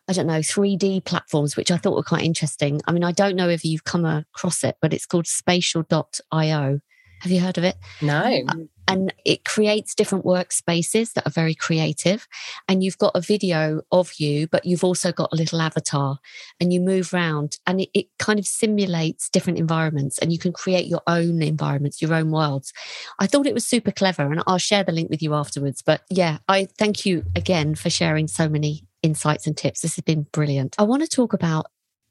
I 0.08 0.13
don't 0.13 0.26
know, 0.26 0.39
3D 0.39 1.06
platforms, 1.06 1.56
which 1.56 1.69
I 1.69 1.78
thought 1.78 1.95
were 1.95 2.02
quite 2.02 2.23
interesting. 2.23 2.82
I 2.88 2.91
mean, 2.91 3.04
I 3.04 3.12
don't 3.12 3.36
know 3.36 3.50
if 3.50 3.63
you've 3.63 3.84
come 3.84 4.04
across 4.04 4.63
it, 4.63 4.78
but 4.82 4.91
it's 4.91 5.06
called 5.06 5.28
spatial.io. 5.28 6.80
Have 7.21 7.32
you 7.32 7.39
heard 7.39 7.60
of 7.60 7.63
it? 7.63 7.76
No. 8.02 8.45
And 8.88 9.13
it 9.26 9.43
creates 9.45 9.93
different 9.93 10.26
workspaces 10.26 11.13
that 11.13 11.28
are 11.28 11.32
very 11.32 11.54
creative. 11.54 12.28
And 12.67 12.84
you've 12.84 12.97
got 12.97 13.12
a 13.15 13.21
video 13.21 13.82
of 13.91 14.13
you, 14.17 14.47
but 14.47 14.65
you've 14.65 14.84
also 14.84 15.12
got 15.12 15.32
a 15.34 15.36
little 15.36 15.62
avatar 15.62 16.19
and 16.60 16.71
you 16.71 16.80
move 16.80 17.13
around 17.13 17.58
and 17.67 17.82
it, 17.82 17.89
it 17.93 18.08
kind 18.17 18.39
of 18.39 18.47
simulates 18.47 19.30
different 19.30 19.60
environments 19.60 20.17
and 20.19 20.32
you 20.32 20.39
can 20.39 20.54
create 20.54 20.88
your 20.88 21.02
own 21.08 21.41
environments, 21.41 22.02
your 22.02 22.13
own 22.13 22.32
worlds. 22.32 22.73
I 23.19 23.28
thought 23.28 23.47
it 23.47 23.54
was 23.54 23.65
super 23.65 23.91
clever 23.91 24.32
and 24.32 24.41
I'll 24.47 24.58
share 24.58 24.84
the 24.84 24.91
link 24.91 25.10
with 25.10 25.21
you 25.21 25.34
afterwards. 25.34 25.82
But 25.82 26.02
yeah, 26.10 26.38
I 26.47 26.65
thank 26.78 27.06
you 27.06 27.26
again 27.36 27.76
for 27.76 27.89
sharing 27.89 28.28
so 28.28 28.47
many 28.47 28.86
insights 29.04 29.47
and 29.47 29.56
tips. 29.56 29.82
This 29.82 29.95
has 29.95 30.04
been 30.04 30.28
brilliant. 30.32 30.76
I 30.78 30.84
want 30.84 31.04
to 31.04 31.08
talk 31.08 31.34
about 31.34 31.67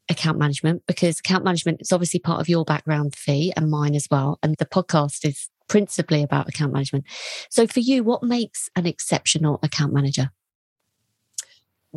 account 0.09 0.37
management 0.37 0.83
because 0.87 1.19
account 1.19 1.43
management 1.43 1.81
is 1.81 1.91
obviously 1.91 2.19
part 2.19 2.39
of 2.39 2.49
your 2.49 2.63
background 2.63 3.15
fee 3.15 3.51
and 3.55 3.69
mine 3.69 3.95
as 3.95 4.07
well. 4.09 4.39
And 4.41 4.55
the 4.57 4.65
podcast 4.65 5.27
is 5.27 5.49
principally 5.67 6.23
about 6.23 6.47
account 6.47 6.73
management. 6.73 7.05
So 7.49 7.67
for 7.67 7.79
you, 7.79 8.03
what 8.03 8.23
makes 8.23 8.69
an 8.75 8.85
exceptional 8.85 9.59
account 9.63 9.93
manager? 9.93 10.31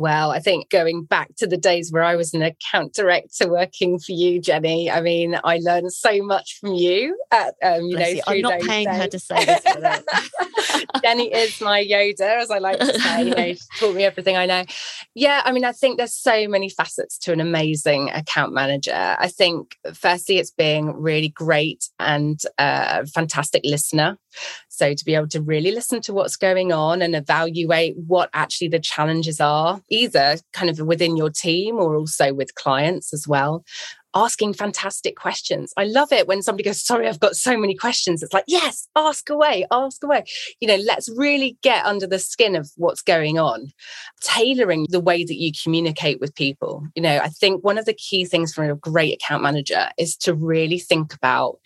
Well, 0.01 0.31
I 0.31 0.39
think 0.39 0.71
going 0.71 1.03
back 1.03 1.35
to 1.35 1.45
the 1.45 1.57
days 1.57 1.91
where 1.91 2.01
I 2.01 2.15
was 2.15 2.33
an 2.33 2.41
account 2.41 2.95
director 2.95 3.47
working 3.47 3.99
for 3.99 4.13
you, 4.13 4.41
Jenny, 4.41 4.89
I 4.89 4.99
mean, 4.99 5.39
I 5.43 5.59
learned 5.61 5.93
so 5.93 6.23
much 6.23 6.57
from 6.59 6.73
you. 6.73 7.15
At, 7.29 7.53
um, 7.61 7.83
you 7.83 7.97
Bless 7.97 8.15
know, 8.15 8.21
I'm 8.25 8.41
not 8.41 8.61
paying 8.61 8.87
days. 8.87 8.97
her 8.97 9.07
to 9.09 9.19
say 9.19 9.45
this. 9.45 10.85
Jenny 11.03 11.31
is 11.31 11.61
my 11.61 11.85
Yoda, 11.85 12.41
as 12.41 12.49
I 12.49 12.57
like 12.57 12.79
to 12.79 12.99
say. 12.99 13.25
You 13.25 13.35
know, 13.35 13.53
she 13.53 13.59
taught 13.77 13.93
me 13.93 14.03
everything 14.03 14.37
I 14.37 14.47
know. 14.47 14.63
Yeah, 15.13 15.43
I 15.45 15.51
mean, 15.51 15.65
I 15.65 15.71
think 15.71 15.99
there's 15.99 16.15
so 16.15 16.47
many 16.47 16.69
facets 16.69 17.19
to 17.19 17.31
an 17.31 17.39
amazing 17.39 18.09
account 18.09 18.53
manager. 18.53 19.15
I 19.19 19.27
think, 19.27 19.77
firstly, 19.93 20.39
it's 20.39 20.49
being 20.49 20.99
really 20.99 21.29
great 21.29 21.89
and 21.99 22.41
a 22.57 23.05
fantastic 23.05 23.61
listener. 23.65 24.17
So 24.69 24.93
to 24.93 25.05
be 25.05 25.15
able 25.15 25.27
to 25.27 25.41
really 25.41 25.71
listen 25.71 26.01
to 26.01 26.13
what's 26.13 26.37
going 26.37 26.71
on 26.71 27.01
and 27.01 27.15
evaluate 27.15 27.95
what 27.97 28.29
actually 28.33 28.69
the 28.69 28.79
challenges 28.79 29.39
are, 29.39 29.81
either 29.91 30.37
kind 30.53 30.69
of 30.69 30.79
within 30.79 31.17
your 31.17 31.29
team 31.29 31.75
or 31.75 31.95
also 31.95 32.33
with 32.33 32.55
clients 32.55 33.13
as 33.13 33.27
well 33.27 33.63
asking 34.13 34.53
fantastic 34.53 35.15
questions. 35.15 35.73
I 35.77 35.85
love 35.85 36.11
it 36.11 36.27
when 36.27 36.41
somebody 36.41 36.63
goes, 36.63 36.83
Sorry, 36.83 37.07
I've 37.07 37.19
got 37.19 37.35
so 37.35 37.57
many 37.57 37.75
questions. 37.75 38.21
It's 38.21 38.33
like, 38.33 38.43
Yes, 38.47 38.87
ask 38.95 39.29
away, 39.29 39.65
ask 39.71 40.03
away. 40.03 40.25
You 40.59 40.67
know, 40.67 40.77
let's 40.85 41.09
really 41.15 41.57
get 41.61 41.85
under 41.85 42.07
the 42.07 42.19
skin 42.19 42.55
of 42.55 42.69
what's 42.75 43.01
going 43.01 43.39
on, 43.39 43.71
tailoring 44.21 44.87
the 44.89 44.99
way 44.99 45.23
that 45.23 45.39
you 45.39 45.51
communicate 45.63 46.19
with 46.19 46.35
people. 46.35 46.85
You 46.95 47.01
know, 47.01 47.17
I 47.17 47.29
think 47.29 47.63
one 47.63 47.77
of 47.77 47.85
the 47.85 47.93
key 47.93 48.25
things 48.25 48.53
for 48.53 48.69
a 48.69 48.75
great 48.75 49.13
account 49.13 49.43
manager 49.43 49.89
is 49.97 50.15
to 50.17 50.33
really 50.33 50.79
think 50.79 51.13
about 51.13 51.59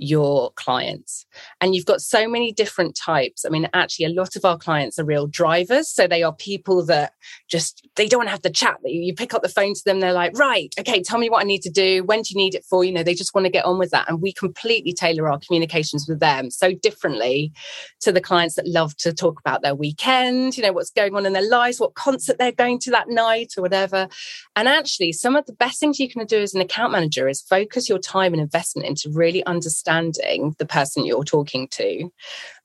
your 0.00 0.50
clients. 0.52 1.26
And 1.60 1.74
you've 1.74 1.84
got 1.84 2.00
so 2.00 2.26
many 2.26 2.52
different 2.52 2.96
types. 2.96 3.44
I 3.44 3.50
mean, 3.50 3.68
actually, 3.74 4.06
a 4.06 4.14
lot 4.14 4.34
of 4.34 4.46
our 4.46 4.56
clients 4.56 4.98
are 4.98 5.04
real 5.04 5.26
drivers. 5.26 5.88
So 5.88 6.06
they 6.06 6.22
are 6.22 6.34
people 6.34 6.84
that 6.86 7.12
just, 7.48 7.86
they 7.96 8.08
don't 8.08 8.20
want 8.20 8.28
to 8.28 8.32
have 8.32 8.42
the 8.42 8.50
chat. 8.50 8.78
You 8.82 9.14
pick 9.14 9.34
up 9.34 9.42
the 9.42 9.48
phone 9.48 9.74
to 9.74 9.82
them, 9.84 10.00
they're 10.00 10.14
like, 10.14 10.36
right, 10.38 10.72
okay, 10.80 11.02
tell 11.02 11.18
me 11.18 11.28
what 11.28 11.42
I 11.42 11.46
need 11.46 11.60
to 11.62 11.70
do. 11.70 12.02
When 12.02 12.22
do 12.22 12.30
you 12.30 12.36
need 12.38 12.54
it 12.54 12.64
for? 12.64 12.82
You 12.82 12.92
know, 12.92 13.02
they 13.02 13.14
just 13.14 13.34
want 13.34 13.44
to 13.44 13.52
get 13.52 13.66
on 13.66 13.78
with 13.78 13.90
that. 13.90 14.08
And 14.08 14.22
we 14.22 14.32
completely 14.32 14.94
tailor 14.94 15.30
our 15.30 15.38
communications 15.38 16.06
with 16.08 16.18
them 16.18 16.50
so 16.50 16.72
differently 16.72 17.52
to 18.00 18.10
the 18.10 18.22
clients 18.22 18.54
that 18.54 18.66
love 18.66 18.96
to 18.98 19.12
talk 19.12 19.38
about 19.38 19.60
their 19.60 19.74
weekend, 19.74 20.56
you 20.56 20.62
know, 20.62 20.72
what's 20.72 20.90
going 20.90 21.14
on 21.14 21.26
in 21.26 21.34
their 21.34 21.48
lives, 21.48 21.78
what 21.78 21.94
concert 21.94 22.38
they're 22.38 22.52
going 22.52 22.78
to 22.78 22.90
that 22.90 23.10
night 23.10 23.52
or 23.58 23.60
whatever. 23.60 24.08
And 24.56 24.66
actually, 24.66 25.12
some 25.12 25.36
of 25.36 25.44
the 25.44 25.52
best 25.52 25.78
things 25.78 26.00
you 26.00 26.08
can 26.08 26.24
do 26.24 26.40
as 26.40 26.54
an 26.54 26.62
account 26.62 26.92
manager 26.92 27.28
is 27.28 27.42
focus 27.42 27.86
your 27.86 27.98
time 27.98 28.32
and 28.32 28.40
investment 28.40 28.88
into 28.88 29.10
really 29.12 29.44
understanding 29.44 29.89
understanding 29.90 30.54
the 30.58 30.66
person 30.66 31.04
you're 31.04 31.24
talking 31.24 31.68
to 31.68 32.10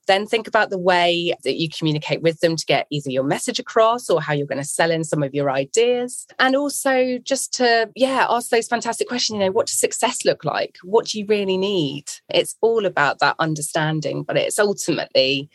then 0.07 0.27
think 0.27 0.47
about 0.47 0.69
the 0.69 0.77
way 0.77 1.33
that 1.43 1.55
you 1.55 1.67
communicate 1.67 2.21
with 2.21 2.39
them 2.39 2.55
to 2.55 2.65
get 2.65 2.85
either 2.91 3.09
your 3.09 3.23
message 3.23 3.59
across 3.59 4.07
or 4.07 4.21
how 4.21 4.33
you're 4.33 4.45
going 4.45 4.61
to 4.61 4.63
sell 4.63 4.91
in 4.91 5.03
some 5.03 5.23
of 5.23 5.33
your 5.33 5.49
ideas. 5.49 6.27
And 6.38 6.55
also 6.55 7.17
just 7.17 7.55
to, 7.55 7.89
yeah, 7.95 8.27
ask 8.29 8.49
those 8.49 8.67
fantastic 8.67 9.07
questions, 9.07 9.39
you 9.39 9.45
know, 9.45 9.51
what 9.51 9.65
does 9.65 9.79
success 9.79 10.23
look 10.23 10.45
like? 10.45 10.77
What 10.83 11.07
do 11.07 11.17
you 11.17 11.25
really 11.27 11.57
need? 11.57 12.05
It's 12.29 12.55
all 12.61 12.85
about 12.85 13.17
that 13.17 13.35
understanding, 13.39 14.21
but 14.21 14.38
it's 14.38 14.59
ultimately 14.59 15.49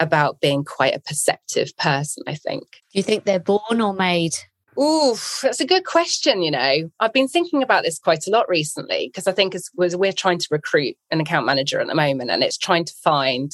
about 0.00 0.38
being 0.40 0.64
quite 0.64 0.94
a 0.94 1.00
perceptive 1.00 1.74
person, 1.78 2.24
I 2.26 2.34
think. 2.34 2.64
Do 2.92 2.98
you 2.98 3.02
think 3.02 3.24
they're 3.24 3.40
born 3.40 3.80
or 3.80 3.94
made? 3.94 4.34
Oof, 4.78 5.40
that's 5.42 5.60
a 5.60 5.66
good 5.66 5.84
question. 5.84 6.42
You 6.42 6.50
know, 6.50 6.90
I've 7.00 7.12
been 7.12 7.28
thinking 7.28 7.62
about 7.62 7.84
this 7.84 7.98
quite 7.98 8.26
a 8.26 8.30
lot 8.30 8.48
recently 8.48 9.08
because 9.08 9.26
I 9.26 9.32
think 9.32 9.54
as 9.54 9.70
we're 9.74 10.12
trying 10.12 10.38
to 10.38 10.48
recruit 10.50 10.96
an 11.10 11.20
account 11.20 11.46
manager 11.46 11.80
at 11.80 11.86
the 11.86 11.94
moment, 11.94 12.30
and 12.30 12.42
it's 12.42 12.58
trying 12.58 12.84
to 12.84 12.94
find 12.94 13.52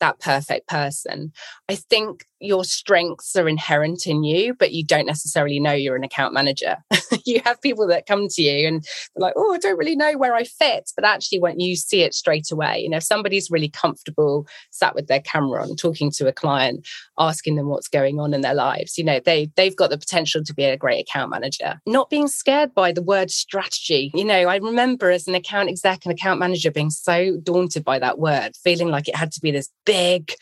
that 0.00 0.20
perfect 0.20 0.68
person. 0.68 1.32
I 1.68 1.76
think 1.76 2.24
your 2.40 2.64
strengths 2.64 3.34
are 3.34 3.48
inherent 3.48 4.06
in 4.06 4.22
you, 4.22 4.54
but 4.54 4.72
you 4.72 4.84
don't 4.84 5.06
necessarily 5.06 5.58
know 5.58 5.72
you're 5.72 5.96
an 5.96 6.04
account 6.04 6.34
manager. 6.34 6.76
you 7.24 7.40
have 7.44 7.60
people 7.62 7.86
that 7.86 8.06
come 8.06 8.28
to 8.28 8.42
you 8.42 8.68
and 8.68 8.82
they're 8.82 9.28
like, 9.28 9.34
oh, 9.36 9.54
I 9.54 9.58
don't 9.58 9.78
really 9.78 9.96
know 9.96 10.18
where 10.18 10.34
I 10.34 10.44
fit. 10.44 10.90
But 10.94 11.04
actually, 11.04 11.38
when 11.38 11.60
you 11.60 11.76
see 11.76 12.02
it 12.02 12.14
straight 12.14 12.50
away, 12.50 12.80
you 12.80 12.90
know, 12.90 12.98
if 12.98 13.02
somebody's 13.02 13.50
really 13.50 13.70
comfortable 13.70 14.46
sat 14.70 14.94
with 14.94 15.06
their 15.06 15.20
camera 15.20 15.62
on, 15.62 15.76
talking 15.76 16.10
to 16.12 16.26
a 16.26 16.32
client, 16.32 16.86
asking 17.18 17.56
them 17.56 17.68
what's 17.68 17.88
going 17.88 18.20
on 18.20 18.34
in 18.34 18.42
their 18.42 18.54
lives, 18.54 18.98
you 18.98 19.04
know, 19.04 19.20
they 19.24 19.50
they've 19.56 19.76
got 19.76 19.90
the 19.90 19.98
potential 19.98 20.44
to 20.44 20.54
be 20.54 20.64
a 20.64 20.76
great 20.76 21.00
account 21.00 21.30
manager. 21.30 21.80
Not 21.86 22.10
being 22.10 22.28
scared 22.28 22.74
by 22.74 22.92
the 22.92 23.02
word 23.02 23.30
strategy. 23.30 24.10
You 24.14 24.24
know, 24.24 24.34
I 24.34 24.56
remember 24.56 25.10
as 25.10 25.26
an 25.26 25.34
account 25.34 25.70
exec 25.70 26.04
and 26.04 26.12
account 26.12 26.38
manager 26.38 26.70
being 26.70 26.90
so 26.90 27.38
daunted 27.42 27.84
by 27.84 27.98
that 27.98 28.18
word, 28.18 28.56
feeling 28.62 28.88
like 28.88 29.08
it 29.08 29.16
had 29.16 29.32
to 29.32 29.40
be 29.40 29.50
this 29.50 29.70
big 29.86 30.32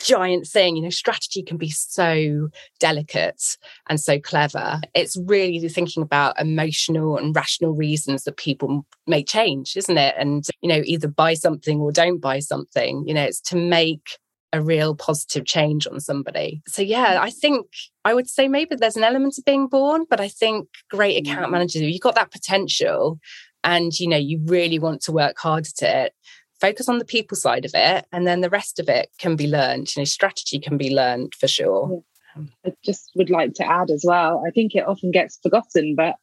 giant 0.00 0.46
thing. 0.46 0.76
You 0.76 0.82
know 0.82 0.90
strategy 0.90 1.42
can 1.42 1.56
be 1.56 1.70
so 1.70 2.48
delicate 2.80 3.56
and 3.88 4.00
so 4.00 4.18
clever. 4.18 4.80
It's 4.94 5.16
really 5.16 5.68
thinking 5.68 6.02
about 6.02 6.40
emotional 6.40 7.16
and 7.16 7.36
rational 7.36 7.74
reasons 7.74 8.24
that 8.24 8.36
people 8.36 8.84
may 9.06 9.22
change 9.22 9.76
isn't 9.76 9.98
it? 9.98 10.14
And 10.18 10.44
you 10.60 10.68
know 10.68 10.82
either 10.84 11.08
buy 11.08 11.34
something 11.34 11.80
or 11.80 11.92
don't 11.92 12.18
buy 12.18 12.40
something. 12.40 13.04
You 13.06 13.14
know 13.14 13.22
it's 13.22 13.40
to 13.42 13.56
make 13.56 14.18
a 14.52 14.62
real 14.62 14.94
positive 14.94 15.44
change 15.44 15.86
on 15.86 15.98
somebody. 15.98 16.62
So 16.68 16.80
yeah 16.80 17.18
i 17.20 17.30
think 17.30 17.66
i 18.04 18.14
would 18.14 18.28
say 18.28 18.46
maybe 18.46 18.76
there's 18.76 18.96
an 18.96 19.02
element 19.02 19.36
of 19.36 19.44
being 19.44 19.66
born 19.66 20.04
but 20.08 20.20
i 20.20 20.28
think 20.28 20.68
great 20.90 21.16
account 21.20 21.48
mm. 21.48 21.50
managers 21.50 21.82
you've 21.82 22.00
got 22.00 22.14
that 22.14 22.30
potential 22.30 23.18
and 23.64 23.98
you 23.98 24.06
know 24.06 24.16
you 24.16 24.40
really 24.44 24.78
want 24.78 25.02
to 25.02 25.12
work 25.12 25.36
hard 25.38 25.66
at 25.66 25.82
it 25.82 26.12
focus 26.60 26.88
on 26.88 26.98
the 26.98 27.04
people 27.04 27.36
side 27.36 27.64
of 27.64 27.72
it 27.74 28.06
and 28.12 28.26
then 28.26 28.40
the 28.40 28.50
rest 28.50 28.78
of 28.80 28.88
it 28.88 29.10
can 29.18 29.36
be 29.36 29.46
learned. 29.46 29.94
You 29.94 30.00
know 30.00 30.04
strategy 30.04 30.58
can 30.58 30.76
be 30.76 30.94
learned 30.94 31.34
for 31.34 31.48
sure. 31.48 32.02
I 32.66 32.72
just 32.84 33.10
would 33.14 33.30
like 33.30 33.54
to 33.54 33.64
add 33.64 33.90
as 33.90 34.02
well 34.04 34.42
i 34.44 34.50
think 34.50 34.74
it 34.74 34.84
often 34.88 35.12
gets 35.12 35.38
forgotten 35.40 35.94
but 35.94 36.16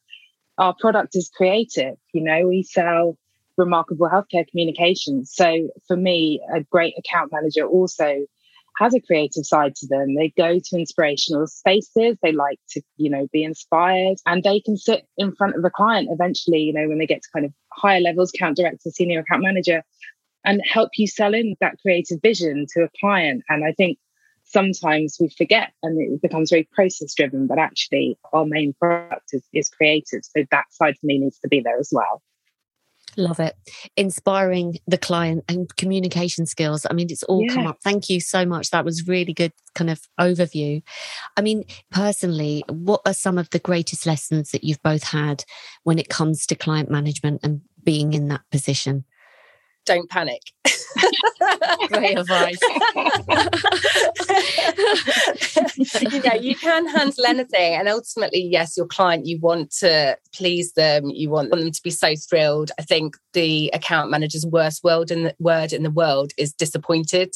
our 0.58 0.76
product 0.80 1.15
is 1.15 1.30
creative. 1.36 1.96
You 2.13 2.24
know 2.24 2.48
we 2.48 2.63
sell 2.63 3.17
remarkable 3.58 4.10
healthcare 4.10 4.48
communications. 4.48 5.32
So 5.34 5.70
for 5.88 5.98
me 5.98 6.41
a 6.54 6.62
great 6.62 6.94
account 6.98 7.32
manager 7.32 7.65
also 7.65 8.26
has 8.78 8.94
a 8.94 9.02
creative 9.02 9.46
side 9.46 9.76
to 9.76 9.88
them. 9.88 10.15
They 10.15 10.30
go 10.38 10.58
to 10.58 10.78
inspirational 10.78 11.46
spaces. 11.48 12.17
They 12.22 12.32
like 12.32 12.60
to, 12.72 12.82
you 12.98 13.10
know, 13.10 13.28
be 13.32 13.44
inspired 13.44 14.17
and 14.26 14.44
they 14.44 14.62
can 14.62 14.78
sit 14.78 15.06
in 15.17 15.36
front 15.36 15.56
of 15.56 15.65
a 15.65 15.70
client 15.70 16.08
eventually, 16.12 16.62
you 16.62 16.74
know, 16.74 16.88
when 16.88 16.98
they 16.98 17.06
get 17.06 17.22
to 17.22 17.30
kind 17.34 17.46
of 17.46 17.54
higher 17.74 18.00
levels, 18.00 18.32
account 18.34 18.56
director, 18.58 18.89
senior 18.89 19.20
account 19.20 19.44
manager, 19.44 19.84
and 20.45 20.62
help 20.65 20.91
you 20.97 21.08
sell 21.08 21.34
in 21.34 21.56
that 21.62 21.77
creative 21.82 22.19
vision 22.21 22.65
to 22.73 22.84
a 22.84 22.89
client. 22.99 23.43
And 23.49 23.63
I 23.63 23.71
think 23.73 23.97
sometimes 24.43 25.17
we 25.19 25.30
forget 25.30 25.71
and 25.84 25.99
it 26.01 26.21
becomes 26.21 26.49
very 26.49 26.67
process 26.71 27.13
driven, 27.13 27.47
but 27.47 27.60
actually 27.60 28.17
our 28.34 28.45
main 28.45 28.73
product 28.73 29.30
is, 29.34 29.43
is 29.54 29.69
creative. 29.69 30.23
So 30.23 30.43
that 30.51 30.65
side 30.71 30.97
for 30.99 31.06
me 31.06 31.19
needs 31.19 31.39
to 31.39 31.47
be 31.47 31.62
there 31.62 31.80
as 31.80 31.89
well. 31.91 32.21
Love 33.17 33.41
it. 33.41 33.56
Inspiring 33.97 34.77
the 34.88 34.97
client 34.97 35.43
and 35.49 35.73
communication 35.75 36.45
skills. 36.45 36.86
I 36.89 36.93
mean, 36.93 37.08
it's 37.10 37.23
all 37.23 37.45
come 37.49 37.67
up. 37.67 37.80
Thank 37.84 38.10
you 38.10 38.21
so 38.21 38.45
much. 38.45 38.69
That 38.69 38.86
was 38.86 39.06
really 39.06 39.34
good 39.34 39.51
kind 39.75 39.89
of 39.89 40.01
overview. 40.19 40.82
I 41.36 41.41
mean, 41.41 41.65
personally, 41.91 42.63
what 42.69 43.01
are 43.06 43.13
some 43.13 43.38
of 43.38 43.49
the 43.49 43.60
greatest 43.60 44.06
lessons 44.06 44.51
that 44.51 44.63
you've 44.63 44.82
both 44.82 45.04
had 45.04 45.43
when 45.84 45.99
it 45.99 46.08
comes 46.08 46.45
to 46.47 46.56
client 46.56 46.89
management 46.89 47.41
and 47.43 47.62
being 47.84 48.13
in 48.13 48.30
that 48.30 48.41
position? 48.49 49.04
Don't 49.86 50.10
panic. 50.10 50.41
Great 51.88 52.17
advice. 52.17 52.60
you 56.02 56.22
know, 56.22 56.34
you 56.34 56.56
can 56.56 56.88
handle 56.88 57.26
anything. 57.26 57.74
And 57.74 57.88
ultimately, 57.88 58.41
yes, 58.41 58.78
your 58.78 58.86
client, 58.86 59.26
you 59.26 59.39
want 59.39 59.72
to 59.80 60.17
please 60.34 60.74
them, 60.74 61.10
you 61.10 61.30
want 61.30 61.52
them 61.52 61.72
to 61.72 61.84
be 61.84 61.89
so 61.89 62.15
thrilled. 62.15 62.72
I 62.78 62.84
think 62.84 63.17
the 63.34 63.70
account 63.74 64.12
manager's 64.12 64.46
worst 64.46 64.84
word 64.84 65.12
in 65.12 65.24
the 65.24 65.36
word 65.39 65.74
in 65.74 65.84
the 65.84 65.91
world 65.91 66.32
is 66.38 66.54
disappointed. 66.54 67.34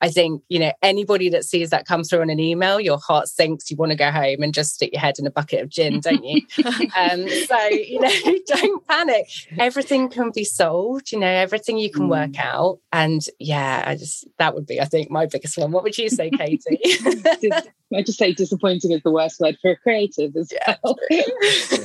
I 0.00 0.10
think, 0.10 0.42
you 0.48 0.58
know, 0.58 0.72
anybody 0.82 1.28
that 1.30 1.44
sees 1.44 1.70
that 1.70 1.86
come 1.86 2.04
through 2.04 2.20
on 2.20 2.30
an 2.30 2.40
email, 2.40 2.80
your 2.80 2.98
heart 2.98 3.28
sinks, 3.28 3.70
you 3.70 3.76
want 3.76 3.90
to 3.90 3.96
go 3.96 4.10
home 4.10 4.42
and 4.42 4.54
just 4.54 4.74
stick 4.74 4.92
your 4.92 5.00
head 5.00 5.18
in 5.18 5.26
a 5.26 5.30
bucket 5.30 5.62
of 5.62 5.68
gin, 5.68 6.00
don't 6.00 6.24
you? 6.24 6.42
um, 6.96 7.28
so, 7.46 7.66
you 7.68 8.00
know, 8.00 8.10
don't 8.46 8.86
panic. 8.86 9.26
Everything 9.58 10.08
can 10.08 10.30
be 10.34 10.44
solved, 10.44 11.12
you 11.12 11.18
know, 11.18 11.26
everything 11.26 11.78
you 11.78 11.87
can 11.88 12.08
work 12.08 12.32
mm. 12.32 12.40
out. 12.40 12.80
And 12.92 13.24
yeah, 13.38 13.84
I 13.86 13.96
just, 13.96 14.26
that 14.38 14.54
would 14.54 14.66
be, 14.66 14.80
I 14.80 14.84
think, 14.84 15.10
my 15.10 15.26
biggest 15.26 15.58
one. 15.58 15.72
What 15.72 15.82
would 15.82 15.98
you 15.98 16.08
say, 16.08 16.30
Katie? 16.30 16.80
I 17.94 18.02
just 18.02 18.18
say 18.18 18.32
disappointing 18.32 18.92
is 18.92 19.02
the 19.02 19.10
worst 19.10 19.40
word 19.40 19.56
for 19.60 19.72
a 19.72 19.76
creative 19.76 20.36
as 20.36 20.52
well. 20.66 20.96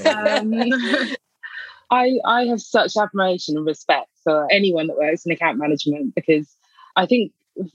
um, 0.05 0.53
I, 1.91 2.17
I 2.25 2.45
have 2.45 2.61
such 2.61 2.97
admiration 2.97 3.57
and 3.57 3.65
respect 3.65 4.09
for 4.23 4.47
anyone 4.51 4.87
that 4.87 4.97
works 4.97 5.25
in 5.25 5.31
account 5.31 5.57
management 5.57 6.15
because 6.15 6.55
I 6.95 7.05
think 7.05 7.31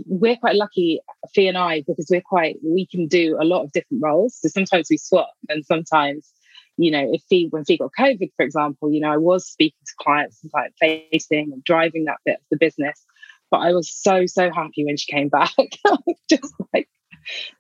we're 0.07 0.37
quite 0.37 0.57
lucky, 0.57 1.01
Fee 1.35 1.49
and 1.49 1.57
I, 1.57 1.85
because 1.87 2.09
we're 2.11 2.21
quite, 2.21 2.59
we 2.65 2.87
can 2.87 3.07
do 3.07 3.37
a 3.41 3.45
lot 3.45 3.63
of 3.63 3.73
different 3.73 4.03
roles. 4.03 4.37
So 4.41 4.49
sometimes 4.49 4.89
we 4.91 4.97
swap 4.97 5.31
and 5.49 5.65
sometimes, 5.65 6.33
you 6.79 6.93
know, 6.93 7.11
if 7.13 7.23
Fee, 7.29 7.49
when 7.51 7.65
Fee 7.65 7.77
got 7.77 7.91
COVID, 7.99 8.31
for 8.37 8.45
example, 8.45 8.93
you 8.93 9.01
know, 9.01 9.13
I 9.13 9.17
was 9.17 9.47
speaking 9.47 9.81
to 9.85 9.93
clients 10.01 10.41
and 10.43 10.53
client 10.53 10.75
facing 10.81 11.53
and 11.53 11.63
driving 11.65 12.05
that 12.05 12.19
bit 12.25 12.37
of 12.37 12.47
the 12.53 12.57
business. 12.57 13.05
But 13.51 13.59
I 13.59 13.73
was 13.73 13.93
so, 13.93 14.27
so 14.27 14.51
happy 14.53 14.85
when 14.85 14.97
she 14.97 15.13
came 15.13 15.29
back. 15.29 15.53
Just 16.31 16.55
like, 16.73 16.89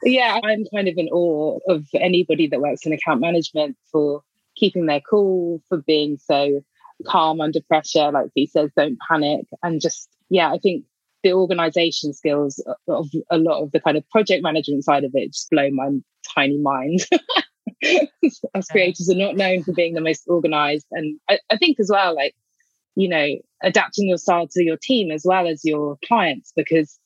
yeah, 0.04 0.38
I'm 0.42 0.64
kind 0.72 0.86
of 0.86 0.94
in 0.96 1.08
awe 1.08 1.58
of 1.68 1.84
anybody 1.94 2.46
that 2.46 2.60
works 2.60 2.86
in 2.86 2.92
account 2.92 3.20
management 3.20 3.76
for 3.90 4.22
keeping 4.56 4.86
their 4.86 5.00
cool, 5.00 5.62
for 5.68 5.78
being 5.78 6.16
so 6.18 6.62
calm 7.04 7.40
under 7.40 7.60
pressure. 7.66 8.12
Like 8.12 8.30
he 8.34 8.46
says, 8.46 8.70
don't 8.76 8.98
panic. 9.10 9.46
And 9.64 9.80
just, 9.80 10.08
yeah, 10.30 10.52
I 10.52 10.58
think 10.58 10.84
the 11.24 11.32
organization 11.32 12.12
skills 12.12 12.64
of 12.86 13.08
a 13.30 13.38
lot 13.38 13.62
of 13.62 13.72
the 13.72 13.80
kind 13.80 13.96
of 13.96 14.08
project 14.10 14.44
management 14.44 14.84
side 14.84 15.02
of 15.02 15.10
it 15.14 15.32
just 15.32 15.50
blow 15.50 15.68
my 15.70 15.90
tiny 16.34 16.58
mind. 16.58 17.00
Us 18.54 18.68
creators 18.70 19.08
are 19.10 19.16
not 19.16 19.36
known 19.36 19.62
for 19.62 19.72
being 19.72 19.94
the 19.94 20.00
most 20.00 20.24
organized. 20.26 20.86
And 20.90 21.18
I, 21.28 21.38
I 21.50 21.56
think 21.56 21.78
as 21.80 21.90
well, 21.90 22.14
like, 22.14 22.34
you 22.96 23.08
know, 23.08 23.36
adapting 23.62 24.08
your 24.08 24.18
style 24.18 24.48
to 24.48 24.64
your 24.64 24.76
team 24.76 25.10
as 25.10 25.22
well 25.24 25.46
as 25.46 25.64
your 25.64 25.98
clients, 26.04 26.52
because 26.56 26.98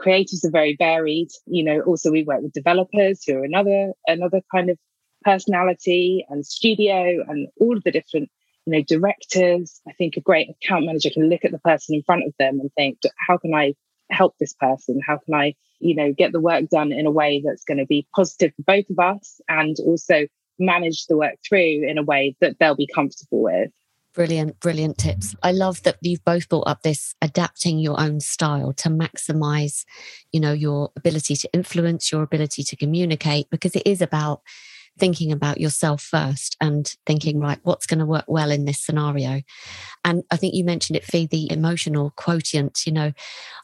creatives 0.00 0.44
are 0.44 0.50
very 0.50 0.76
varied. 0.78 1.28
You 1.46 1.64
know, 1.64 1.80
also 1.80 2.10
we 2.10 2.24
work 2.24 2.42
with 2.42 2.52
developers 2.52 3.22
who 3.24 3.36
are 3.36 3.44
another 3.44 3.92
another 4.06 4.42
kind 4.52 4.70
of 4.70 4.78
personality 5.22 6.26
and 6.28 6.46
studio 6.46 7.22
and 7.28 7.48
all 7.58 7.76
of 7.76 7.84
the 7.84 7.90
different 7.90 8.30
you 8.66 8.72
know 8.72 8.82
directors 8.82 9.80
i 9.88 9.92
think 9.92 10.16
a 10.16 10.20
great 10.20 10.48
account 10.50 10.86
manager 10.86 11.10
can 11.10 11.28
look 11.28 11.44
at 11.44 11.52
the 11.52 11.58
person 11.58 11.94
in 11.94 12.02
front 12.02 12.24
of 12.26 12.32
them 12.38 12.60
and 12.60 12.70
think 12.74 12.98
how 13.28 13.36
can 13.36 13.54
i 13.54 13.74
help 14.10 14.34
this 14.38 14.54
person 14.54 15.00
how 15.06 15.18
can 15.18 15.34
i 15.34 15.54
you 15.78 15.94
know 15.94 16.12
get 16.12 16.32
the 16.32 16.40
work 16.40 16.68
done 16.68 16.92
in 16.92 17.06
a 17.06 17.10
way 17.10 17.42
that's 17.44 17.64
going 17.64 17.78
to 17.78 17.86
be 17.86 18.06
positive 18.14 18.52
for 18.56 18.62
both 18.62 18.88
of 18.90 18.98
us 18.98 19.40
and 19.48 19.76
also 19.86 20.26
manage 20.58 21.06
the 21.06 21.16
work 21.16 21.36
through 21.48 21.88
in 21.88 21.96
a 21.98 22.02
way 22.02 22.36
that 22.40 22.56
they'll 22.58 22.76
be 22.76 22.88
comfortable 22.94 23.42
with 23.42 23.70
Brilliant, 24.12 24.58
brilliant 24.58 24.98
tips. 24.98 25.36
I 25.40 25.52
love 25.52 25.84
that 25.84 25.98
you've 26.00 26.24
both 26.24 26.48
brought 26.48 26.66
up 26.66 26.82
this 26.82 27.14
adapting 27.22 27.78
your 27.78 28.00
own 28.00 28.18
style 28.18 28.72
to 28.72 28.88
maximize, 28.88 29.84
you 30.32 30.40
know, 30.40 30.52
your 30.52 30.90
ability 30.96 31.36
to 31.36 31.50
influence, 31.52 32.10
your 32.10 32.24
ability 32.24 32.64
to 32.64 32.76
communicate, 32.76 33.48
because 33.50 33.76
it 33.76 33.86
is 33.86 34.02
about 34.02 34.42
thinking 34.98 35.32
about 35.32 35.60
yourself 35.60 36.02
first 36.02 36.56
and 36.60 36.94
thinking, 37.06 37.40
right, 37.40 37.58
what's 37.62 37.86
going 37.86 38.00
to 38.00 38.06
work 38.06 38.26
well 38.28 38.50
in 38.50 38.64
this 38.64 38.80
scenario? 38.80 39.40
And 40.04 40.22
I 40.30 40.36
think 40.36 40.54
you 40.54 40.64
mentioned 40.64 40.96
it, 40.96 41.04
Fee, 41.04 41.26
the 41.26 41.50
emotional 41.50 42.12
quotient. 42.16 42.86
You 42.86 42.92
know, 42.92 43.12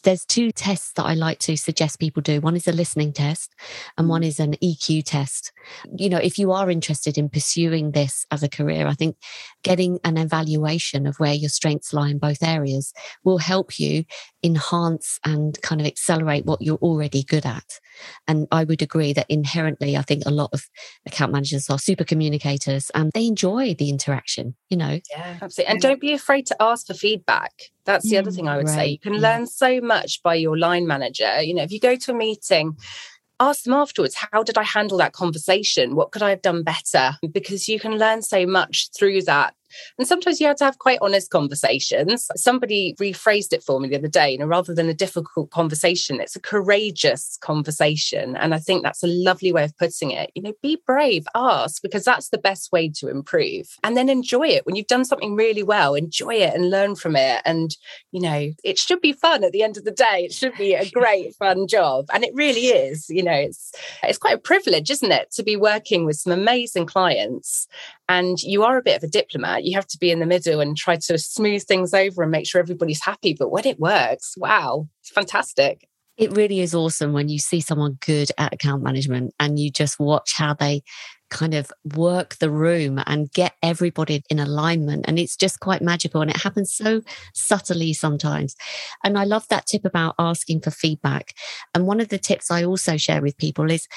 there's 0.05 0.25
two 0.25 0.53
tests 0.53 0.93
that 0.93 1.05
I 1.05 1.15
like 1.15 1.39
to 1.41 1.57
suggest 1.57 1.99
people 1.99 2.23
do. 2.23 2.41
One 2.41 2.57
is 2.57 2.67
a 2.67 2.73
listening 2.73 3.13
test 3.13 3.55
and 3.97 4.09
one 4.09 4.23
mm. 4.23 4.27
is 4.27 4.41
an 4.41 4.55
EQ 4.63 5.05
test. 5.05 5.53
You 5.97 6.09
know, 6.09 6.19
if 6.19 6.39
you 6.39 6.53
are 6.53 6.71
interested 6.71 7.19
in 7.19 7.29
pursuing 7.29 7.93
this 7.93 8.27
as 8.31 8.43
a 8.43 8.49
career, 8.49 8.87
I 8.87 8.95
think 8.95 9.17
getting 9.63 9.99
an 10.05 10.17
evaluation 10.17 11.07
of 11.07 11.17
where 11.17 11.35
your 11.35 11.51
strengths 11.51 11.93
lie 11.93 12.11
in 12.11 12.19
both 12.19 12.43
areas 12.43 12.93
will 13.25 13.39
help 13.39 13.79
you 13.79 14.05
enhance 14.43 15.19
and 15.25 15.61
kind 15.63 15.81
of 15.81 15.87
accelerate 15.87 16.47
what 16.47 16.63
you're 16.63 16.77
already 16.77 17.23
good 17.23 17.45
at. 17.45 17.81
And 18.29 18.47
I 18.51 18.65
would 18.65 18.83
agree 18.83 19.13
that 19.15 19.27
inherently, 19.29 19.97
I 19.97 20.03
think 20.03 20.23
a 20.25 20.31
lot 20.31 20.51
of 20.53 20.69
account 21.17 21.33
managers 21.33 21.71
are 21.71 21.79
super 21.79 22.05
communicators 22.05 22.91
and 22.91 23.11
they 23.13 23.27
enjoy 23.27 23.75
the 23.75 23.89
interaction, 23.89 24.55
you 24.69 24.77
know? 24.77 25.01
Yeah, 25.11 25.39
absolutely. 25.41 25.73
And 25.73 25.81
don't 25.81 26.01
be 26.01 26.13
afraid 26.13 26.47
to 26.47 26.57
ask 26.61 26.87
for 26.87 26.95
feedback. 26.95 27.53
That's 27.85 28.09
the 28.09 28.19
other 28.19 28.31
thing 28.31 28.49
I 28.49 28.57
would 28.57 28.67
right. 28.67 28.75
say. 28.75 28.87
You 28.89 28.99
mm, 28.99 29.03
can 29.03 29.15
yeah. 29.15 29.21
learn 29.21 29.47
so 29.47 29.81
much 29.81 30.23
by 30.23 30.35
your 30.35 30.59
line 30.59 30.87
manager. 30.87 31.41
You 31.41 31.55
know, 31.55 31.63
if 31.63 31.73
you 31.73 31.81
go 31.81 31.97
to 31.97 32.11
a 32.13 32.15
meeting, 32.15 32.77
ask 33.41 33.65
them 33.65 33.75
afterwards 33.75 34.15
how 34.33 34.43
did 34.43 34.57
i 34.57 34.63
handle 34.63 34.97
that 34.97 35.13
conversation 35.13 35.95
what 35.95 36.11
could 36.11 36.23
i 36.23 36.31
have 36.31 36.41
done 36.41 36.63
better 36.63 37.19
because 37.33 37.69
you 37.69 37.79
can 37.79 37.99
learn 37.99 38.23
so 38.23 38.47
much 38.47 38.89
through 38.97 39.21
that 39.21 39.55
and 39.99 40.07
sometimes 40.07 40.41
you 40.41 40.47
had 40.47 40.57
to 40.59 40.65
have 40.65 40.79
quite 40.79 40.99
honest 41.03 41.31
conversations. 41.31 42.29
Somebody 42.37 42.95
rephrased 43.01 43.53
it 43.53 43.63
for 43.63 43.81
me 43.81 43.89
the 43.89 43.97
other 43.97 44.09
day, 44.09 44.33
you 44.33 44.39
know, 44.39 44.47
rather 44.47 44.75
than 44.75 44.89
a 44.89 44.95
difficult 44.95 45.51
conversation, 45.51 46.21
it's 46.21 46.37
a 46.37 46.41
courageous 46.41 47.39
conversation. 47.41 48.37
And 48.37 48.55
I 48.55 48.59
think 48.59 48.83
that's 48.83 49.03
a 49.03 49.09
lovely 49.09 49.53
way 49.53 49.65
of 49.65 49.77
putting 49.79 50.11
it. 50.11 50.31
You 50.35 50.43
know, 50.43 50.53
be 50.63 50.79
brave, 50.87 51.27
ask, 51.35 51.83
because 51.83 52.05
that's 52.05 52.29
the 52.29 52.39
best 52.39 52.73
way 52.73 52.89
to 52.97 53.09
improve. 53.09 53.69
And 53.83 53.97
then 53.97 54.09
enjoy 54.09 54.49
it. 54.49 54.67
When 54.67 54.77
you've 54.77 54.87
done 54.87 55.05
something 55.05 55.35
really 55.35 55.63
well, 55.63 55.95
enjoy 55.95 56.35
it 56.35 56.55
and 56.55 56.71
learn 56.71 56.97
from 56.97 57.17
it. 57.17 57.43
And, 57.45 57.77
you 58.13 58.21
know, 58.21 58.51
it 58.65 58.79
should 58.79 59.01
be 59.01 59.13
fun 59.13 59.45
at 59.45 59.53
the 59.53 59.63
end 59.63 59.77
of 59.77 59.85
the 59.85 59.91
day. 59.91 60.25
It 60.25 60.33
should 60.33 60.57
be 60.57 60.75
a 60.75 60.89
great, 60.91 61.35
fun 61.39 61.67
job. 61.67 62.07
And 62.13 62.25
it 62.25 62.35
really 62.35 62.67
is. 62.67 63.07
You 63.09 63.23
know, 63.23 63.33
it's 63.33 63.73
it's 64.03 64.19
quite 64.19 64.37
a 64.37 64.39
privilege, 64.39 64.91
isn't 64.91 65.13
it, 65.13 65.31
to 65.33 65.43
be 65.43 65.57
working 65.57 66.05
with 66.05 66.17
some 66.17 66.33
amazing 66.33 66.87
clients 66.87 67.67
and 68.09 68.39
you 68.41 68.63
are 68.63 68.77
a 68.77 68.83
bit 68.83 68.97
of 68.97 69.03
a 69.03 69.11
diplomat. 69.11 69.65
You 69.65 69.77
have 69.77 69.87
to 69.89 69.99
be 69.99 70.11
in 70.11 70.21
the 70.21 70.27
middle 70.27 70.61
and 70.61 70.77
try 70.77 70.97
to 70.97 71.19
smooth 71.19 71.65
things 71.65 71.93
over 71.93 72.23
and 72.23 72.31
make 72.31 72.49
sure 72.49 72.61
everybody's 72.61 73.03
happy. 73.03 73.35
But 73.39 73.51
when 73.51 73.67
it 73.67 73.81
works, 73.81 74.35
wow, 74.37 74.89
it's 75.01 75.11
fantastic. 75.11 75.89
It 76.17 76.35
really 76.35 76.61
is 76.61 76.75
awesome 76.75 77.13
when 77.13 77.29
you 77.29 77.39
see 77.39 77.61
someone 77.61 77.99
good 78.05 78.31
at 78.39 78.55
account 78.55 78.83
management 78.83 79.35
and 79.39 79.59
you 79.59 79.71
just 79.71 80.01
watch 80.01 80.33
how 80.35 80.55
they 80.55 80.83
kind 81.29 81.55
of 81.55 81.73
work 81.97 82.37
the 82.37 82.51
room 82.51 83.03
and 83.07 83.31
get 83.33 83.55
everybody 83.63 84.23
in 84.31 84.39
alignment. 84.39 85.05
And 85.09 85.19
it's 85.19 85.37
just 85.37 85.61
quite 85.61 85.83
magical. 85.83 86.23
And 86.23 86.31
it 86.31 86.37
happens 86.39 86.75
so 86.75 87.03
subtly 87.35 87.93
sometimes. 87.93 88.55
And 89.05 89.19
I 89.19 89.25
love 89.25 89.47
that 89.49 89.67
tip 89.67 89.85
about 89.85 90.15
asking 90.19 90.61
for 90.61 90.71
feedback. 90.71 91.35
And 91.75 91.87
one 91.87 92.01
of 92.01 92.09
the 92.09 92.19
tips 92.19 92.51
I 92.51 92.65
also 92.65 92.97
share 92.97 93.21
with 93.21 93.37
people 93.37 93.71
is 93.71 93.89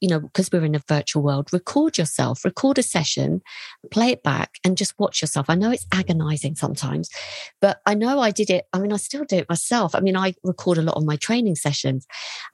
you 0.00 0.08
know, 0.08 0.20
because 0.20 0.50
we're 0.52 0.64
in 0.64 0.74
a 0.74 0.82
virtual 0.88 1.22
world, 1.22 1.52
record 1.52 1.96
yourself, 1.96 2.44
record 2.44 2.78
a 2.78 2.82
session, 2.82 3.40
play 3.90 4.10
it 4.10 4.22
back 4.22 4.58
and 4.64 4.76
just 4.76 4.94
watch 4.98 5.22
yourself. 5.22 5.46
I 5.48 5.54
know 5.54 5.70
it's 5.70 5.86
agonizing 5.92 6.54
sometimes, 6.54 7.08
but 7.60 7.80
I 7.86 7.94
know 7.94 8.20
I 8.20 8.30
did 8.30 8.50
it. 8.50 8.66
I 8.72 8.78
mean, 8.78 8.92
I 8.92 8.96
still 8.96 9.24
do 9.24 9.36
it 9.36 9.48
myself. 9.48 9.94
I 9.94 10.00
mean, 10.00 10.16
I 10.16 10.34
record 10.42 10.78
a 10.78 10.82
lot 10.82 10.96
of 10.96 11.04
my 11.04 11.16
training 11.16 11.56
sessions 11.56 12.06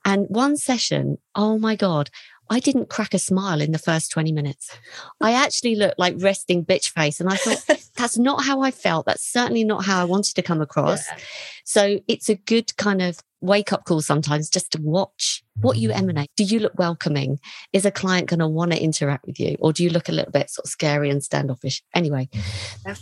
and 0.05 0.26
one 0.28 0.57
session, 0.57 1.18
oh 1.34 1.59
my 1.59 1.74
God, 1.74 2.11
I 2.53 2.61
didn't 2.61 2.90
crack 2.90 3.14
a 3.14 3.18
smile 3.18 3.61
in 3.61 3.72
the 3.72 3.78
first 3.78 4.11
20 4.11 4.30
minutes. 4.32 4.76
I 5.20 5.32
actually 5.32 5.74
looked 5.74 5.98
like 5.98 6.16
resting 6.18 6.64
bitch 6.64 6.90
face. 6.90 7.18
And 7.18 7.30
I 7.30 7.36
thought, 7.36 7.80
that's 7.96 8.18
not 8.18 8.44
how 8.44 8.61
I 8.61 8.70
felt. 8.70 9.07
That's 9.07 9.24
certainly 9.24 9.64
not 9.64 9.84
how 9.84 10.00
I 10.00 10.05
wanted 10.05 10.34
to 10.34 10.42
come 10.42 10.61
across. 10.61 11.09
Yeah. 11.09 11.16
So 11.64 12.00
it's 12.09 12.28
a 12.28 12.34
good 12.34 12.76
kind 12.76 13.00
of 13.00 13.20
wake 13.40 13.72
up 13.72 13.84
call 13.86 14.03
sometimes 14.03 14.50
just 14.50 14.70
to 14.72 14.80
watch 14.82 15.42
what 15.61 15.78
you 15.78 15.88
mm. 15.88 15.96
emanate. 15.96 16.30
Do 16.36 16.44
you 16.44 16.61
look 16.61 16.78
welcoming? 16.78 17.40
Is 17.72 17.86
a 17.86 17.90
client 17.90 18.28
going 18.28 18.40
to 18.40 18.48
want 18.48 18.72
to 18.72 18.82
interact 18.82 19.26
with 19.26 19.40
you? 19.40 19.57
Or 19.59 19.72
do 19.72 19.82
you 19.82 19.90
look 19.90 20.09
a 20.09 20.12
little 20.12 20.32
bit 20.32 20.50
sort 20.50 20.66
of 20.66 20.70
scary 20.70 21.09
and 21.09 21.24
standoffish? 21.24 21.82
Anyway, 21.94 22.28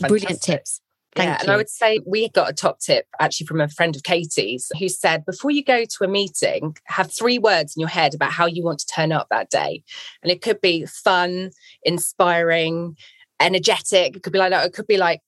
brilliant 0.00 0.42
tips. 0.42 0.80
Thank 1.16 1.28
yeah, 1.28 1.34
you. 1.34 1.42
and 1.42 1.50
I 1.50 1.56
would 1.56 1.68
say 1.68 2.00
we 2.06 2.28
got 2.28 2.50
a 2.50 2.52
top 2.52 2.78
tip 2.78 3.06
actually 3.18 3.46
from 3.46 3.60
a 3.60 3.68
friend 3.68 3.96
of 3.96 4.04
Katie's 4.04 4.70
who 4.78 4.88
said 4.88 5.24
before 5.26 5.50
you 5.50 5.64
go 5.64 5.84
to 5.84 6.04
a 6.04 6.08
meeting, 6.08 6.76
have 6.84 7.12
three 7.12 7.38
words 7.38 7.76
in 7.76 7.80
your 7.80 7.88
head 7.88 8.14
about 8.14 8.30
how 8.30 8.46
you 8.46 8.62
want 8.62 8.78
to 8.80 8.86
turn 8.86 9.10
up 9.10 9.26
that 9.30 9.50
day. 9.50 9.82
And 10.22 10.30
it 10.30 10.40
could 10.40 10.60
be 10.60 10.86
fun, 10.86 11.50
inspiring, 11.82 12.96
energetic. 13.40 14.16
It 14.16 14.22
could 14.22 14.32
be 14.32 14.38
like 14.38 14.50
that. 14.50 14.66
It 14.66 14.72
could 14.72 14.86
be 14.86 14.98
like 14.98 15.20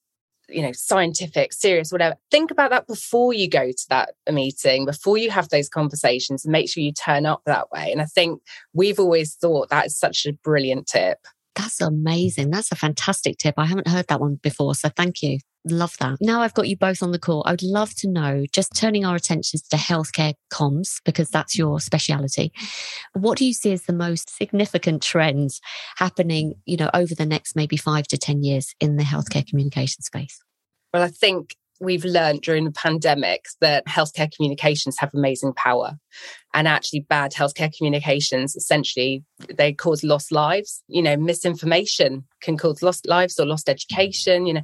you 0.48 0.60
know 0.60 0.72
scientific 0.72 1.52
serious 1.52 1.92
whatever 1.92 2.16
think 2.30 2.50
about 2.50 2.70
that 2.70 2.86
before 2.86 3.32
you 3.32 3.48
go 3.48 3.70
to 3.70 3.86
that 3.88 4.10
meeting 4.30 4.84
before 4.84 5.16
you 5.16 5.30
have 5.30 5.48
those 5.48 5.68
conversations 5.68 6.44
and 6.44 6.52
make 6.52 6.68
sure 6.68 6.82
you 6.82 6.92
turn 6.92 7.24
up 7.24 7.40
that 7.46 7.70
way 7.70 7.90
and 7.92 8.02
i 8.02 8.04
think 8.04 8.42
we've 8.74 8.98
always 8.98 9.34
thought 9.34 9.70
that 9.70 9.86
is 9.86 9.96
such 9.96 10.26
a 10.26 10.32
brilliant 10.44 10.86
tip 10.86 11.18
that's 11.54 11.80
amazing 11.80 12.50
that's 12.50 12.72
a 12.72 12.76
fantastic 12.76 13.38
tip 13.38 13.54
i 13.56 13.64
haven't 13.64 13.86
heard 13.86 14.06
that 14.08 14.20
one 14.20 14.34
before 14.42 14.74
so 14.74 14.88
thank 14.90 15.22
you 15.22 15.38
Love 15.64 15.96
that. 15.98 16.18
Now 16.20 16.42
I've 16.42 16.54
got 16.54 16.68
you 16.68 16.76
both 16.76 17.02
on 17.02 17.12
the 17.12 17.18
call. 17.18 17.44
I 17.46 17.52
would 17.52 17.62
love 17.62 17.94
to 17.96 18.08
know, 18.08 18.44
just 18.52 18.74
turning 18.74 19.04
our 19.04 19.14
attentions 19.14 19.62
to 19.68 19.76
healthcare 19.76 20.34
comms, 20.52 21.00
because 21.04 21.30
that's 21.30 21.56
your 21.56 21.78
speciality. 21.78 22.52
What 23.12 23.38
do 23.38 23.44
you 23.44 23.52
see 23.52 23.72
as 23.72 23.82
the 23.82 23.92
most 23.92 24.28
significant 24.36 25.02
trends 25.02 25.60
happening, 25.96 26.54
you 26.64 26.76
know, 26.76 26.90
over 26.92 27.14
the 27.14 27.26
next 27.26 27.54
maybe 27.54 27.76
five 27.76 28.08
to 28.08 28.18
10 28.18 28.42
years 28.42 28.74
in 28.80 28.96
the 28.96 29.04
healthcare 29.04 29.46
communication 29.46 30.02
space? 30.02 30.42
Well, 30.92 31.04
I 31.04 31.08
think 31.08 31.54
we've 31.82 32.04
learned 32.04 32.42
during 32.42 32.64
the 32.64 32.72
pandemic 32.72 33.46
that 33.60 33.84
healthcare 33.86 34.30
communications 34.34 34.96
have 34.98 35.10
amazing 35.12 35.52
power 35.54 35.98
and 36.54 36.68
actually 36.68 37.00
bad 37.00 37.32
healthcare 37.32 37.76
communications 37.76 38.54
essentially 38.54 39.24
they 39.56 39.72
cause 39.72 40.04
lost 40.04 40.30
lives 40.30 40.82
you 40.86 41.02
know 41.02 41.16
misinformation 41.16 42.24
can 42.40 42.56
cause 42.56 42.82
lost 42.82 43.06
lives 43.08 43.38
or 43.38 43.46
lost 43.46 43.68
education 43.68 44.46
you 44.46 44.54
know 44.54 44.62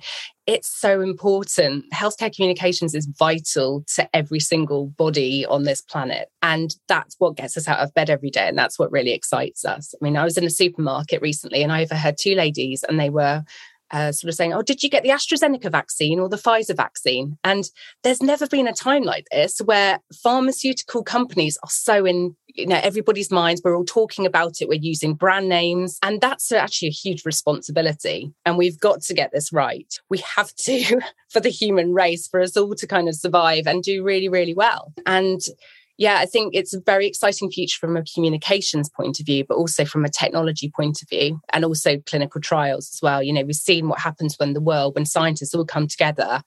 it's 0.49 0.69
so 0.69 1.03
important. 1.03 1.85
Healthcare 1.93 2.35
communications 2.35 2.95
is 2.95 3.07
vital 3.19 3.85
to 3.95 4.09
every 4.17 4.41
single 4.41 4.87
body 4.87 5.45
on 5.45 5.65
this 5.65 5.83
planet 5.83 6.31
and 6.43 6.75
that's 6.89 7.17
what 7.19 7.37
gets 7.37 7.59
us 7.59 7.69
out 7.69 7.81
of 7.81 7.93
bed 7.93 8.09
every 8.09 8.31
day 8.31 8.49
and 8.49 8.57
that's 8.57 8.79
what 8.79 8.91
really 8.91 9.13
excites 9.13 9.65
us. 9.67 9.95
I 9.95 10.03
mean 10.03 10.17
i 10.17 10.25
was 10.25 10.39
in 10.39 10.45
a 10.45 10.51
supermarket 10.51 11.21
recently 11.21 11.63
and 11.63 11.71
i 11.71 11.83
overheard 11.83 12.17
two 12.19 12.35
ladies 12.35 12.83
and 12.89 12.99
they 12.99 13.11
were 13.11 13.45
uh, 13.91 14.13
sort 14.13 14.29
of 14.29 14.35
saying, 14.35 14.53
Oh, 14.53 14.63
did 14.63 14.83
you 14.83 14.91
get 14.91 15.03
the 15.03 15.11
AstraZeneca 15.11 15.71
vaccine 15.71 16.19
or 16.19 16.29
the 16.29 16.37
Pfizer 16.37 16.77
vaccine? 16.77 17.39
And 17.45 17.65
there's 18.03 18.23
never 18.23 18.47
been 18.47 18.69
a 18.69 18.73
time 18.73 19.03
like 19.03 19.27
this 19.31 19.59
where 19.59 20.01
pharmaceutical 20.23 21.03
companies 21.03 21.59
are 21.63 21.71
so 21.71 22.05
in 22.05 22.37
you 22.55 22.67
know 22.67 22.81
everybody's 22.83 23.31
minds. 23.31 23.61
We're 23.65 23.77
all 23.77 23.85
talking 23.85 24.27
about 24.27 24.61
it. 24.61 24.69
We're 24.69 24.81
using 24.81 25.15
brand 25.15 25.49
names. 25.49 25.99
And 26.03 26.21
that's 26.21 26.51
actually 26.53 26.89
a 26.89 26.93
huge 26.93 27.25
responsibility. 27.25 28.33
And 28.45 28.59
we've 28.59 28.79
got 28.79 29.03
to 29.03 29.15
get 29.15 29.33
this 29.33 29.53
right. 29.53 29.93
We 30.11 30.19
have 30.37 30.55
to 30.55 31.01
for 31.31 31.41
the 31.41 31.51
human 31.51 31.93
race, 31.93 32.27
for 32.27 32.41
us 32.41 32.57
all 32.57 32.75
to 32.75 32.87
kind 32.87 33.09
of 33.09 33.15
survive 33.15 33.67
and 33.67 33.83
do 33.83 34.03
really, 34.03 34.29
really 34.29 34.55
well. 34.55 34.93
And 35.07 35.41
yeah, 35.99 36.19
I 36.19 36.27
think 36.27 36.55
it's 36.55 36.73
a 36.73 36.81
very 36.81 37.09
exciting 37.09 37.51
future 37.51 37.77
from 37.79 37.97
a 37.97 38.05
communications 38.05 38.89
point 38.89 39.19
of 39.19 39.27
view, 39.27 39.45
but 39.47 39.57
also 39.57 39.85
from 39.85 40.05
a 40.05 40.09
technology 40.09 40.71
point 40.75 41.03
of 41.03 41.09
view 41.09 41.41
and 41.53 41.65
also 41.65 41.99
clinical 42.07 42.41
trials 42.41 42.89
as 42.95 43.01
well. 43.03 43.21
You 43.21 43.33
know, 43.33 43.43
we've 43.43 43.57
seen 43.57 43.89
what 43.89 43.99
happens 43.99 44.37
when 44.39 44.53
the 44.53 44.61
world, 44.61 44.95
when 44.95 45.05
scientists 45.05 45.55
all 45.55 45.65
come 45.65 45.89
together 45.89 46.43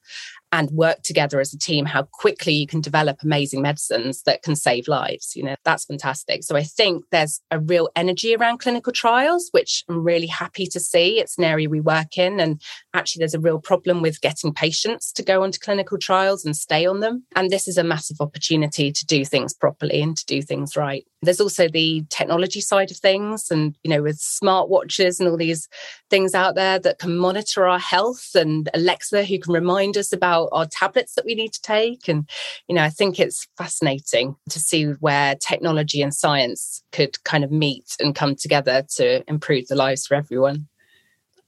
and 0.52 0.70
work 0.70 1.02
together 1.02 1.40
as 1.40 1.52
a 1.52 1.58
team, 1.58 1.86
how 1.86 2.02
quickly 2.02 2.52
you 2.52 2.66
can 2.66 2.82
develop 2.82 3.16
amazing 3.22 3.62
medicines 3.62 4.22
that 4.22 4.42
can 4.42 4.54
save 4.54 4.86
lives. 4.86 5.34
You 5.34 5.44
know, 5.44 5.56
that's 5.64 5.86
fantastic. 5.86 6.44
So 6.44 6.56
I 6.56 6.62
think 6.62 7.04
there's 7.10 7.40
a 7.50 7.58
real 7.58 7.88
energy 7.96 8.36
around 8.36 8.58
clinical 8.58 8.92
trials, 8.92 9.48
which 9.52 9.82
I'm 9.88 10.04
really 10.04 10.26
happy 10.26 10.66
to 10.66 10.78
see. 10.78 11.18
It's 11.18 11.38
an 11.38 11.44
area 11.44 11.70
we 11.70 11.80
work 11.80 12.18
in. 12.18 12.38
And 12.38 12.60
actually, 12.92 13.20
there's 13.20 13.34
a 13.34 13.40
real 13.40 13.58
problem 13.58 14.02
with 14.02 14.20
getting 14.20 14.52
patients 14.52 15.10
to 15.12 15.22
go 15.22 15.42
onto 15.42 15.58
clinical 15.58 15.98
trials 15.98 16.44
and 16.44 16.54
stay 16.54 16.86
on 16.86 17.00
them. 17.00 17.24
And 17.34 17.50
this 17.50 17.66
is 17.66 17.78
a 17.78 17.84
massive 17.84 18.20
opportunity 18.20 18.92
to 18.92 19.06
do 19.06 19.24
things 19.24 19.54
properly 19.54 20.02
and 20.02 20.16
to 20.16 20.26
do 20.26 20.42
things 20.42 20.76
right. 20.76 21.06
There's 21.22 21.40
also 21.40 21.68
the 21.68 22.04
technology 22.10 22.60
side 22.60 22.90
of 22.90 22.96
things. 22.96 23.50
And, 23.50 23.76
you 23.84 23.90
know, 23.90 24.02
with 24.02 24.18
smartwatches 24.18 25.20
and 25.20 25.28
all 25.28 25.36
these 25.36 25.68
things 26.10 26.34
out 26.34 26.56
there 26.56 26.78
that 26.80 26.98
can 26.98 27.16
monitor 27.16 27.66
our 27.66 27.78
health 27.78 28.30
and 28.34 28.68
Alexa, 28.74 29.24
who 29.24 29.38
can 29.38 29.52
remind 29.52 29.96
us 29.96 30.12
about 30.12 30.48
our 30.52 30.66
tablets 30.66 31.14
that 31.14 31.24
we 31.24 31.34
need 31.34 31.52
to 31.52 31.62
take. 31.62 32.08
And, 32.08 32.28
you 32.68 32.74
know, 32.74 32.82
I 32.82 32.90
think 32.90 33.20
it's 33.20 33.46
fascinating 33.56 34.34
to 34.50 34.58
see 34.58 34.84
where 34.84 35.36
technology 35.36 36.02
and 36.02 36.12
science 36.12 36.82
could 36.90 37.22
kind 37.24 37.44
of 37.44 37.52
meet 37.52 37.96
and 38.00 38.14
come 38.14 38.34
together 38.34 38.84
to 38.96 39.22
improve 39.30 39.68
the 39.68 39.76
lives 39.76 40.06
for 40.06 40.14
everyone. 40.14 40.66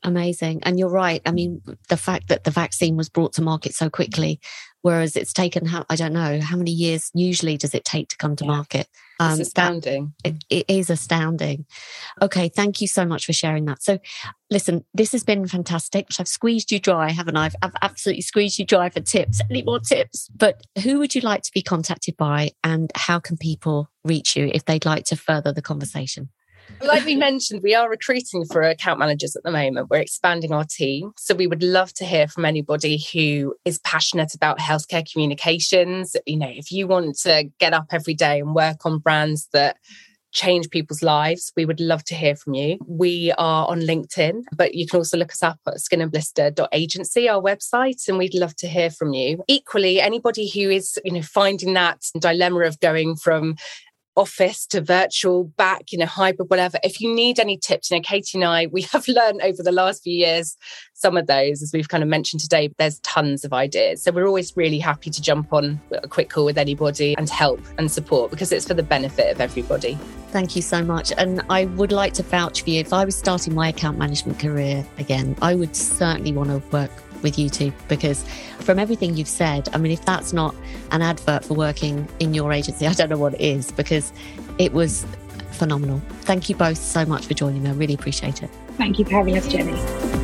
Amazing. 0.05 0.63
And 0.65 0.79
you're 0.79 0.91
right. 0.91 1.23
I 1.25 1.33
mean, 1.33 1.63
the 1.89 1.97
fact 1.97 2.29
that 2.29 2.45
the 2.45 2.51
vaccine 2.51 2.97
was 2.97 3.09
brought 3.09 3.33
to 3.35 3.43
market 3.43 3.75
so 3.75 3.89
quickly, 3.89 4.39
whereas 4.85 5.17
it's 5.17 5.33
taken, 5.33 5.65
how, 5.65 5.87
I 5.89 5.97
don't 5.97 6.13
know, 6.13 6.41
how 6.43 6.59
many 6.59 6.71
years 6.71 7.11
usually 7.15 7.57
does 7.57 7.75
it 7.75 7.87
take 7.87 8.11
to 8.11 8.19
come 8.19 8.37
to 8.37 8.45
yeah. 8.45 8.51
market? 8.51 8.87
Um, 9.19 9.41
it's 9.41 9.49
astounding. 9.49 10.13
That, 10.23 10.35
it, 10.35 10.45
it 10.51 10.65
is 10.69 10.91
astounding. 10.91 11.65
Okay. 12.21 12.51
Thank 12.51 12.83
you 12.83 12.87
so 12.87 13.07
much 13.07 13.25
for 13.25 13.33
sharing 13.33 13.65
that. 13.65 13.83
So, 13.83 13.99
listen, 14.51 14.85
this 14.93 15.13
has 15.13 15.25
been 15.25 15.49
fantastic. 15.49 16.09
I've 16.19 16.29
squeezed 16.29 16.71
you 16.71 16.79
dry, 16.79 17.13
haven't 17.13 17.35
I? 17.35 17.47
I've, 17.47 17.57
I've 17.63 17.77
absolutely 17.81 18.21
squeezed 18.21 18.59
you 18.59 18.67
dry 18.67 18.91
for 18.91 19.01
tips. 19.01 19.41
Any 19.49 19.63
more 19.63 19.81
tips? 19.81 20.29
But 20.37 20.67
who 20.83 20.99
would 20.99 21.15
you 21.15 21.23
like 21.23 21.45
to 21.45 21.53
be 21.55 21.63
contacted 21.63 22.19
by 22.19 22.51
and 22.63 22.93
how 22.95 23.21
can 23.21 23.39
people 23.39 23.89
reach 24.05 24.37
you 24.37 24.51
if 24.53 24.67
they'd 24.67 24.85
like 24.85 25.05
to 25.07 25.17
further 25.17 25.51
the 25.51 25.63
conversation? 25.63 26.29
Like 26.83 27.05
we 27.05 27.17
mentioned, 27.17 27.63
we 27.63 27.75
are 27.75 27.89
recruiting 27.89 28.45
for 28.45 28.63
account 28.63 28.99
managers 28.99 29.37
at 29.37 29.43
the 29.43 29.51
moment. 29.51 29.89
We're 29.91 29.99
expanding 30.01 30.53
our 30.53 30.65
team. 30.65 31.13
So 31.17 31.35
we 31.35 31.47
would 31.47 31.63
love 31.63 31.93
to 31.95 32.05
hear 32.05 32.29
from 32.29 32.45
anybody 32.45 33.03
who 33.13 33.55
is 33.65 33.79
passionate 33.79 34.35
about 34.35 34.59
healthcare 34.59 35.11
communications. 35.11 36.17
You 36.27 36.39
know, 36.39 36.51
if 36.51 36.71
you 36.71 36.87
want 36.87 37.19
to 37.21 37.45
get 37.59 37.73
up 37.73 37.87
every 37.93 38.15
day 38.15 38.41
and 38.41 38.55
work 38.55 38.85
on 38.85 38.99
brands 38.99 39.49
that 39.53 39.77
change 40.33 40.69
people's 40.69 41.03
lives, 41.03 41.53
we 41.57 41.65
would 41.65 41.81
love 41.81 42.05
to 42.05 42.15
hear 42.15 42.35
from 42.35 42.55
you. 42.55 42.77
We 42.87 43.33
are 43.39 43.69
on 43.69 43.81
LinkedIn, 43.81 44.43
but 44.57 44.75
you 44.75 44.87
can 44.87 44.99
also 44.99 45.17
look 45.17 45.31
us 45.31 45.43
up 45.43 45.59
at 45.67 45.75
skinandblister.agency, 45.75 47.29
our 47.29 47.41
website, 47.41 48.09
and 48.09 48.19
we'd 48.19 48.35
love 48.35 48.57
to 48.57 48.67
hear 48.67 48.91
from 48.91 49.15
you. 49.15 49.45
Equally, 49.49 50.01
anybody 50.01 50.51
who 50.51 50.71
is, 50.71 50.99
you 51.05 51.13
know, 51.13 51.23
finding 51.23 51.75
that 51.75 52.01
dilemma 52.19 52.61
of 52.61 52.81
going 52.81 53.15
from 53.15 53.55
office 54.17 54.67
to 54.67 54.81
virtual 54.81 55.45
back 55.57 55.93
you 55.93 55.99
know 55.99 56.07
hybrid 56.07 56.49
whatever. 56.51 56.79
If 56.83 57.01
you 57.01 57.15
need 57.15 57.39
any 57.41 57.57
tips 57.57 57.91
you 57.91 57.97
know 57.97 58.03
katie 58.03 58.39
and 58.39 58.45
i 58.45 58.67
we 58.67 58.83
have 58.93 59.07
learned 59.09 59.41
over 59.43 59.63
the 59.63 59.73
last 59.73 60.03
few 60.03 60.15
years 60.15 60.57
some 60.95 61.17
of 61.17 61.27
those 61.27 61.63
as 61.63 61.71
we've 61.73 61.89
kind 61.89 62.03
of 62.03 62.09
mentioned 62.09 62.41
today 62.41 62.71
there's 62.79 63.01
tons 63.01 63.45
of 63.45 63.53
ideas. 63.53 64.03
So 64.03 64.13
we're 64.13 64.27
always 64.27 64.57
really 64.57 64.79
happy 64.79 65.11
to 65.11 65.23
jump 65.23 65.53
on 65.53 65.81
a 65.91 66.09
quick 66.09 66.31
call 66.31 66.45
with 66.45 66.59
anybody 66.59 67.15
and 67.17 67.29
help 67.29 67.61
and 67.79 67.91
support 67.91 68.31
because 68.31 68.53
it's 68.53 68.67
for 68.67 68.75
the 68.75 68.83
benefit 68.83 69.33
of 69.33 69.41
everybody. 69.41 69.99
Thank 70.29 70.57
you 70.57 70.63
so 70.63 70.83
much. 70.83 71.13
And 71.17 71.43
i 71.51 71.67
would 71.67 71.93
like 71.93 72.13
to 72.15 72.23
vouch 72.23 72.63
for 72.63 72.71
you 72.71 72.81
if 72.81 72.93
i 72.93 73.05
was 73.05 73.17
starting 73.17 73.55
my 73.55 73.69
account 73.69 73.99
management 73.99 74.39
career 74.39 74.87
again 74.99 75.37
i 75.43 75.55
would 75.55 75.75
certainly 75.75 76.33
want 76.33 76.51
to 76.51 76.59
work 76.71 76.91
with 77.25 77.37
you 77.37 77.51
two 77.51 77.73
because 77.89 78.25
from 78.61 78.79
everything 78.79 79.17
you've 79.17 79.27
said, 79.27 79.69
I 79.73 79.79
mean, 79.79 79.91
if 79.91 80.05
that's 80.05 80.33
not 80.33 80.55
an 80.93 81.03
advert 81.03 81.45
for 81.45 81.55
working 81.55 82.07
in 82.21 82.33
your 82.33 82.53
agency, 82.53 82.87
I 82.87 82.93
don't 82.93 83.09
know 83.09 83.19
what 83.19 83.35
it 83.35 83.41
is 83.41 83.73
because 83.73 84.13
it 84.59 84.73
was 84.73 85.05
phenomenal. 85.51 86.01
Thank 86.21 86.49
you 86.49 86.55
both 86.55 86.79
so 86.79 87.05
much 87.05 87.27
for 87.27 87.35
joining 87.35 87.65
me. 87.65 87.71
I 87.71 87.73
really 87.73 87.95
appreciate 87.95 88.45
it. 88.45 88.51
Thank 88.77 89.01
you 89.01 89.05
for 89.05 89.13
having 89.13 89.37
us, 89.37 89.49
Jenny 89.49 90.24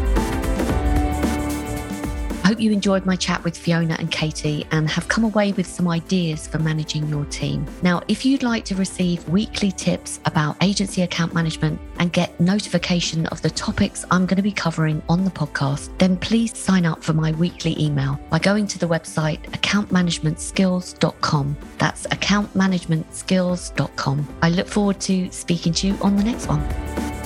hope 2.50 2.60
you 2.60 2.72
enjoyed 2.72 3.06
my 3.06 3.14
chat 3.14 3.44
with 3.44 3.56
Fiona 3.56 3.94
and 4.00 4.10
Katie 4.10 4.66
and 4.72 4.90
have 4.90 5.06
come 5.06 5.22
away 5.22 5.52
with 5.52 5.68
some 5.68 5.86
ideas 5.86 6.48
for 6.48 6.58
managing 6.58 7.06
your 7.06 7.24
team. 7.26 7.64
Now, 7.80 8.02
if 8.08 8.26
you'd 8.26 8.42
like 8.42 8.64
to 8.64 8.74
receive 8.74 9.28
weekly 9.28 9.70
tips 9.70 10.18
about 10.24 10.56
agency 10.60 11.02
account 11.02 11.32
management 11.32 11.80
and 12.00 12.12
get 12.12 12.40
notification 12.40 13.26
of 13.26 13.40
the 13.40 13.50
topics 13.50 14.04
I'm 14.10 14.26
going 14.26 14.38
to 14.38 14.42
be 14.42 14.50
covering 14.50 15.00
on 15.08 15.24
the 15.24 15.30
podcast, 15.30 15.96
then 15.98 16.16
please 16.16 16.58
sign 16.58 16.86
up 16.86 17.04
for 17.04 17.12
my 17.12 17.30
weekly 17.30 17.80
email 17.80 18.18
by 18.30 18.40
going 18.40 18.66
to 18.66 18.80
the 18.80 18.88
website 18.88 19.40
accountmanagementskills.com. 19.50 21.56
That's 21.78 22.08
accountmanagementskills.com. 22.08 24.28
I 24.42 24.50
look 24.50 24.66
forward 24.66 25.00
to 25.02 25.30
speaking 25.30 25.72
to 25.74 25.86
you 25.86 25.96
on 26.02 26.16
the 26.16 26.24
next 26.24 26.48
one. 26.48 27.19